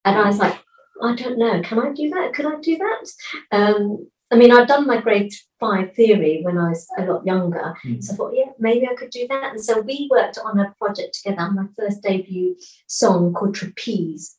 And 0.06 0.18
I 0.18 0.28
was 0.28 0.40
like, 0.40 0.62
I 1.02 1.16
don't 1.16 1.38
know, 1.38 1.62
can 1.62 1.80
I 1.80 1.92
do 1.92 2.10
that? 2.12 2.34
Could 2.34 2.46
I 2.46 2.60
do 2.62 2.78
that? 2.78 3.12
Um, 3.52 4.08
I 4.36 4.38
mean, 4.38 4.52
I'd 4.52 4.68
done 4.68 4.86
my 4.86 5.00
grade 5.00 5.34
five 5.62 5.96
theory 5.96 6.42
when 6.44 6.58
I 6.58 6.68
was 6.68 6.86
a 6.98 7.06
lot 7.06 7.26
younger. 7.26 7.74
Mm. 7.86 8.04
So 8.04 8.12
I 8.12 8.16
thought, 8.18 8.34
yeah, 8.36 8.52
maybe 8.60 8.86
I 8.86 8.94
could 8.94 9.10
do 9.10 9.26
that. 9.30 9.52
And 9.52 9.64
so 9.64 9.80
we 9.80 10.10
worked 10.12 10.38
on 10.44 10.60
a 10.60 10.76
project 10.78 11.20
together, 11.24 11.50
my 11.52 11.68
first 11.80 12.04
debut 12.04 12.58
song 12.86 13.34
called 13.34 13.56
Trapeze. 13.56 14.36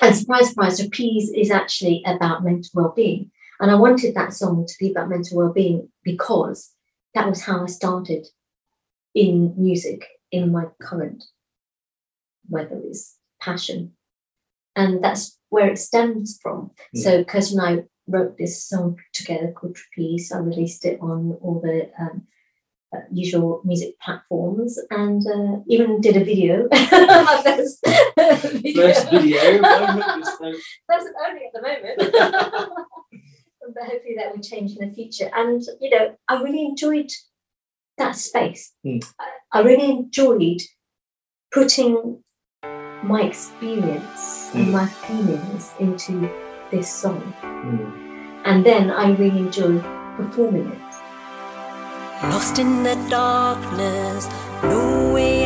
And 0.00 0.16
surprise, 0.16 0.48
surprise, 0.48 0.78
Trapeze 0.78 1.30
is 1.30 1.50
actually 1.50 2.02
about 2.06 2.42
mental 2.42 2.70
well-being. 2.72 3.30
And 3.60 3.70
I 3.70 3.74
wanted 3.74 4.14
that 4.14 4.32
song 4.32 4.64
to 4.66 4.74
be 4.80 4.90
about 4.90 5.10
mental 5.10 5.36
well-being 5.36 5.90
because 6.02 6.72
that 7.12 7.28
was 7.28 7.42
how 7.42 7.64
I 7.64 7.66
started 7.66 8.28
in 9.14 9.52
music 9.58 10.06
in 10.30 10.50
my 10.50 10.68
current, 10.80 11.22
whether 12.48 12.80
it's 12.82 13.18
passion. 13.42 13.92
And 14.74 15.04
that's 15.04 15.38
where 15.50 15.68
it 15.68 15.78
stems 15.78 16.38
from. 16.42 16.70
So 16.94 17.24
Kirsty 17.24 17.58
and 17.58 17.62
I 17.80 17.84
wrote 18.08 18.36
this 18.38 18.62
song 18.64 18.96
together 19.12 19.52
called 19.52 19.76
Trapeze. 19.76 20.32
I 20.32 20.38
released 20.38 20.84
it 20.84 21.00
on 21.00 21.38
all 21.40 21.60
the 21.62 21.90
um, 21.98 22.26
uh, 22.94 23.00
usual 23.10 23.62
music 23.64 23.98
platforms 24.00 24.78
and 24.90 25.26
uh, 25.26 25.60
even 25.68 26.00
did 26.00 26.16
a 26.16 26.24
video. 26.24 26.68
First 26.72 27.80
video. 27.82 28.82
First 28.82 29.10
video. 29.10 29.60
That's 30.88 31.06
only 31.26 31.46
at 31.46 31.52
the 31.54 31.62
moment. 31.62 32.12
but 33.74 33.84
hopefully 33.84 34.14
that 34.18 34.34
will 34.34 34.42
change 34.42 34.76
in 34.76 34.88
the 34.88 34.94
future. 34.94 35.30
And 35.34 35.62
you 35.80 35.90
know, 35.90 36.16
I 36.28 36.42
really 36.42 36.64
enjoyed 36.64 37.10
that 37.98 38.16
space. 38.16 38.72
Hmm. 38.84 38.98
I, 39.18 39.28
I 39.52 39.62
really 39.62 39.90
enjoyed 39.90 40.60
putting 41.52 42.22
my 43.02 43.22
experience 43.22 44.50
and 44.54 44.66
Hmm. 44.66 44.72
my 44.72 44.86
feelings 44.86 45.72
into 45.78 46.30
this 46.72 46.92
song. 46.92 47.22
Mm. 47.42 48.42
And 48.44 48.66
then 48.66 48.90
I 48.90 49.12
really 49.12 49.38
enjoy 49.38 49.78
performing 50.16 50.66
it. 50.72 50.80
Lost 52.24 52.58
in 52.58 52.82
the 52.82 52.96
darkness, 53.08 54.28
no 54.62 55.12
way 55.12 55.41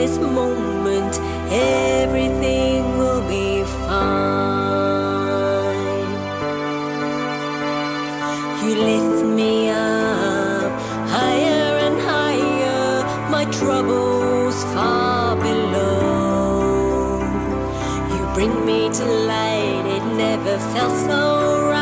this 0.00 0.18
moment 0.18 1.14
everything 1.52 2.96
will 2.96 3.20
be 3.28 3.62
fine. 3.84 5.26
You 8.62 8.72
lift 8.92 9.26
me 9.26 9.68
up 9.68 10.72
higher 11.16 11.72
and 11.86 11.96
higher, 12.12 13.04
my 13.30 13.44
troubles 13.58 14.56
far 14.72 15.36
below. 15.36 17.20
You 18.12 18.20
bring 18.36 18.54
me 18.64 18.88
to 18.98 19.04
light, 19.04 19.84
it 19.96 20.04
never 20.24 20.56
felt 20.72 20.96
so 21.08 21.20
right. 21.68 21.79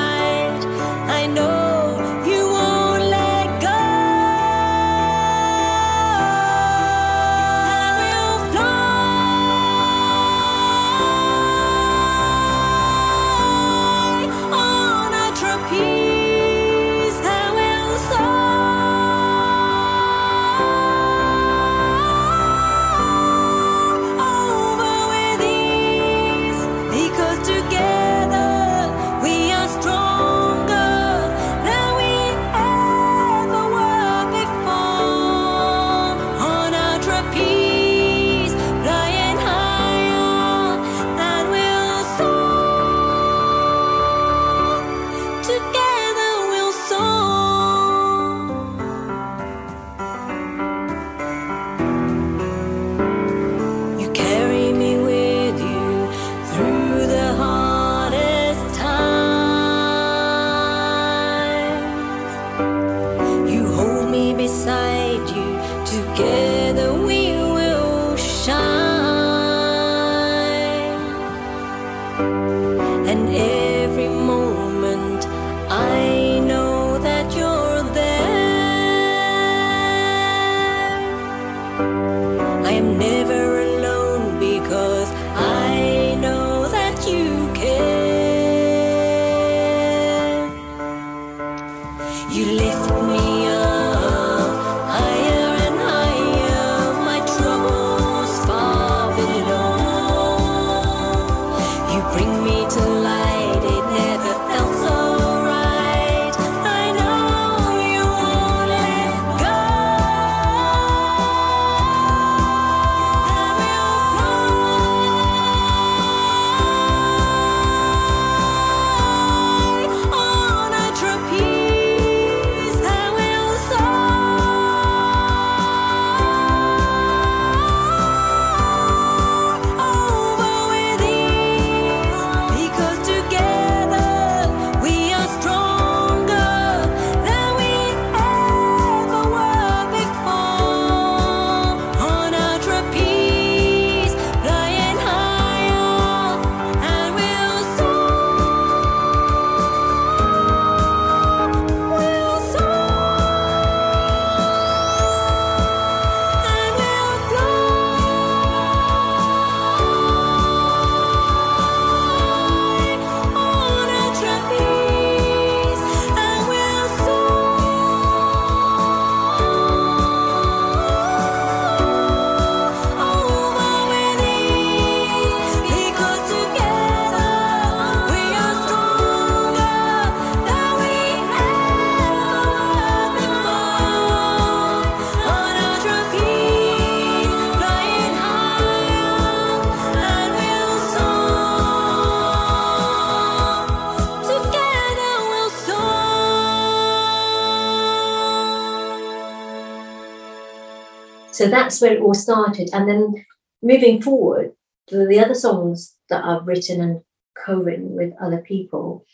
So 201.39 201.47
that's 201.49 201.81
where 201.81 201.93
it 201.95 202.03
all 202.03 202.15
started. 202.15 202.69
And 202.73 202.89
then 202.89 203.25
moving 203.63 204.03
forward, 204.03 204.55
the, 204.89 205.07
the 205.07 205.21
other 205.21 205.37
songs 205.37 205.95
that 206.11 206.25
I've 206.25 206.49
written 206.49 206.81
and 206.81 207.03
co-written 207.47 207.95
with 207.95 208.13
other 208.21 208.39
people, 208.39 209.07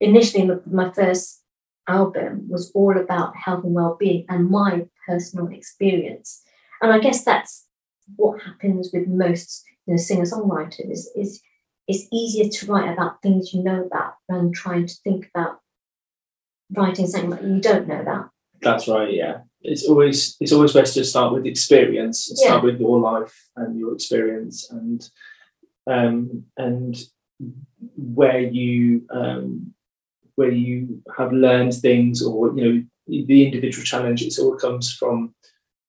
initially 0.00 0.46
my, 0.46 0.54
my 0.64 0.90
first 0.90 1.42
album 1.86 2.46
was 2.48 2.72
all 2.74 2.98
about 2.98 3.36
health 3.36 3.64
and 3.64 3.74
well-being 3.74 4.24
and 4.30 4.48
my 4.48 4.86
personal 5.06 5.48
experience. 5.48 6.42
And 6.80 6.90
I 6.90 7.00
guess 7.00 7.22
that's 7.22 7.66
what 8.16 8.40
happens 8.40 8.88
with 8.90 9.06
most 9.06 9.62
you 9.84 9.92
know, 9.92 9.98
singer-songwriters 9.98 11.00
is 11.14 11.42
it's 11.86 12.06
easier 12.10 12.48
to 12.48 12.72
write 12.72 12.90
about 12.90 13.20
things 13.20 13.52
you 13.52 13.62
know 13.62 13.84
about 13.84 14.14
than 14.26 14.52
trying 14.52 14.86
to 14.86 14.94
think 15.04 15.28
about 15.34 15.58
writing 16.74 17.06
something 17.06 17.28
that 17.28 17.44
you 17.44 17.60
don't 17.60 17.88
know 17.88 18.00
about. 18.00 18.30
That's 18.62 18.88
right. 18.88 19.12
Yeah, 19.12 19.38
it's 19.62 19.84
always 19.88 20.36
it's 20.40 20.52
always 20.52 20.72
best 20.72 20.94
to 20.94 21.04
start 21.04 21.32
with 21.32 21.46
experience. 21.46 22.28
and 22.30 22.38
Start 22.38 22.64
with 22.64 22.80
your 22.80 22.98
life 23.00 23.34
and 23.56 23.78
your 23.78 23.94
experience 23.94 24.70
and 24.70 25.08
um, 25.86 26.44
and 26.56 26.96
where 27.96 28.40
you 28.40 29.02
um, 29.10 29.74
where 30.34 30.50
you 30.50 31.02
have 31.16 31.32
learned 31.32 31.74
things 31.74 32.22
or 32.22 32.54
you 32.56 32.64
know 32.64 32.82
the 33.06 33.44
individual 33.46 33.84
challenges 33.84 34.38
all 34.38 34.56
comes 34.56 34.92
from 34.92 35.34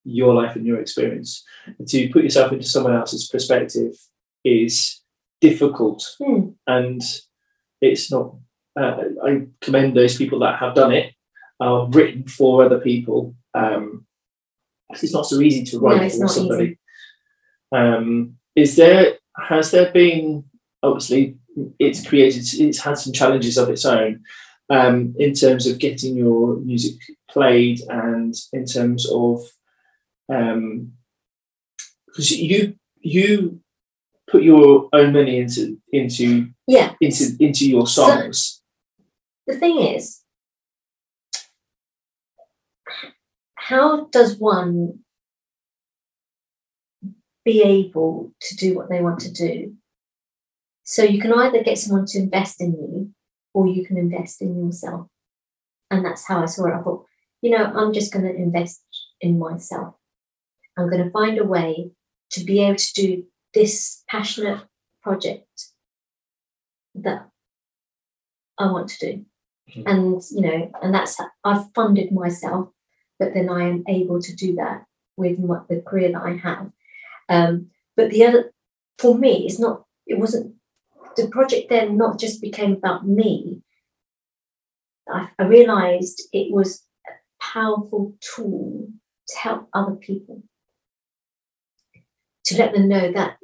your 0.04 0.32
life 0.34 0.56
and 0.56 0.64
your 0.66 0.80
experience. 0.80 1.44
And 1.78 1.86
to 1.88 2.08
put 2.08 2.24
yourself 2.24 2.52
into 2.52 2.64
someone 2.66 2.94
else's 2.94 3.28
perspective 3.28 3.92
is 4.44 5.00
difficult 5.40 6.04
Hmm. 6.18 6.48
and 6.66 7.02
it's 7.80 8.10
not 8.12 8.34
uh, 8.78 8.96
i 9.24 9.46
commend 9.62 9.94
those 9.96 10.16
people 10.18 10.38
that 10.40 10.58
have 10.58 10.74
done 10.74 10.92
it 10.92 11.14
uh, 11.60 11.86
written 11.90 12.26
for 12.26 12.64
other 12.64 12.80
people. 12.80 13.34
Um, 13.54 14.06
it's 14.90 15.12
not 15.12 15.26
so 15.26 15.40
easy 15.40 15.64
to 15.64 15.76
No, 15.76 15.82
write 15.82 16.02
it's 16.02 16.18
for 16.18 16.28
somebody. 16.28 16.78
um, 17.72 18.36
is 18.56 18.76
there 18.76 19.18
has 19.48 19.70
there 19.70 19.92
been 19.92 20.44
obviously 20.82 21.36
it's 21.78 22.06
created 22.06 22.42
it's 22.60 22.80
had 22.80 22.98
some 22.98 23.12
challenges 23.12 23.56
of 23.56 23.68
its 23.70 23.84
own 23.84 24.22
um, 24.70 25.14
in 25.18 25.32
terms 25.34 25.66
of 25.66 25.78
getting 25.78 26.16
your 26.16 26.56
music 26.56 26.94
played 27.30 27.80
and 27.88 28.34
in 28.52 28.64
terms 28.64 29.08
of 29.10 29.40
um 30.32 30.92
because 32.06 32.32
you 32.32 32.74
you 33.00 33.60
put 34.28 34.42
your 34.42 34.88
own 34.92 35.12
money 35.12 35.38
into 35.38 35.78
into 35.92 36.48
Yeah. 36.66 36.94
into 37.00 37.36
into 37.40 37.68
your 37.68 37.86
So- 37.86 38.06
songs. 38.06 38.62
The 39.46 39.56
thing 39.58 39.78
is, 39.80 40.20
how 43.70 44.06
does 44.06 44.36
one 44.36 44.98
be 47.44 47.62
able 47.62 48.32
to 48.40 48.56
do 48.56 48.74
what 48.74 48.90
they 48.90 49.00
want 49.00 49.20
to 49.20 49.32
do? 49.32 49.74
So 50.82 51.04
you 51.04 51.20
can 51.20 51.32
either 51.32 51.62
get 51.62 51.78
someone 51.78 52.06
to 52.06 52.18
invest 52.18 52.60
in 52.60 52.72
you 52.72 53.10
or 53.54 53.68
you 53.68 53.86
can 53.86 53.96
invest 53.96 54.42
in 54.42 54.58
yourself. 54.58 55.06
And 55.88 56.04
that's 56.04 56.26
how 56.26 56.42
I 56.42 56.46
saw 56.46 56.66
it. 56.66 56.74
I 56.74 56.82
thought, 56.82 57.06
you 57.42 57.50
know, 57.50 57.64
I'm 57.64 57.92
just 57.92 58.12
going 58.12 58.24
to 58.24 58.34
invest 58.34 58.82
in 59.20 59.38
myself. 59.38 59.94
I'm 60.76 60.90
going 60.90 61.04
to 61.04 61.10
find 61.10 61.38
a 61.38 61.44
way 61.44 61.92
to 62.30 62.44
be 62.44 62.60
able 62.64 62.76
to 62.76 62.92
do 62.94 63.24
this 63.54 64.02
passionate 64.08 64.64
project 65.00 65.46
that 66.96 67.28
I 68.58 68.66
want 68.72 68.88
to 68.88 68.98
do. 69.06 69.24
Mhm. 69.72 69.82
And, 69.86 70.22
you 70.32 70.40
know, 70.40 70.72
and 70.82 70.92
that's, 70.92 71.16
I've 71.44 71.72
funded 71.72 72.10
myself, 72.10 72.70
but 73.20 73.34
then 73.34 73.48
I 73.48 73.68
am 73.68 73.84
able 73.86 74.20
to 74.20 74.34
do 74.34 74.56
that 74.56 74.86
with 75.16 75.38
what 75.38 75.68
the 75.68 75.80
career 75.82 76.10
that 76.10 76.22
I 76.22 76.36
have. 76.38 76.72
Um, 77.28 77.66
but 77.96 78.10
the 78.10 78.24
other, 78.24 78.52
for 78.98 79.16
me, 79.16 79.46
it's 79.46 79.60
not, 79.60 79.84
it 80.06 80.18
wasn't, 80.18 80.54
the 81.16 81.28
project 81.28 81.68
then 81.68 81.96
not 81.96 82.18
just 82.18 82.40
became 82.40 82.72
about 82.72 83.06
me. 83.06 83.62
I, 85.08 85.28
I 85.38 85.44
realized 85.44 86.22
it 86.32 86.50
was 86.50 86.84
a 87.06 87.12
powerful 87.44 88.14
tool 88.20 88.88
to 89.28 89.38
help 89.38 89.68
other 89.74 89.96
people, 89.96 90.42
to 92.46 92.56
let 92.56 92.72
them 92.72 92.88
know 92.88 93.12
that 93.12 93.36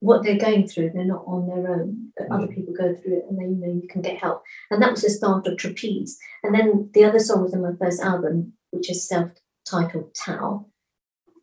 what 0.00 0.22
they're 0.22 0.38
going 0.38 0.66
through, 0.66 0.90
they're 0.94 1.04
not 1.04 1.24
on 1.26 1.46
their 1.46 1.70
own, 1.74 2.12
but 2.16 2.30
other 2.30 2.46
people 2.46 2.72
go 2.72 2.94
through 2.94 3.18
it 3.18 3.26
and 3.28 3.38
then, 3.38 3.60
you 3.60 3.66
know, 3.66 3.80
you 3.82 3.86
can 3.86 4.00
get 4.00 4.16
help. 4.16 4.42
And 4.70 4.80
that 4.82 4.92
was 4.92 5.02
the 5.02 5.10
start 5.10 5.46
of 5.46 5.58
Trapeze. 5.58 6.18
And 6.42 6.54
then 6.54 6.90
the 6.94 7.04
other 7.04 7.18
song 7.18 7.42
was 7.42 7.52
in 7.52 7.62
my 7.62 7.72
first 7.78 8.00
album, 8.00 8.54
which 8.70 8.90
is 8.90 9.06
self 9.06 9.30
titled 9.64 10.14
Thao, 10.14 10.66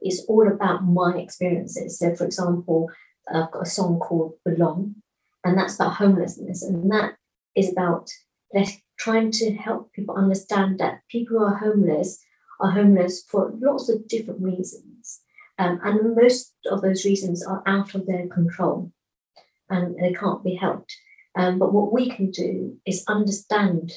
is 0.03 0.25
all 0.27 0.47
about 0.47 0.85
my 0.85 1.17
experiences. 1.17 1.99
So, 1.99 2.15
for 2.15 2.25
example, 2.25 2.89
I've 3.33 3.51
got 3.51 3.63
a 3.63 3.69
song 3.69 3.99
called 3.99 4.35
Belong, 4.45 4.95
and 5.43 5.57
that's 5.57 5.75
about 5.75 5.95
homelessness. 5.95 6.63
And 6.63 6.91
that 6.91 7.15
is 7.55 7.71
about 7.71 8.09
trying 8.97 9.31
to 9.31 9.53
help 9.53 9.93
people 9.93 10.15
understand 10.15 10.79
that 10.79 11.01
people 11.09 11.37
who 11.37 11.45
are 11.45 11.57
homeless 11.57 12.19
are 12.59 12.71
homeless 12.71 13.23
for 13.23 13.53
lots 13.59 13.89
of 13.89 14.07
different 14.07 14.41
reasons. 14.41 15.21
Um, 15.59 15.79
and 15.83 16.15
most 16.15 16.53
of 16.69 16.81
those 16.81 17.05
reasons 17.05 17.45
are 17.45 17.63
out 17.65 17.95
of 17.95 18.05
their 18.05 18.27
control 18.27 18.91
and 19.69 19.95
they 19.97 20.13
can't 20.13 20.43
be 20.43 20.55
helped. 20.55 20.95
Um, 21.35 21.59
but 21.59 21.73
what 21.73 21.91
we 21.91 22.09
can 22.09 22.31
do 22.31 22.77
is 22.85 23.03
understand 23.07 23.93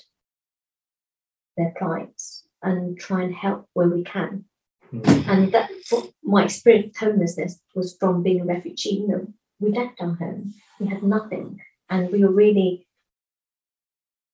their 1.56 1.72
plights 1.78 2.44
and 2.62 2.98
try 2.98 3.22
and 3.22 3.34
help 3.34 3.66
where 3.74 3.88
we 3.88 4.04
can. 4.04 4.44
And 4.92 5.52
that 5.52 5.70
what 5.90 6.10
my 6.24 6.44
experience 6.44 6.86
with 6.88 6.96
homelessness 6.96 7.60
was 7.74 7.96
from 7.98 8.22
being 8.22 8.40
a 8.40 8.44
refugee. 8.44 8.96
You 9.02 9.08
know, 9.08 9.26
we 9.60 9.70
left 9.70 10.00
our 10.00 10.14
home, 10.14 10.54
we 10.80 10.88
had 10.88 11.02
nothing, 11.02 11.60
and 11.88 12.10
we 12.10 12.24
were 12.24 12.32
really, 12.32 12.86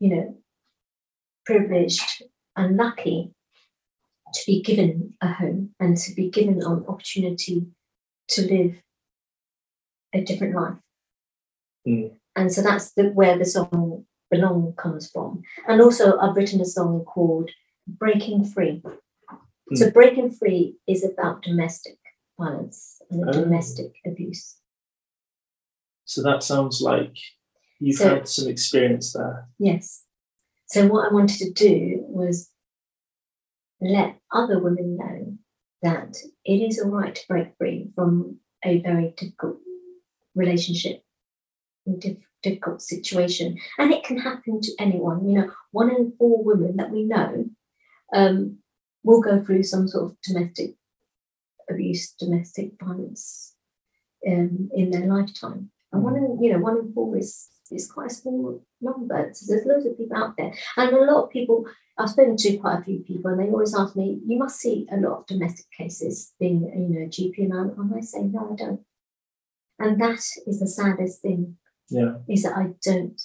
you 0.01 0.15
know, 0.15 0.37
privileged 1.45 2.23
and 2.57 2.77
lucky 2.77 3.33
to 4.33 4.41
be 4.47 4.63
given 4.63 5.15
a 5.21 5.29
home 5.29 5.75
and 5.79 5.97
to 5.99 6.15
be 6.15 6.31
given 6.31 6.63
an 6.63 6.85
opportunity 6.89 7.67
to 8.29 8.43
live 8.43 8.83
a 10.13 10.23
different 10.23 10.55
life. 10.55 10.77
Mm. 11.87 12.13
And 12.35 12.53
so 12.53 12.63
that's 12.63 12.93
the, 12.93 13.11
where 13.11 13.39
the 13.39 13.45
song 13.45 14.07
Belong 14.31 14.73
comes 14.77 15.11
from. 15.11 15.43
And 15.69 15.81
also, 15.81 16.19
I've 16.19 16.35
written 16.35 16.61
a 16.61 16.65
song 16.65 17.05
called 17.05 17.51
Breaking 17.87 18.45
Free. 18.45 18.83
So, 19.75 19.87
hmm. 19.87 19.93
Breaking 19.93 20.31
Free 20.31 20.77
is 20.87 21.05
about 21.05 21.43
domestic 21.43 21.99
violence 22.39 23.01
and 23.11 23.29
Oh. 23.29 23.33
domestic 23.33 23.93
abuse. 24.05 24.57
so 26.09 26.23
that 26.23 26.41
sounds 26.43 26.81
like 26.81 27.17
you've 27.81 27.97
So- 27.99 28.15
had 28.17 28.29
some 28.29 28.49
experience 28.49 29.13
there 29.13 29.49
Yes. 29.59 30.05
So 30.67 30.87
what 30.87 31.11
I 31.11 31.13
wanted 31.15 31.39
to 31.39 31.53
do 31.53 32.05
was 32.09 32.51
let 33.81 34.21
other 34.33 34.63
women 34.63 34.97
know 34.97 35.39
that 35.83 36.17
it 36.45 36.59
is 36.63 36.79
all 36.81 36.91
right 36.91 37.15
to 37.15 37.27
break 37.29 37.57
free 37.59 37.91
from 37.95 38.39
a 38.65 38.81
very 38.81 39.15
difficult 39.17 39.59
relationship, 40.35 41.03
difficult 42.43 42.83
situation, 42.83 43.59
and 43.79 43.93
it 43.93 44.03
can 44.05 44.19
happen 44.19 44.61
to 44.61 44.73
anyone. 44.79 45.29
You 45.29 45.35
know, 45.39 45.53
one 45.73 45.91
in 45.95 46.13
four 46.19 46.43
women 46.45 46.77
that 46.77 46.91
we 46.91 47.05
know 47.05 47.49
um, 48.15 48.59
will 49.03 49.21
go 49.21 49.43
through 49.43 49.63
some 49.63 49.89
sort 49.89 50.05
of 50.05 50.17
domestic 50.23 50.75
abuse, 51.71 52.13
domestic 52.19 52.73
violence 52.81 53.55
um, 54.27 54.69
in 54.75 54.91
their 54.91 55.07
lifetime. 55.07 55.71
And 55.93 56.03
one 56.03 56.17
in, 56.17 56.43
you 56.43 56.53
know, 56.53 56.59
one 56.59 56.79
in 56.79 56.93
four 56.93 57.17
is 57.17 57.49
is 57.71 57.91
quite 57.91 58.11
a 58.13 58.15
small 58.15 58.63
number. 58.81 59.31
So 59.33 59.47
there's 59.49 59.67
loads 59.67 59.87
of 59.87 59.99
people 59.99 60.17
out 60.17 60.37
there. 60.37 60.53
And 60.77 60.93
a 60.93 61.01
lot 61.01 61.25
of 61.25 61.31
people, 61.31 61.67
I've 61.99 62.11
spoken 62.11 62.37
to 62.37 62.57
quite 62.59 62.79
a 62.79 62.83
few 62.83 63.01
people, 63.01 63.31
and 63.31 63.41
they 63.41 63.51
always 63.51 63.75
ask 63.75 63.97
me, 63.97 64.21
you 64.25 64.39
must 64.39 64.61
see 64.61 64.87
a 64.93 64.97
lot 64.97 65.19
of 65.19 65.27
domestic 65.27 65.67
cases 65.77 66.33
being, 66.39 66.63
you 66.63 67.01
know, 67.01 67.07
GP, 67.07 67.39
and 67.39 67.55
I, 67.55 67.63
and 67.81 67.95
I 67.95 68.01
say, 68.01 68.23
no, 68.23 68.51
I 68.53 68.55
don't. 68.55 68.81
And 69.81 70.01
that 70.01 70.21
is 70.47 70.61
the 70.61 70.69
saddest 70.69 71.23
thing, 71.23 71.57
yeah 71.91 72.15
is 72.29 72.45
that 72.45 72.57
I 72.57 72.69
don't, 72.83 73.21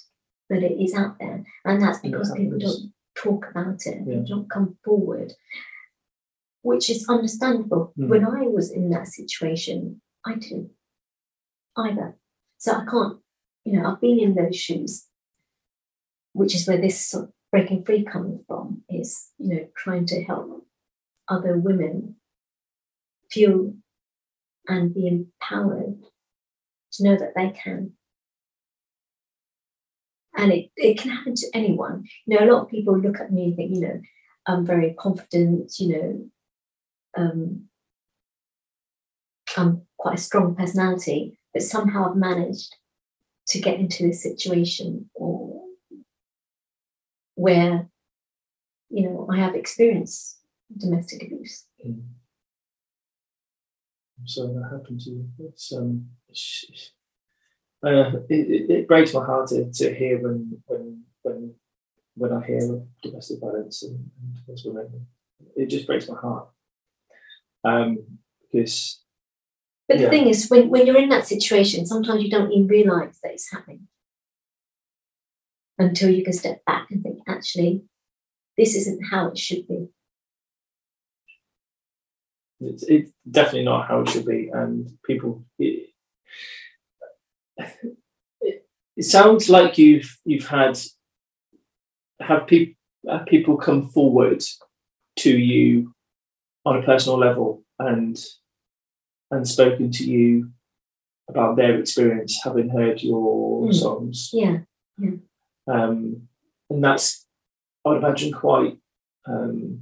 but 0.49 0.63
it 0.63 0.81
is 0.81 0.95
out 0.95 1.17
there. 1.19 1.45
And 1.63 1.81
that's 1.81 1.99
because 1.99 2.33
people 2.33 2.59
don't 2.59 2.91
talk 3.21 3.45
about 3.51 3.85
it, 3.85 3.99
Yeah. 4.05 4.19
they 4.19 4.23
don't 4.23 4.49
come 4.49 4.77
forward, 4.83 5.33
which 6.61 6.89
is 6.89 7.07
understandable. 7.07 7.93
Mm. 7.97 8.07
When 8.09 8.25
I 8.25 8.41
was 8.47 8.71
in 8.71 8.89
that 8.91 9.07
situation, 9.07 10.01
I 10.25 10.35
didn't 10.35 10.71
either. 11.77 12.17
So 12.57 12.73
I 12.73 12.85
can't, 12.85 13.19
you 13.65 13.73
know, 13.73 13.85
I've 13.91 14.01
been 14.01 14.19
in 14.19 14.35
those 14.35 14.55
shoes, 14.55 15.07
which 16.33 16.55
is 16.55 16.67
where 16.67 16.79
this 16.81 17.05
sort 17.05 17.25
of 17.25 17.33
breaking 17.51 17.83
free 17.85 18.03
comes 18.03 18.41
from, 18.47 18.83
is, 18.89 19.31
you 19.37 19.49
know, 19.49 19.67
trying 19.75 20.05
to 20.07 20.23
help 20.23 20.65
other 21.27 21.57
women 21.57 22.15
feel 23.29 23.73
and 24.67 24.93
be 24.93 25.07
empowered 25.07 26.03
to 26.93 27.03
know 27.03 27.17
that 27.17 27.33
they 27.35 27.49
can. 27.51 27.93
And 30.41 30.51
it, 30.51 30.71
it 30.75 30.97
can 30.97 31.11
happen 31.11 31.35
to 31.35 31.47
anyone. 31.53 32.05
You 32.25 32.39
know, 32.39 32.45
a 32.45 32.49
lot 32.51 32.63
of 32.63 32.69
people 32.69 32.97
look 32.97 33.19
at 33.19 33.31
me 33.31 33.45
and 33.45 33.55
think, 33.55 33.75
you 33.75 33.81
know, 33.81 34.01
I'm 34.47 34.65
very 34.65 34.95
confident, 34.97 35.71
you 35.79 35.89
know, 35.95 36.25
um, 37.15 37.65
I'm 39.55 39.83
quite 39.97 40.15
a 40.15 40.21
strong 40.21 40.55
personality, 40.55 41.37
but 41.53 41.61
somehow 41.61 42.09
I've 42.09 42.17
managed 42.17 42.75
to 43.49 43.61
get 43.61 43.79
into 43.79 44.07
this 44.07 44.23
situation 44.23 45.11
or 45.13 45.61
where, 47.35 47.87
you 48.89 49.03
know, 49.03 49.27
I 49.31 49.37
have 49.37 49.53
experienced 49.53 50.39
domestic 50.75 51.23
abuse. 51.23 51.65
Mm. 51.85 52.01
I'm 54.19 54.27
sorry 54.27 54.53
that 54.53 54.69
happened 54.71 55.01
to 55.01 55.09
you. 55.11 55.29
It's 55.39 55.71
um, 55.71 56.07
it's, 56.29 56.65
uh, 57.83 58.11
it, 58.29 58.69
it, 58.69 58.87
breaks 58.87 59.13
my 59.13 59.25
heart 59.25 59.47
to, 59.49 59.71
to 59.71 59.93
hear 59.93 60.19
when 60.21 60.61
when 60.65 61.03
when 61.23 61.53
when 62.15 62.31
I 62.31 62.45
hear 62.45 62.73
of 62.73 62.83
domestic 63.01 63.39
violence 63.39 63.83
and, 63.83 64.09
and 64.21 64.45
towards 64.45 64.63
women. 64.65 65.07
It 65.55 65.67
just 65.67 65.87
breaks 65.87 66.07
my 66.07 66.19
heart. 66.19 66.49
Um, 67.63 68.19
because 68.51 69.03
But 69.87 69.99
Yeah. 69.99 70.05
the 70.05 70.09
thing 70.09 70.27
is, 70.27 70.49
when, 70.49 70.69
when 70.69 70.85
you're 70.85 71.01
in 71.01 71.09
that 71.09 71.27
situation, 71.27 71.85
sometimes 71.85 72.23
you 72.23 72.29
don't 72.29 72.51
even 72.51 72.67
realize 72.67 73.19
that 73.23 73.33
it's 73.33 73.51
happening 73.51 73.87
until 75.79 76.09
you 76.11 76.23
can 76.23 76.33
step 76.33 76.63
back 76.65 76.91
and 76.91 77.01
think, 77.01 77.19
actually, 77.27 77.83
this 78.57 78.75
isn't 78.75 79.05
how 79.11 79.29
it 79.29 79.37
should 79.37 79.67
be. 79.67 79.87
it's, 82.61 82.83
it's 82.83 83.11
definitely 83.29 83.63
not 83.63 83.87
how 83.87 84.01
it 84.01 84.09
should 84.09 84.25
be, 84.25 84.49
and 84.53 84.97
people. 85.03 85.45
It, 85.57 85.89
it, 88.41 88.65
it 88.97 89.03
sounds 89.03 89.49
like 89.49 89.77
you've 89.77 90.17
you've 90.25 90.47
had 90.47 90.79
have 92.19 92.47
people 92.47 92.73
have 93.09 93.25
people 93.25 93.57
come 93.57 93.87
forward 93.89 94.43
to 95.17 95.35
you 95.37 95.93
on 96.65 96.77
a 96.77 96.83
personal 96.83 97.17
level 97.17 97.63
and 97.79 98.23
and 99.31 99.47
spoken 99.47 99.91
to 99.91 100.03
you 100.03 100.51
about 101.29 101.55
their 101.55 101.79
experience 101.79 102.39
having 102.43 102.69
heard 102.69 103.01
your 103.01 103.41
Mm. 103.67 103.73
songs 103.75 104.29
Yeah. 104.33 104.57
um, 105.67 106.27
and 106.69 106.83
that's 106.83 107.27
I 107.85 107.89
would 107.89 107.99
imagine 108.03 108.31
quite 108.33 108.77
um, 109.27 109.81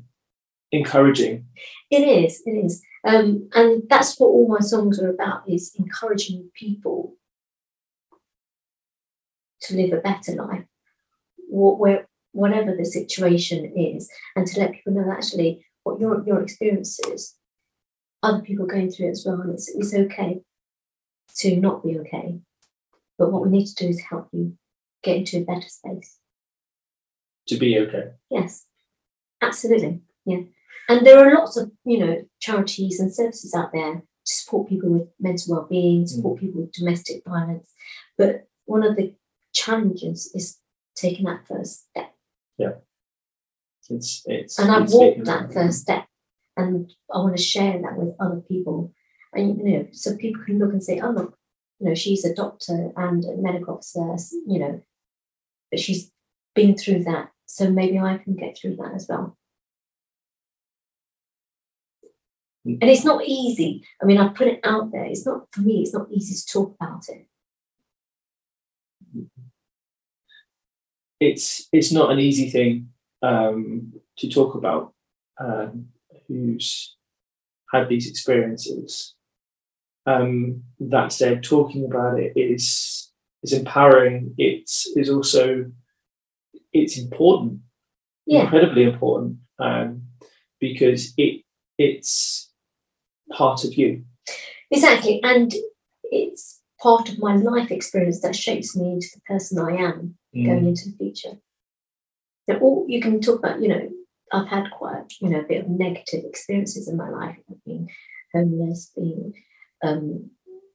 encouraging 0.71 1.45
It 1.89 2.03
is, 2.23 2.41
it 2.45 2.51
is. 2.65 2.81
Um, 3.05 3.49
and 3.53 3.83
that's 3.89 4.19
what 4.19 4.27
all 4.27 4.47
my 4.49 4.59
songs 4.59 4.99
are 5.01 5.09
about 5.09 5.47
is 5.49 5.73
encouraging 5.79 6.51
people 6.53 7.15
to 9.69 9.77
live 9.77 9.93
a 9.93 10.01
better 10.01 10.33
life, 10.33 10.65
where, 11.49 12.07
whatever 12.31 12.75
the 12.75 12.85
situation 12.85 13.73
is, 13.75 14.09
and 14.35 14.45
to 14.47 14.59
let 14.59 14.73
people 14.73 14.93
know 14.93 15.05
that 15.05 15.17
actually 15.17 15.65
what 15.83 15.99
your 15.99 16.23
your 16.25 16.41
experiences, 16.41 17.35
other 18.21 18.41
people 18.41 18.65
are 18.65 18.73
going 18.75 18.91
through 18.91 19.07
it 19.07 19.11
as 19.11 19.23
well, 19.25 19.41
and 19.41 19.53
it's, 19.53 19.69
it's 19.75 19.93
okay 19.93 20.41
to 21.37 21.55
not 21.55 21.83
be 21.83 21.97
okay. 21.99 22.39
But 23.17 23.31
what 23.31 23.43
we 23.43 23.49
need 23.49 23.65
to 23.67 23.75
do 23.75 23.87
is 23.89 24.01
help 24.01 24.27
you 24.31 24.57
get 25.03 25.17
into 25.17 25.37
a 25.37 25.43
better 25.43 25.69
space. 25.69 26.17
to 27.47 27.57
be 27.57 27.77
okay 27.79 28.11
Yes, 28.29 28.65
absolutely. 29.41 30.01
Yeah. 30.25 30.41
And 30.87 31.05
there 31.05 31.19
are 31.19 31.35
lots 31.35 31.57
of, 31.57 31.71
you 31.85 31.99
know, 31.99 32.23
charities 32.39 32.99
and 32.99 33.13
services 33.13 33.53
out 33.53 33.71
there 33.73 33.95
to 33.95 34.33
support 34.33 34.69
people 34.69 34.89
with 34.89 35.07
mental 35.19 35.55
well-being, 35.55 36.07
support 36.07 36.37
mm. 36.37 36.41
people 36.41 36.61
with 36.61 36.71
domestic 36.71 37.23
violence. 37.27 37.73
But 38.17 38.47
one 38.65 38.83
of 38.83 38.95
the 38.95 39.13
challenges 39.53 40.31
is 40.33 40.57
taking 40.95 41.25
that 41.25 41.47
first 41.47 41.89
step. 41.89 42.13
Yeah. 42.57 42.73
It's 43.89 44.23
it's 44.25 44.59
And 44.59 44.71
I've 44.71 44.91
walked 44.91 45.25
that 45.25 45.51
first 45.51 45.81
step 45.81 46.05
and 46.55 46.91
I 47.13 47.17
want 47.17 47.35
to 47.35 47.41
share 47.41 47.81
that 47.81 47.97
with 47.97 48.15
other 48.19 48.41
people. 48.41 48.93
And 49.33 49.57
you 49.57 49.77
know, 49.77 49.87
so 49.91 50.15
people 50.15 50.43
can 50.43 50.59
look 50.59 50.71
and 50.71 50.83
say, 50.83 50.99
oh 50.99 51.09
look, 51.09 51.37
you 51.79 51.87
know, 51.87 51.95
she's 51.95 52.25
a 52.25 52.35
doctor 52.35 52.91
and 52.95 53.23
a 53.25 53.35
medical 53.37 53.75
officer, 53.75 54.15
you 54.45 54.59
know, 54.59 54.81
but 55.71 55.79
she's 55.79 56.11
been 56.53 56.77
through 56.77 57.03
that. 57.05 57.29
So 57.45 57.71
maybe 57.71 57.97
I 57.97 58.17
can 58.17 58.35
get 58.35 58.57
through 58.57 58.75
that 58.77 58.93
as 58.93 59.07
well. 59.09 59.37
Mm. 62.67 62.79
And 62.81 62.89
it's 62.89 63.05
not 63.05 63.23
easy. 63.25 63.83
I 64.01 64.05
mean, 64.05 64.17
I 64.17 64.27
put 64.29 64.47
it 64.47 64.59
out 64.63 64.91
there. 64.91 65.05
It's 65.05 65.25
not 65.25 65.47
for 65.51 65.61
me, 65.61 65.81
it's 65.81 65.93
not 65.93 66.07
easy 66.11 66.35
to 66.35 66.53
talk 66.53 66.75
about 66.75 67.03
it. 67.09 67.28
It's 71.19 71.67
it's 71.73 71.91
not 71.91 72.11
an 72.11 72.19
easy 72.19 72.49
thing 72.49 72.89
um, 73.21 73.93
to 74.19 74.29
talk 74.29 74.55
about. 74.55 74.93
Um, 75.39 75.87
who's 76.27 76.95
had 77.73 77.89
these 77.89 78.09
experiences? 78.09 79.15
Um, 80.05 80.63
that 80.79 81.11
said, 81.11 81.43
talking 81.43 81.85
about 81.85 82.19
it 82.19 82.33
is 82.35 83.11
is 83.43 83.53
empowering. 83.53 84.33
It's 84.37 84.87
is 84.95 85.09
also 85.09 85.71
it's 86.71 86.97
important, 86.97 87.59
Yeah. 88.25 88.43
incredibly 88.43 88.83
important, 88.83 89.37
um, 89.59 90.03
because 90.59 91.13
it 91.17 91.43
it's 91.77 92.51
part 93.31 93.63
of 93.63 93.73
you. 93.75 94.03
Exactly. 94.71 95.19
And 95.23 95.51
it's 96.03 96.61
part 96.81 97.09
of 97.09 97.19
my 97.19 97.35
life 97.35 97.71
experience 97.71 98.21
that 98.21 98.35
shapes 98.35 98.75
me 98.75 98.93
into 98.93 99.07
the 99.15 99.21
person 99.21 99.57
I 99.59 99.75
am. 99.77 100.18
Going 100.33 100.67
into 100.67 100.89
the 100.89 100.97
future. 100.97 101.39
Now, 102.47 102.59
all 102.59 102.85
you 102.87 103.01
can 103.01 103.21
talk 103.21 103.39
about, 103.39 103.61
you 103.61 103.67
know, 103.67 103.89
I've 104.31 104.47
had 104.47 104.71
quite, 104.71 105.13
you 105.21 105.29
know, 105.29 105.39
a 105.39 105.47
bit 105.47 105.61
of 105.63 105.69
negative 105.69 106.23
experiences 106.25 106.87
in 106.87 106.97
my 106.97 107.09
life. 107.09 107.37
I've 107.49 107.63
been 107.65 107.87
homeless, 108.33 108.91
being, 108.95 109.33
um, 109.83 110.29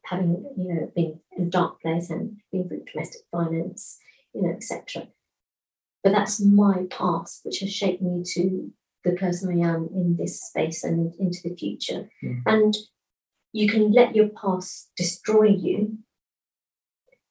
having, 0.05 0.45
you 0.57 0.73
know, 0.73 0.91
been 0.95 1.19
in 1.37 1.47
a 1.47 1.49
dark 1.49 1.81
place 1.81 2.09
and 2.09 2.37
been 2.51 2.67
through 2.67 2.83
domestic 2.91 3.21
violence, 3.31 3.97
you 4.33 4.41
know, 4.41 4.49
etc. 4.49 5.07
But 6.03 6.11
that's 6.11 6.39
my 6.39 6.85
past, 6.89 7.41
which 7.43 7.59
has 7.59 7.73
shaped 7.73 8.01
me 8.01 8.23
to 8.33 8.71
the 9.03 9.13
person 9.13 9.49
I 9.49 9.67
am 9.67 9.89
in 9.93 10.17
this 10.17 10.41
space 10.41 10.83
and 10.83 11.13
into 11.19 11.39
the 11.43 11.55
future. 11.55 12.09
Mm. 12.23 12.41
And 12.45 12.73
you 13.53 13.69
can 13.69 13.91
let 13.91 14.15
your 14.15 14.29
past 14.29 14.91
destroy 14.97 15.47
you 15.47 15.97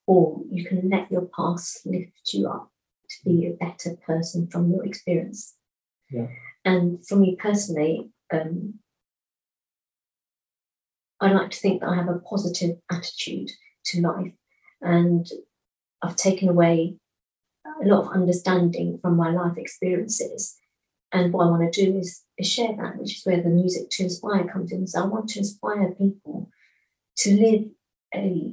or 0.07 0.41
you 0.51 0.65
can 0.65 0.89
let 0.91 1.11
your 1.11 1.29
past 1.37 1.87
lift 1.87 2.33
you 2.33 2.49
up 2.49 2.71
to 3.09 3.17
be 3.25 3.47
a 3.47 3.53
better 3.53 3.97
person 4.07 4.47
from 4.49 4.71
your 4.71 4.85
experience. 4.85 5.55
Yeah. 6.11 6.27
And 6.65 7.05
for 7.07 7.17
me 7.17 7.37
personally, 7.37 8.11
um, 8.33 8.75
I 11.21 11.33
like 11.33 11.51
to 11.51 11.59
think 11.59 11.81
that 11.81 11.89
I 11.89 11.97
have 11.97 12.09
a 12.09 12.19
positive 12.19 12.77
attitude 12.91 13.51
to 13.87 14.01
life, 14.01 14.33
and 14.83 15.27
I've 16.03 16.17
taken 16.17 16.49
away 16.49 16.97
a 17.83 17.87
lot 17.87 18.05
of 18.05 18.13
understanding 18.13 18.99
from 18.99 19.17
my 19.17 19.31
life 19.31 19.57
experiences. 19.57 20.57
And 21.13 21.33
what 21.33 21.47
I 21.47 21.51
want 21.51 21.73
to 21.73 21.85
do 21.85 21.97
is, 21.97 22.23
is 22.37 22.51
share 22.51 22.77
that, 22.77 22.99
which 22.99 23.19
is 23.19 23.25
where 23.25 23.41
the 23.41 23.49
music 23.49 23.89
to 23.91 24.03
inspire 24.03 24.45
comes 24.45 24.73
in. 24.73 24.87
So 24.87 25.03
I 25.03 25.07
want 25.07 25.29
to 25.31 25.39
inspire 25.39 25.93
people 25.93 26.51
to 27.19 27.37
live 27.37 27.65
a 28.15 28.53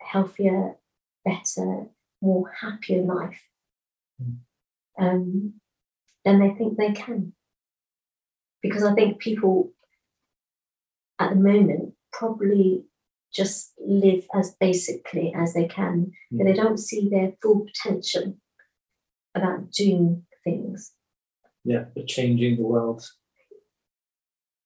healthier, 0.00 0.76
better, 1.24 1.88
more 2.20 2.50
happier 2.60 3.02
life 3.02 3.40
Mm. 4.20 4.38
um, 4.98 5.60
than 6.24 6.40
they 6.40 6.50
think 6.54 6.76
they 6.76 6.92
can. 6.92 7.32
Because 8.62 8.82
I 8.82 8.94
think 8.94 9.20
people 9.20 9.72
at 11.20 11.30
the 11.30 11.36
moment 11.36 11.94
probably 12.12 12.84
just 13.32 13.74
live 13.78 14.26
as 14.34 14.56
basically 14.58 15.32
as 15.36 15.54
they 15.54 15.68
can, 15.68 16.12
but 16.32 16.44
they 16.44 16.52
don't 16.52 16.78
see 16.78 17.08
their 17.08 17.34
full 17.40 17.64
potential 17.66 18.36
about 19.34 19.70
doing 19.70 20.26
things. 20.42 20.92
Yeah, 21.64 21.84
for 21.94 22.02
changing 22.04 22.56
the 22.56 22.62
world. 22.64 23.08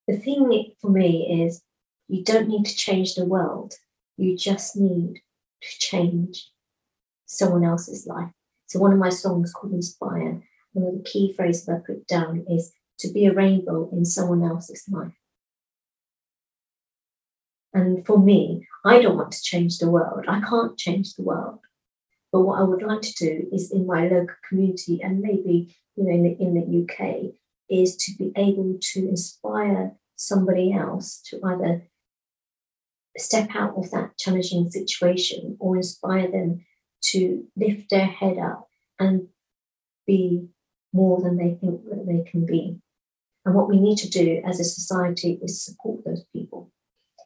The 0.08 0.16
thing 0.16 0.72
for 0.80 0.90
me 0.90 1.44
is 1.44 1.62
you 2.08 2.24
don't 2.24 2.48
need 2.48 2.64
to 2.66 2.74
change 2.74 3.14
the 3.14 3.24
world, 3.26 3.74
you 4.16 4.36
just 4.36 4.76
need 4.76 5.20
to 5.62 5.78
change 5.78 6.50
someone 7.26 7.64
else's 7.64 8.06
life. 8.06 8.30
So, 8.66 8.78
one 8.78 8.92
of 8.92 8.98
my 8.98 9.10
songs 9.10 9.52
called 9.52 9.72
Inspire, 9.72 10.42
one 10.72 10.86
of 10.86 10.94
the 10.94 11.08
key 11.08 11.32
phrases 11.32 11.68
I 11.68 11.78
put 11.86 12.06
down 12.06 12.44
is 12.48 12.72
to 13.00 13.12
be 13.12 13.26
a 13.26 13.34
rainbow 13.34 13.88
in 13.92 14.04
someone 14.04 14.42
else's 14.42 14.84
life. 14.88 15.12
And 17.74 18.04
for 18.06 18.18
me, 18.18 18.66
I 18.84 19.00
don't 19.00 19.16
want 19.16 19.32
to 19.32 19.42
change 19.42 19.78
the 19.78 19.90
world. 19.90 20.24
I 20.28 20.40
can't 20.40 20.76
change 20.76 21.14
the 21.14 21.22
world. 21.22 21.60
But 22.30 22.42
what 22.42 22.60
I 22.60 22.64
would 22.64 22.82
like 22.82 23.02
to 23.02 23.12
do 23.12 23.48
is 23.52 23.70
in 23.70 23.86
my 23.86 24.08
local 24.08 24.34
community 24.48 25.00
and 25.02 25.20
maybe 25.20 25.76
you 25.96 26.04
know 26.04 26.10
in 26.10 26.22
the, 26.22 26.36
in 26.40 26.54
the 26.54 26.82
UK 26.82 27.34
is 27.68 27.96
to 27.96 28.12
be 28.18 28.32
able 28.36 28.78
to 28.80 29.08
inspire 29.08 29.92
somebody 30.16 30.72
else 30.72 31.20
to 31.26 31.40
either 31.44 31.82
step 33.18 33.48
out 33.54 33.74
of 33.76 33.90
that 33.90 34.16
challenging 34.18 34.70
situation 34.70 35.56
or 35.60 35.76
inspire 35.76 36.30
them 36.30 36.64
to 37.10 37.44
lift 37.56 37.90
their 37.90 38.06
head 38.06 38.38
up 38.38 38.68
and 38.98 39.28
be 40.06 40.48
more 40.92 41.20
than 41.20 41.36
they 41.36 41.54
think 41.60 41.84
that 41.84 42.06
they 42.06 42.28
can 42.30 42.44
be. 42.46 42.78
And 43.44 43.54
what 43.54 43.68
we 43.68 43.80
need 43.80 43.98
to 43.98 44.08
do 44.08 44.40
as 44.46 44.60
a 44.60 44.64
society 44.64 45.38
is 45.42 45.62
support 45.64 46.04
those 46.04 46.24
people. 46.32 46.70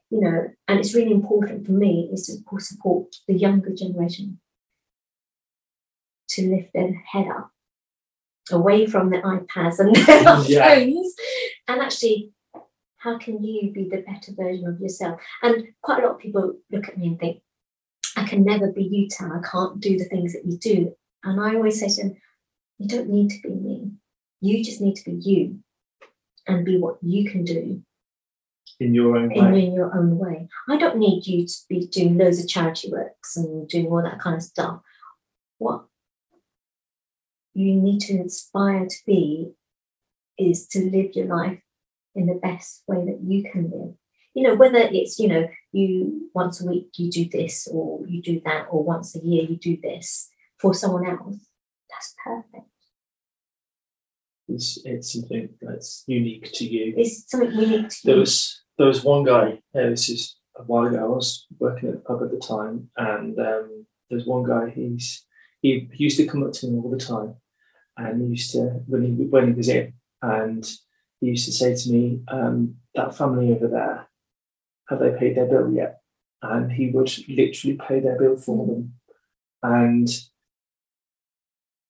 you 0.08 0.20
know, 0.20 0.48
and 0.68 0.78
it's 0.78 0.94
really 0.94 1.10
important 1.10 1.66
for 1.66 1.72
me 1.72 2.08
is 2.12 2.26
to 2.28 2.60
support 2.60 3.16
the 3.26 3.34
younger 3.34 3.74
generation 3.74 4.38
to 6.28 6.48
lift 6.48 6.72
their 6.72 6.92
head 7.12 7.26
up 7.28 7.50
away 8.52 8.86
from 8.86 9.10
the 9.10 9.18
iPads 9.18 9.78
and 9.80 9.94
their 9.96 10.42
Yeah. 10.48 10.74
phones 10.76 11.14
and 11.66 11.80
actually 11.82 12.32
how 13.06 13.18
can 13.18 13.42
you 13.42 13.72
be 13.72 13.88
the 13.88 14.02
better 14.02 14.32
version 14.32 14.66
of 14.66 14.80
yourself? 14.80 15.20
And 15.42 15.68
quite 15.80 16.02
a 16.02 16.06
lot 16.06 16.16
of 16.16 16.20
people 16.20 16.54
look 16.72 16.88
at 16.88 16.98
me 16.98 17.06
and 17.06 17.20
think, 17.20 17.40
I 18.16 18.24
can 18.24 18.44
never 18.44 18.72
be 18.72 18.82
you, 18.82 19.08
Tam. 19.08 19.32
I 19.32 19.40
can't 19.48 19.78
do 19.78 19.96
the 19.96 20.06
things 20.06 20.32
that 20.32 20.44
you 20.44 20.58
do. 20.58 20.92
And 21.22 21.40
I 21.40 21.54
always 21.54 21.78
say 21.78 21.88
to 21.88 22.08
them, 22.08 22.16
you 22.78 22.88
don't 22.88 23.08
need 23.08 23.30
to 23.30 23.40
be 23.42 23.54
me. 23.54 23.92
You 24.40 24.64
just 24.64 24.80
need 24.80 24.96
to 24.96 25.10
be 25.10 25.16
you 25.16 25.60
and 26.48 26.64
be 26.64 26.78
what 26.78 26.98
you 27.00 27.30
can 27.30 27.44
do 27.44 27.82
in 28.80 28.92
your 28.92 29.16
own 29.16 29.30
in, 29.32 29.52
way. 29.52 29.66
in 29.66 29.74
your 29.74 29.96
own 29.96 30.18
way. 30.18 30.48
I 30.68 30.76
don't 30.76 30.98
need 30.98 31.26
you 31.26 31.46
to 31.46 31.54
be 31.68 31.86
doing 31.86 32.18
loads 32.18 32.40
of 32.40 32.48
charity 32.48 32.90
works 32.90 33.36
and 33.36 33.68
doing 33.68 33.86
all 33.86 34.02
that 34.02 34.20
kind 34.20 34.36
of 34.36 34.42
stuff. 34.42 34.80
What 35.58 35.84
you 37.54 37.74
need 37.74 38.00
to 38.00 38.14
inspire 38.14 38.86
to 38.86 38.96
be 39.06 39.52
is 40.38 40.66
to 40.68 40.90
live 40.90 41.14
your 41.14 41.26
life 41.26 41.60
in 42.16 42.26
the 42.26 42.34
best 42.34 42.82
way 42.88 43.04
that 43.04 43.20
you 43.22 43.44
can 43.44 43.70
live. 43.70 43.94
You 44.34 44.42
know, 44.42 44.54
whether 44.54 44.78
it's, 44.78 45.18
you 45.18 45.28
know, 45.28 45.48
you 45.72 46.30
once 46.34 46.60
a 46.60 46.66
week 46.66 46.88
you 46.96 47.10
do 47.10 47.28
this 47.28 47.68
or 47.70 48.06
you 48.06 48.20
do 48.20 48.40
that, 48.44 48.66
or 48.70 48.82
once 48.82 49.16
a 49.16 49.24
year 49.24 49.44
you 49.44 49.56
do 49.56 49.78
this 49.82 50.28
for 50.58 50.74
someone 50.74 51.06
else, 51.06 51.46
that's 51.90 52.14
perfect. 52.22 52.68
It's, 54.48 54.78
it's 54.84 55.12
something 55.12 55.48
that's 55.60 56.04
unique 56.06 56.52
to 56.54 56.64
you. 56.64 56.94
It's 56.96 57.30
something 57.30 57.56
need 57.56 57.90
to 57.90 57.96
There 58.04 58.16
was 58.18 58.62
there 58.78 58.86
was 58.86 59.02
one 59.02 59.24
guy. 59.24 59.60
Uh, 59.74 59.90
this 59.90 60.08
is 60.08 60.36
a 60.56 60.62
while 60.62 60.86
ago. 60.86 60.98
I 60.98 61.08
was 61.08 61.46
working 61.58 61.88
at 61.88 61.94
the 61.96 62.00
pub 62.00 62.22
at 62.22 62.30
the 62.30 62.38
time, 62.38 62.90
and 62.96 63.38
um, 63.38 63.86
there's 64.08 64.26
one 64.26 64.44
guy. 64.44 64.70
He's 64.70 65.24
he 65.62 65.88
used 65.94 66.18
to 66.18 66.26
come 66.26 66.44
up 66.44 66.52
to 66.52 66.66
me 66.68 66.78
all 66.78 66.90
the 66.90 66.98
time, 66.98 67.34
and 67.96 68.22
he 68.22 68.28
used 68.28 68.52
to 68.52 68.82
when 68.86 69.02
he 69.02 69.10
when 69.24 69.48
he 69.48 69.52
was 69.52 69.68
in, 69.68 69.94
and 70.22 70.64
he 71.20 71.28
used 71.28 71.46
to 71.46 71.52
say 71.52 71.74
to 71.74 71.90
me, 71.90 72.20
um, 72.28 72.76
"That 72.94 73.16
family 73.16 73.52
over 73.52 73.68
there, 73.68 74.06
have 74.88 75.00
they 75.00 75.18
paid 75.18 75.36
their 75.36 75.46
bill 75.46 75.72
yet?" 75.72 76.00
And 76.42 76.70
he 76.70 76.90
would 76.90 77.10
literally 77.28 77.76
pay 77.76 78.00
their 78.00 78.18
bill 78.18 78.36
for 78.36 78.66
them, 78.66 78.94
and 79.62 80.08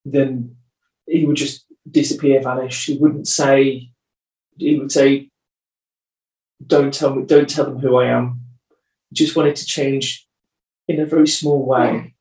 then 0.04 0.56
he 1.06 1.24
would 1.24 1.36
just 1.36 1.66
disappear, 1.90 2.42
vanish. 2.42 2.86
He 2.86 2.96
wouldn't 2.96 3.28
say. 3.28 3.90
He 4.58 4.78
would 4.78 4.90
say, 4.90 5.28
don't 6.64 6.92
tell 6.92 7.14
me, 7.14 7.24
don't 7.24 7.48
tell 7.48 7.64
them 7.64 7.78
who 7.78 7.96
I 7.96 8.06
am. 8.06 8.40
Just 9.12 9.36
wanted 9.36 9.56
to 9.56 9.66
change 9.66 10.26
in 10.88 11.00
a 11.00 11.06
very 11.06 11.28
small 11.28 11.66
way, 11.66 12.14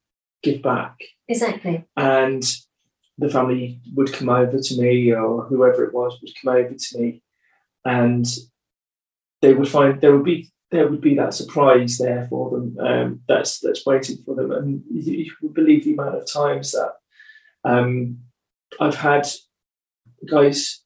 give 0.44 0.62
back. 0.62 0.98
exactly. 1.28 1.86
And 1.96 2.44
the 3.18 3.30
family 3.30 3.80
would 3.94 4.12
come 4.12 4.30
over 4.30 4.60
to 4.60 4.82
me 4.82 5.12
or 5.14 5.44
whoever 5.46 5.86
it 5.86 5.94
was 5.94 6.20
would 6.22 6.32
come 6.42 6.56
over 6.56 6.74
to 6.74 7.00
me. 7.00 7.22
And 7.86 8.26
they 9.42 9.54
would 9.54 9.70
find 9.70 10.02
there 10.02 10.16
would 10.16 10.26
be 10.26 10.52
there 10.72 10.88
would 10.88 11.02
be 11.02 11.16
that 11.16 11.34
surprise 11.34 11.98
there 11.98 12.28
for 12.30 12.50
them 12.50 12.78
um, 12.80 13.22
that's 13.28 13.60
that's 13.60 13.86
waiting 13.86 14.18
for 14.26 14.36
them. 14.36 14.52
And 14.52 14.84
you, 14.92 15.32
would 15.42 15.54
believe 15.54 15.86
the 15.86 15.94
amount 15.94 16.16
of 16.16 16.32
times 16.32 16.72
that 16.72 16.94
um, 17.64 18.20
I've 18.80 18.96
had 18.96 19.28
guys 20.28 20.84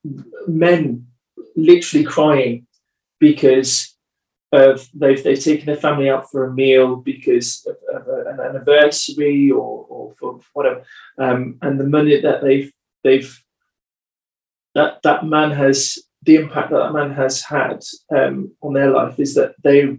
men 0.47 1.07
literally 1.55 2.03
crying 2.03 2.67
because 3.19 3.88
of 4.51 4.87
they've 4.93 5.23
they've 5.23 5.43
taken 5.43 5.65
their 5.67 5.75
family 5.75 6.09
out 6.09 6.29
for 6.31 6.45
a 6.45 6.53
meal 6.53 6.95
because 6.95 7.67
of, 7.93 8.07
of 8.07 8.25
an 8.27 8.39
anniversary 8.39 9.51
or, 9.51 9.85
or 9.89 10.13
for 10.19 10.39
whatever, 10.53 10.83
um, 11.17 11.57
and 11.61 11.79
the 11.79 11.83
money 11.87 12.19
that 12.19 12.41
they've 12.41 12.71
they've 13.03 13.43
that 14.75 15.01
that 15.03 15.25
man 15.25 15.51
has 15.51 15.99
the 16.23 16.35
impact 16.35 16.71
that 16.71 16.79
that 16.79 16.93
man 16.93 17.11
has 17.11 17.41
had 17.43 17.83
um, 18.15 18.51
on 18.61 18.73
their 18.73 18.91
life 18.91 19.19
is 19.19 19.35
that 19.35 19.55
they 19.63 19.97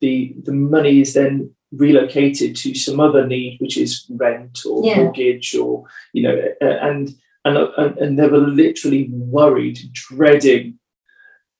the 0.00 0.34
the 0.44 0.52
money 0.52 1.00
is 1.00 1.14
then 1.14 1.50
relocated 1.72 2.56
to 2.56 2.74
some 2.74 3.00
other 3.00 3.26
need, 3.26 3.58
which 3.60 3.76
is 3.76 4.06
rent 4.10 4.60
or 4.64 4.84
Yeah. 4.84 5.02
mortgage 5.02 5.54
or 5.54 5.84
you 6.12 6.22
know, 6.22 6.42
and 6.60 7.10
and 7.44 7.58
and, 7.76 7.98
and 7.98 8.18
they 8.18 8.28
were 8.28 8.38
literally 8.38 9.08
worried, 9.10 9.78
dreading 9.92 10.78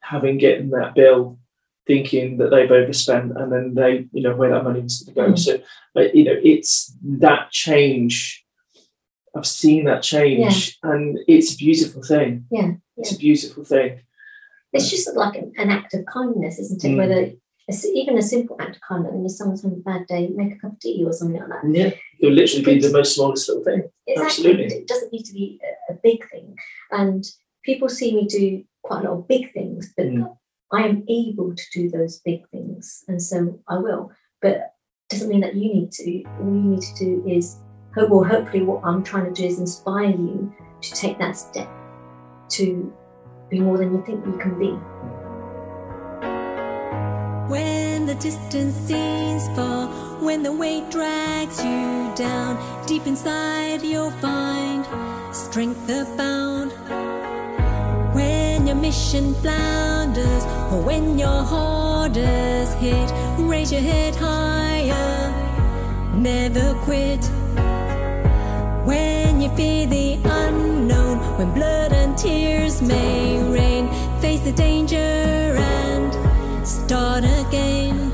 having 0.01 0.39
getting 0.39 0.71
that 0.71 0.95
bill, 0.95 1.39
thinking 1.87 2.39
that 2.39 2.51
they've 2.51 2.70
overspent, 2.70 3.37
and 3.37 3.53
then 3.53 3.74
they, 3.74 4.07
you 4.12 4.22
know, 4.22 4.34
where 4.34 4.51
that 4.51 4.64
money 4.64 4.80
was 4.80 5.03
going 5.03 5.14
to 5.14 5.20
go. 5.20 5.34
Mm. 5.34 5.39
So, 5.39 5.59
but 5.95 6.14
you 6.14 6.24
know, 6.24 6.37
it's 6.43 6.95
that 7.03 7.51
change. 7.51 8.45
I've 9.37 9.47
seen 9.47 9.84
that 9.84 10.03
change, 10.03 10.78
and 10.82 11.18
it's 11.28 11.55
a 11.55 11.57
beautiful 11.57 12.03
thing. 12.03 12.47
Yeah, 12.51 12.72
It's 12.97 13.12
a 13.12 13.18
beautiful 13.18 13.64
thing. 13.64 14.01
It's 14.72 14.91
just 14.91 15.14
like 15.16 15.37
an, 15.37 15.53
an 15.57 15.70
act 15.70 15.95
of 15.95 16.05
kindness, 16.07 16.59
isn't 16.59 16.84
it? 16.84 16.89
Mm. 16.89 16.97
Whether 16.97 17.32
it's 17.68 17.84
even 17.84 18.16
a 18.18 18.22
simple 18.22 18.57
act 18.61 18.76
of 18.76 18.82
kindness, 18.82 19.12
and 19.12 19.26
if 19.26 19.32
someone's 19.32 19.62
having 19.62 19.78
a 19.78 19.80
bad 19.82 20.07
day, 20.07 20.28
make 20.28 20.55
a 20.55 20.59
cup 20.59 20.72
of 20.72 20.80
tea 20.80 21.03
or 21.05 21.12
something 21.12 21.41
like 21.41 21.49
that. 21.49 21.70
Yeah, 21.70 21.91
it'll 22.20 22.34
literally 22.34 22.64
be 22.64 22.80
the 22.80 22.93
most 22.93 23.14
smallest 23.14 23.49
little 23.49 23.64
thing. 23.64 23.82
Exactly. 24.07 24.26
Absolutely. 24.26 24.64
It 24.76 24.89
doesn't 24.89 25.12
need 25.12 25.24
to 25.24 25.32
be 25.32 25.61
a, 25.91 25.93
a 25.93 25.97
big 26.03 26.28
thing. 26.30 26.57
And 26.91 27.24
people 27.64 27.89
see 27.89 28.14
me 28.14 28.26
do 28.26 28.64
quite 28.82 29.05
a 29.05 29.11
lot 29.11 29.18
of 29.18 29.28
big 29.28 29.53
things, 29.53 29.93
but 29.97 30.07
Mm. 30.07 30.37
I 30.73 30.87
am 30.87 31.05
able 31.09 31.55
to 31.55 31.62
do 31.73 31.91
those 31.91 32.21
big 32.21 32.49
things. 32.51 33.05
And 33.09 33.23
so 33.23 33.61
I 33.69 33.79
will. 33.79 34.11
But 34.43 34.75
doesn't 35.09 35.29
mean 35.29 35.41
that 35.41 35.55
you 35.55 35.73
need 35.73 35.93
to. 35.93 36.25
All 36.41 36.47
you 36.47 36.62
need 36.62 36.83
to 36.83 36.95
do 36.99 37.25
is 37.27 37.59
hope 37.95 38.11
or 38.11 38.27
hopefully 38.27 38.62
what 38.62 38.83
I'm 38.85 39.03
trying 39.03 39.33
to 39.33 39.43
do 39.43 39.47
is 39.47 39.59
inspire 39.59 40.11
you 40.11 40.53
to 40.83 40.91
take 40.93 41.19
that 41.19 41.37
step 41.37 41.69
to 42.51 42.93
be 43.51 43.61
more 43.61 43.79
than 43.79 43.95
you 43.95 44.05
think 44.05 44.27
you 44.27 44.37
can 44.39 44.59
be. 44.59 44.73
When 47.51 48.07
the 48.07 48.17
distance 48.17 48.75
seems 48.75 49.47
far, 49.57 49.87
when 50.21 50.43
the 50.43 50.53
weight 50.53 50.91
drags 50.91 51.62
you 51.64 52.12
down, 52.17 52.87
deep 52.87 53.07
inside 53.07 53.83
you'll 53.83 54.11
find 54.11 54.85
strength 55.35 55.89
abound. 55.89 56.45
Mission 58.87 59.34
flounders, 59.43 60.45
or 60.70 60.80
when 60.80 61.18
your 61.18 61.43
heart 61.43 62.14
hit, 62.14 63.11
raise 63.37 63.72
your 63.72 63.80
head 63.80 64.14
higher, 64.14 66.14
never 66.14 66.72
quit. 66.84 67.24
When 68.84 69.41
you 69.41 69.49
fear 69.57 69.89
the 69.89 70.20
unknown, 70.24 71.18
when 71.37 71.53
blood 71.53 71.93
and 71.93 72.16
tears 72.16 72.80
may 72.80 73.43
rain, 73.51 73.89
face 74.20 74.43
the 74.43 74.53
danger 74.53 74.97
and 74.97 76.14
start 76.64 77.24
again. 77.24 78.06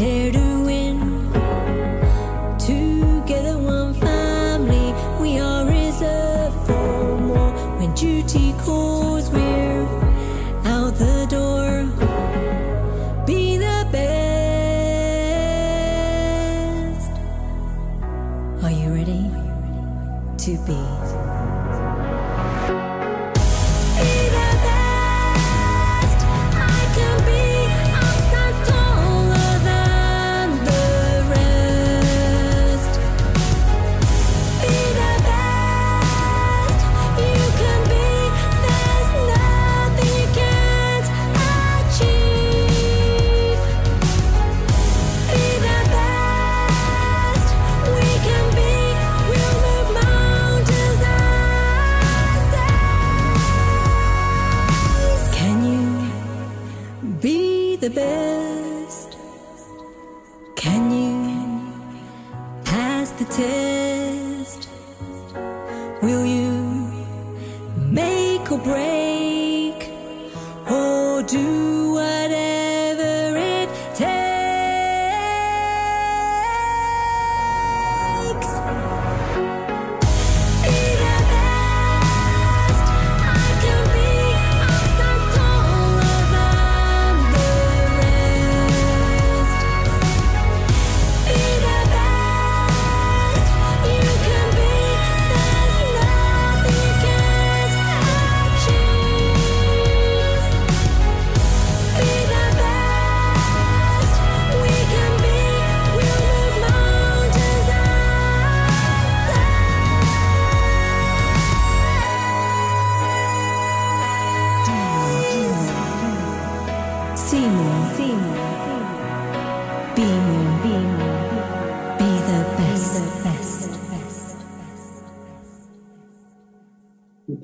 डेढ़ 0.00 0.39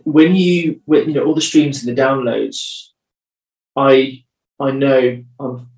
when 0.07 0.37
you 0.37 0.81
when, 0.85 1.09
you 1.09 1.15
know 1.15 1.25
all 1.25 1.35
the 1.35 1.41
streams 1.41 1.83
and 1.83 1.89
the 1.97 2.01
downloads 2.01 2.91
i 3.75 4.23
i 4.61 4.71
know 4.71 5.23
um, 5.41 5.69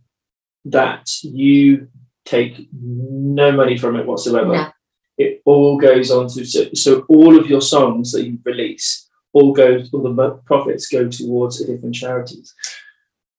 that 0.67 1.09
you 1.23 1.89
take 2.27 2.69
no 2.73 3.51
money 3.51 3.79
from 3.79 3.97
it 3.97 4.07
whatsoever 4.07 4.53
No. 4.53 4.69
it 5.17 5.41
all 5.47 5.79
goes 5.79 6.11
on 6.11 6.29
to 6.29 6.45
so, 6.45 6.67
so 6.75 7.07
all 7.09 7.39
of 7.39 7.49
your 7.49 7.63
songs 7.63 8.13
that 8.13 8.27
you 8.27 8.39
release 8.45 9.09
all 9.33 9.55
go 9.55 9.83
all 9.95 10.03
the 10.03 10.41
profits 10.45 10.89
go 10.89 11.09
towards 11.09 11.65
different 11.65 11.95
charities 11.95 12.55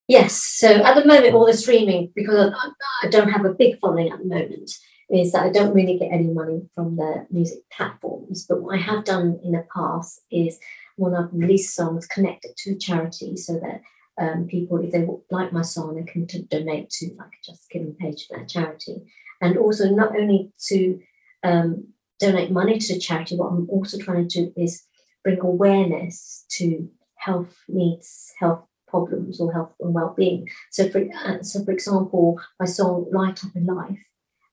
Yes. 0.10 0.34
So 0.44 0.68
at 0.68 0.96
the 0.96 1.06
moment, 1.06 1.36
all 1.36 1.46
the 1.46 1.54
streaming, 1.54 2.12
because 2.16 2.52
I, 2.52 3.06
I 3.06 3.10
don't 3.10 3.30
have 3.30 3.46
a 3.46 3.54
big 3.54 3.78
following 3.78 4.12
at 4.12 4.18
the 4.18 4.26
moment, 4.26 4.72
is 5.12 5.32
that 5.34 5.44
I 5.44 5.52
don't 5.52 5.76
really 5.76 6.00
get 6.00 6.12
any 6.12 6.28
money 6.28 6.68
from 6.74 6.96
the 6.96 7.28
music 7.30 7.60
platforms. 7.72 8.44
But 8.50 8.62
what 8.64 8.76
I 8.76 8.82
have 8.82 9.06
done 9.06 9.40
in 9.44 9.52
the 9.52 9.68
past 9.72 10.22
is 10.32 10.60
when 11.00 11.16
I've 11.16 11.34
released 11.34 11.76
songs, 11.76 12.08
connected 12.08 12.52
to 12.58 12.72
a 12.74 12.78
charity 12.78 13.36
so 13.38 13.54
that 13.54 13.82
um, 14.22 14.47
people, 14.47 14.78
if 14.84 14.91
they 14.91 15.08
like 15.32 15.54
my 15.54 15.62
song, 15.62 15.95
they 15.95 16.12
can 16.12 16.28
t- 16.28 16.45
donate 16.50 16.89
to 16.91 17.16
like 17.18 17.28
a 17.28 17.52
Just 17.52 17.70
Giving 17.72 17.95
page 17.95 18.28
for 18.28 18.38
that 18.38 18.50
charity. 18.50 18.97
And 19.41 19.58
also 19.58 19.89
not 19.89 20.16
only 20.16 20.52
to 20.68 21.00
um, 21.43 21.88
donate 22.20 22.52
money 22.52 22.78
to 22.78 22.93
the 22.93 23.00
charity, 23.00 23.38
what 23.38 23.47
I'm 23.47 23.70
also 23.70 23.97
trying 23.97 24.28
to 24.28 24.45
do 24.45 24.54
is 24.58 24.84
bring 25.24 25.39
awareness 25.39 26.45
to 26.58 26.89
health 27.16 27.56
needs, 27.70 28.34
health 28.39 28.66
problems 28.88 29.39
or 29.39 29.54
health 29.54 29.74
and 29.80 29.93
well-being. 29.93 30.50
So 30.72 30.89
for 30.89 31.02
uh, 31.26 31.41
so 31.41 31.64
for 31.64 31.72
example, 31.72 32.41
my 32.60 32.66
song 32.66 33.08
"Light 33.12 33.43
Up 33.45 33.56
in 33.56 33.66
Life" 33.66 34.00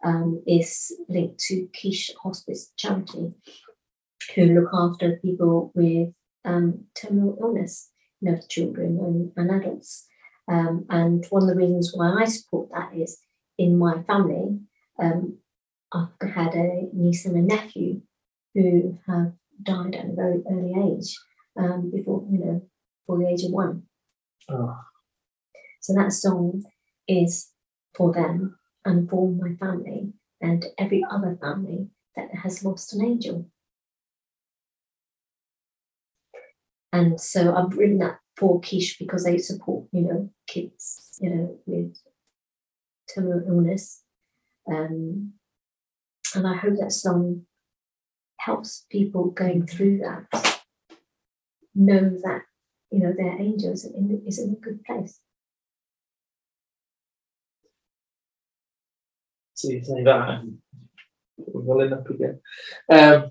um, 0.05 0.42
is 0.47 0.92
linked 1.09 1.40
to 1.47 1.68
Keech 1.72 2.12
Hospice 2.22 2.72
charity, 2.76 3.32
who 4.34 4.47
look 4.47 4.70
after 4.72 5.16
people 5.16 5.72
with 5.74 6.11
um, 6.47 6.84
terminal 6.94 7.36
illness, 7.40 7.90
you 8.20 8.30
know, 8.30 8.38
children 8.49 8.99
and, 9.01 9.32
and 9.36 9.51
adults. 9.51 10.07
Um, 10.49 10.86
and 10.88 11.24
one 11.30 11.42
of 11.42 11.49
the 11.49 11.57
reasons 11.57 11.92
why 11.92 12.22
I 12.22 12.24
support 12.24 12.70
that 12.72 12.94
is 12.94 13.18
in 13.59 13.76
my 13.76 14.03
family, 14.05 14.61
um, 14.99 15.38
I've 15.92 16.30
had 16.30 16.55
a 16.55 16.88
niece 16.92 17.26
and 17.26 17.36
a 17.36 17.42
nephew 17.42 18.03
who 18.55 18.99
have 19.07 19.32
died 19.62 19.94
at 19.94 20.07
a 20.07 20.12
very 20.14 20.42
early 20.51 20.74
age, 20.92 21.16
um, 21.59 21.90
before 21.94 22.24
you 22.30 22.38
know, 22.38 22.62
before 23.03 23.18
the 23.18 23.28
age 23.28 23.42
of 23.42 23.51
one. 23.51 23.82
oh, 24.49 24.78
So 25.80 25.94
that 25.94 26.12
song 26.12 26.64
is 27.09 27.51
for 27.94 28.12
them 28.12 28.59
and 28.84 29.09
for 29.09 29.30
my 29.30 29.55
family 29.55 30.12
and 30.40 30.66
every 30.78 31.05
other 31.11 31.36
family 31.40 31.88
that 32.14 32.28
has 32.42 32.64
lost 32.64 32.94
an 32.94 33.05
angel. 33.05 33.51
And 36.93 37.20
so 37.20 37.55
I've 37.55 37.76
written 37.76 37.99
that 37.99 38.18
for 38.37 38.61
Keech 38.61 38.99
because 38.99 39.24
they 39.24 39.39
support, 39.39 39.87
you 39.93 40.03
know, 40.03 40.30
kids, 40.47 41.18
you 41.20 41.30
know, 41.30 41.59
with 41.66 41.97
terminal 43.14 43.43
illness. 43.47 44.03
Um, 44.70 45.32
and 46.34 46.47
I 46.47 46.57
hope 46.57 46.74
that 46.80 46.93
song 46.93 47.43
helps 48.41 48.87
people 48.91 49.30
going 49.30 49.66
through 49.66 49.99
that 49.99 50.61
know 51.74 52.11
that, 52.24 52.43
you 52.91 53.01
know, 53.01 53.12
their 53.16 53.39
angel 53.41 53.72
is 53.72 53.84
in, 53.84 54.22
is 54.26 54.39
in 54.39 54.53
a 54.53 54.64
good 54.64 54.82
place. 54.84 55.20
so 59.57 59.70
you 59.70 59.82
say 59.82 60.03
that 60.05 60.43
we're 61.39 61.62
welling 61.62 61.93
up 61.93 62.09
again 62.11 62.39
um, 62.93 63.30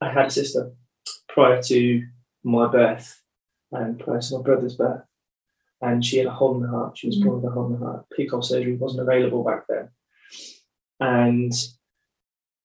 i 0.00 0.10
had 0.10 0.26
a 0.26 0.30
sister 0.30 0.72
prior 1.28 1.60
to 1.60 2.02
my 2.42 2.70
birth 2.70 3.22
and 3.72 3.98
to 3.98 4.10
my 4.10 4.42
brother's 4.42 4.76
birth. 4.76 5.02
And 5.82 6.04
she 6.04 6.18
had 6.18 6.26
a 6.26 6.30
hole 6.32 6.56
in 6.56 6.62
the 6.62 6.68
heart. 6.68 6.98
She 6.98 7.06
was 7.06 7.18
Mhm. 7.18 7.24
born 7.24 7.36
with 7.42 7.50
a 7.50 7.54
hole 7.54 7.66
in 7.66 7.72
the 7.80 7.86
heart. 7.86 8.06
Peacock 8.10 8.44
surgery 8.44 8.76
wasn't 8.76 9.02
available 9.02 9.44
back 9.44 9.66
then. 9.66 9.90
And 10.98 11.52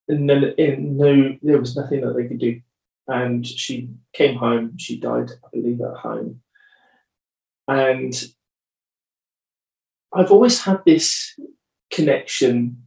no, 0.10 0.54
in 0.58 0.98
no 0.98 1.38
there 1.42 1.60
was 1.60 1.76
nothing 1.76 2.02
that 2.02 2.14
they 2.14 2.28
could 2.28 2.40
do. 2.40 2.62
And 3.08 3.46
she 3.46 3.90
came 4.14 4.36
home. 4.38 4.78
She 4.78 5.00
died 5.00 5.32
i 5.32 5.48
believe 5.52 5.82
at 5.82 5.98
home. 5.98 6.42
And 7.68 8.14
i've 10.14 10.32
always 10.32 10.62
had 10.62 10.84
this 10.86 11.38
connection 11.92 12.84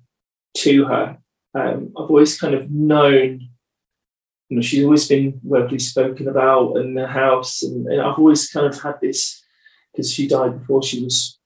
to 0.55 0.84
her. 0.84 1.18
Um, 1.55 1.93
i've 1.97 2.11
always 2.11 2.39
kind 2.39 2.55
of 2.55 2.70
known 2.70 3.49
you 4.49 4.57
know 4.57 4.62
she's 4.62 4.84
always 4.84 5.07
been 5.09 5.40
verbally 5.44 5.78
spoken 5.78 6.28
about 6.28 6.76
in 6.76 6.94
the 6.94 7.07
house 7.07 7.62
and, 7.62 7.86
and 7.86 8.01
i've 8.01 8.18
always 8.18 8.49
kind 8.51 8.66
of 8.66 8.80
had 8.80 8.94
this 9.01 9.44
because 9.92 10.12
she 10.12 10.26
died 10.28 10.59
before 10.59 10.82
she 10.82 11.03
was 11.05 11.38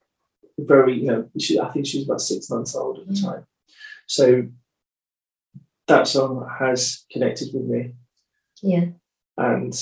very 0.58 1.00
you 1.00 1.06
know 1.06 1.28
she, 1.38 1.58
i 1.58 1.68
think 1.70 1.86
she 1.86 1.98
was 1.98 2.06
about 2.06 2.20
six 2.20 2.48
months 2.50 2.74
old 2.74 2.98
at 3.00 3.06
the 3.06 3.12
Mm. 3.14 3.24
time 3.24 3.46
so 4.06 4.46
that 5.88 6.06
song 6.06 6.48
has 6.58 7.04
connected 7.10 7.48
with 7.52 7.64
me 7.64 7.94
Yeah. 8.62 8.86
and 9.36 9.74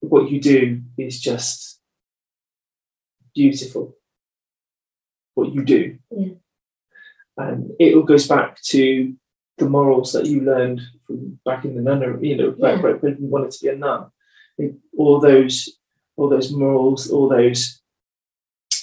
what 0.00 0.30
you 0.30 0.40
do 0.40 0.82
is 0.96 1.20
just 1.20 1.80
beautiful 3.34 3.96
what 5.34 5.52
you 5.52 5.62
do 5.64 5.98
Yeah. 6.10 6.34
and 7.36 7.70
it 7.78 7.94
all 7.94 8.02
goes 8.04 8.26
back 8.26 8.60
to 8.72 9.14
the 9.58 9.68
morals 9.68 10.12
that 10.12 10.26
you 10.26 10.40
learned 10.42 10.80
from 11.06 11.38
back 11.44 11.64
in 11.64 11.74
the 11.76 11.82
nunnery 11.82 12.28
you 12.28 12.36
know 12.36 12.50
back, 12.52 12.82
Yeah. 12.82 12.92
when 13.00 13.16
you 13.20 13.26
wanted 13.26 13.50
to 13.52 13.58
be 13.64 13.68
a 13.70 13.76
nun 13.76 14.06
all 14.98 15.20
those 15.20 15.54
all 16.16 16.28
those 16.28 16.52
morals 16.52 17.10
all 17.10 17.28
those 17.28 17.80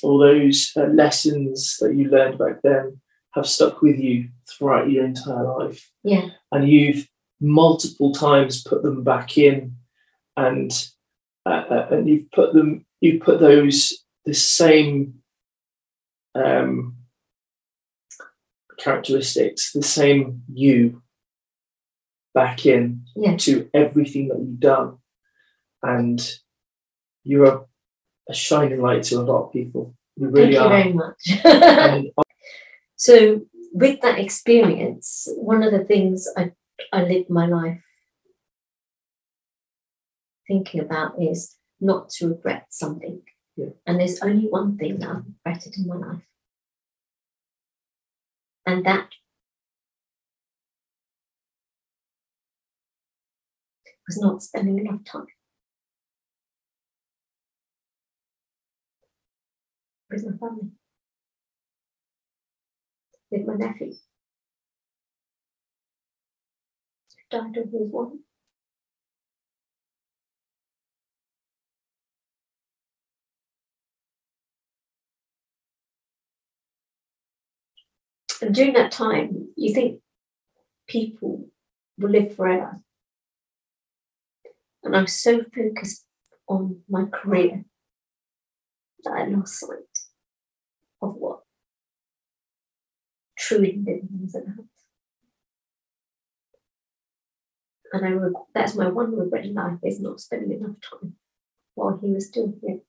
all 0.04 0.18
those 0.20 0.72
uh, 0.76 0.86
lessons 0.88 1.78
that 1.80 1.96
you 1.96 2.10
learned 2.10 2.38
back 2.38 2.62
then 2.64 3.00
have 3.36 3.48
stuck 3.48 3.82
with 3.82 3.98
you 3.98 4.30
throughout 4.50 4.90
your 4.92 5.06
entire 5.06 5.46
life 5.60 5.92
Yeah. 6.04 6.30
and 6.52 6.68
you've 6.70 7.08
multiple 7.40 8.12
times 8.14 8.64
put 8.64 8.84
them 8.84 9.04
back 9.04 9.38
in 9.38 9.76
and 10.38 10.72
uh, 11.46 11.64
uh, 11.70 11.88
and 11.92 12.08
you've 12.08 12.32
put 12.32 12.54
them 12.54 12.86
you 13.02 13.20
put 13.20 13.40
those 13.40 14.04
the 14.26 14.34
same 14.34 15.16
um, 16.36 16.96
characteristics 18.78 19.72
the 19.74 19.84
same 19.84 20.44
you 20.54 21.02
back 22.34 22.66
in 22.66 23.04
Yeah. 23.16 23.38
to 23.38 23.70
everything 23.74 24.30
that 24.30 24.40
you've 24.40 24.60
done 24.60 24.98
and 25.82 26.20
you're 27.24 27.46
a, 27.46 27.66
a 28.30 28.34
shining 28.34 28.82
light 28.82 29.04
to 29.04 29.16
a 29.16 29.22
lot 29.22 29.46
of 29.46 29.54
people 29.54 29.96
you 30.16 30.30
really 30.30 30.54
Thank 30.54 30.54
you 30.54 30.60
are 30.60 30.70
very 30.70 30.94
much. 30.94 32.14
so 32.96 33.42
with 33.74 34.02
that 34.02 34.20
experience, 34.20 35.28
one 35.38 35.64
of 35.64 35.72
the 35.72 35.84
things 35.84 36.28
I, 36.38 36.52
I 36.92 37.04
lived 37.04 37.30
my 37.30 37.48
life 37.48 37.82
thinking 40.48 40.82
about 40.82 41.22
is 41.22 41.56
not 41.80 42.10
to 42.10 42.28
regret 42.30 42.68
something. 42.70 43.22
Yeah. 43.56 43.70
And 43.86 44.00
there's 44.00 44.22
only 44.22 44.48
one 44.48 44.78
thing 44.78 45.00
that 45.00 45.10
I've 45.10 45.24
regretted 45.26 45.78
in 45.78 45.88
my 45.88 45.96
life. 45.96 46.22
And 48.66 48.86
that 48.86 49.10
was 54.08 54.20
not 54.22 54.44
spending 54.44 54.80
enough 54.80 55.04
time 55.06 55.28
with 60.12 60.26
my 60.26 60.38
family, 60.38 60.72
with 63.32 63.48
my 63.48 63.56
nephew. 63.56 63.94
Died 67.32 67.42
when 67.56 67.70
he 67.70 67.78
was 67.78 67.90
one. 67.92 68.20
And 78.44 78.54
during 78.54 78.74
that 78.74 78.92
time, 78.92 79.54
you 79.56 79.74
think 79.74 80.02
people 80.86 81.48
will 81.98 82.10
live 82.10 82.36
forever. 82.36 82.82
And 84.84 84.98
I 84.98 85.02
was 85.02 85.14
so 85.14 85.46
focused 85.56 86.04
on 86.50 86.82
my 86.90 87.06
career 87.06 87.64
that 89.06 89.14
I 89.14 89.28
lost 89.28 89.62
sight 89.62 89.78
of 91.02 91.16
what 91.16 91.40
truly 93.40 93.78
living 93.78 94.10
was 94.22 94.36
about. 94.36 94.66
And 97.94 98.06
I 98.06 98.10
reg- 98.10 98.34
that's 98.54 98.76
my 98.76 98.90
one 98.90 99.16
regret 99.16 99.46
in 99.46 99.54
life 99.54 99.80
is 99.84 100.02
not 100.02 100.20
spending 100.20 100.60
enough 100.60 100.76
time 100.82 101.16
while 101.76 101.98
he 102.04 102.12
was 102.12 102.28
still 102.28 102.54
here. 102.62 102.80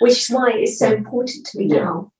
Which 0.00 0.18
is 0.18 0.28
why 0.28 0.52
it's 0.54 0.78
so 0.78 0.92
important 0.92 1.46
to 1.46 1.58
me 1.58 1.66
Yeah. 1.66 1.84
now 1.84 2.12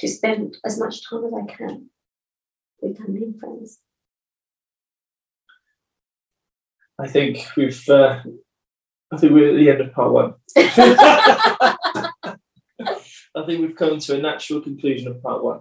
to 0.00 0.08
spend 0.08 0.56
as 0.64 0.78
much 0.78 1.08
time 1.08 1.24
as 1.24 1.32
I 1.32 1.46
can 1.56 1.90
with 2.82 2.98
family 2.98 3.22
and 3.24 3.38
friends. 3.40 3.78
I 6.98 7.08
think 7.08 7.38
we've. 7.56 7.88
Uh, 7.88 8.22
I 9.12 9.16
think 9.18 9.32
we're 9.32 9.50
at 9.50 9.56
the 9.56 9.70
end 9.70 9.80
of 9.82 9.92
part 9.92 10.12
one. 10.12 10.34
I 13.36 13.44
think 13.44 13.60
we've 13.60 13.76
come 13.76 13.98
to 14.00 14.16
a 14.16 14.20
natural 14.20 14.60
conclusion 14.62 15.08
of 15.08 15.22
part 15.22 15.44
one, 15.44 15.60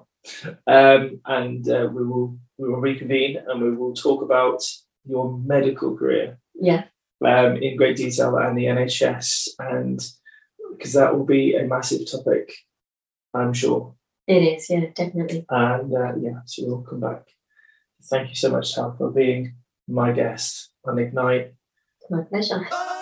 um, 0.66 1.22
and 1.26 1.70
uh, 1.70 1.90
we 1.94 2.06
will 2.06 2.38
we 2.58 2.70
will 2.70 2.80
reconvene 2.80 3.38
and 3.48 3.62
we 3.62 3.76
will 3.76 3.94
talk 3.94 4.22
about 4.24 4.64
your 5.06 5.38
medical 5.38 5.96
career 5.96 6.40
Yeah, 6.56 6.86
um, 7.24 7.58
in 7.58 7.76
great 7.78 7.98
detail 7.98 8.38
and 8.38 8.58
the 8.58 8.66
NHS, 8.66 9.50
and 9.60 10.00
because 10.78 10.94
that 10.94 11.16
will 11.16 11.26
be 11.26 11.56
a 11.56 11.66
massive 11.66 12.10
topic, 12.10 12.52
I'm 13.34 13.54
sure. 13.54 13.96
it 14.28 14.42
is. 14.42 14.70
Yeah, 14.70 14.86
definitely. 14.94 15.46
And 15.50 15.94
uh, 15.94 16.14
yeah, 16.20 16.40
so 16.46 16.64
we'll 16.66 16.82
come 16.82 17.00
back. 17.00 17.24
Thank 18.10 18.30
you 18.30 18.36
so 18.36 18.52
much, 18.52 18.76
Thao, 18.76 18.98
for 18.98 19.12
being 19.12 19.56
my 19.88 20.12
guest 20.12 20.72
on 20.86 21.00
Ignite. 21.00 21.54
My 22.10 22.22
pleasure. 22.22 22.68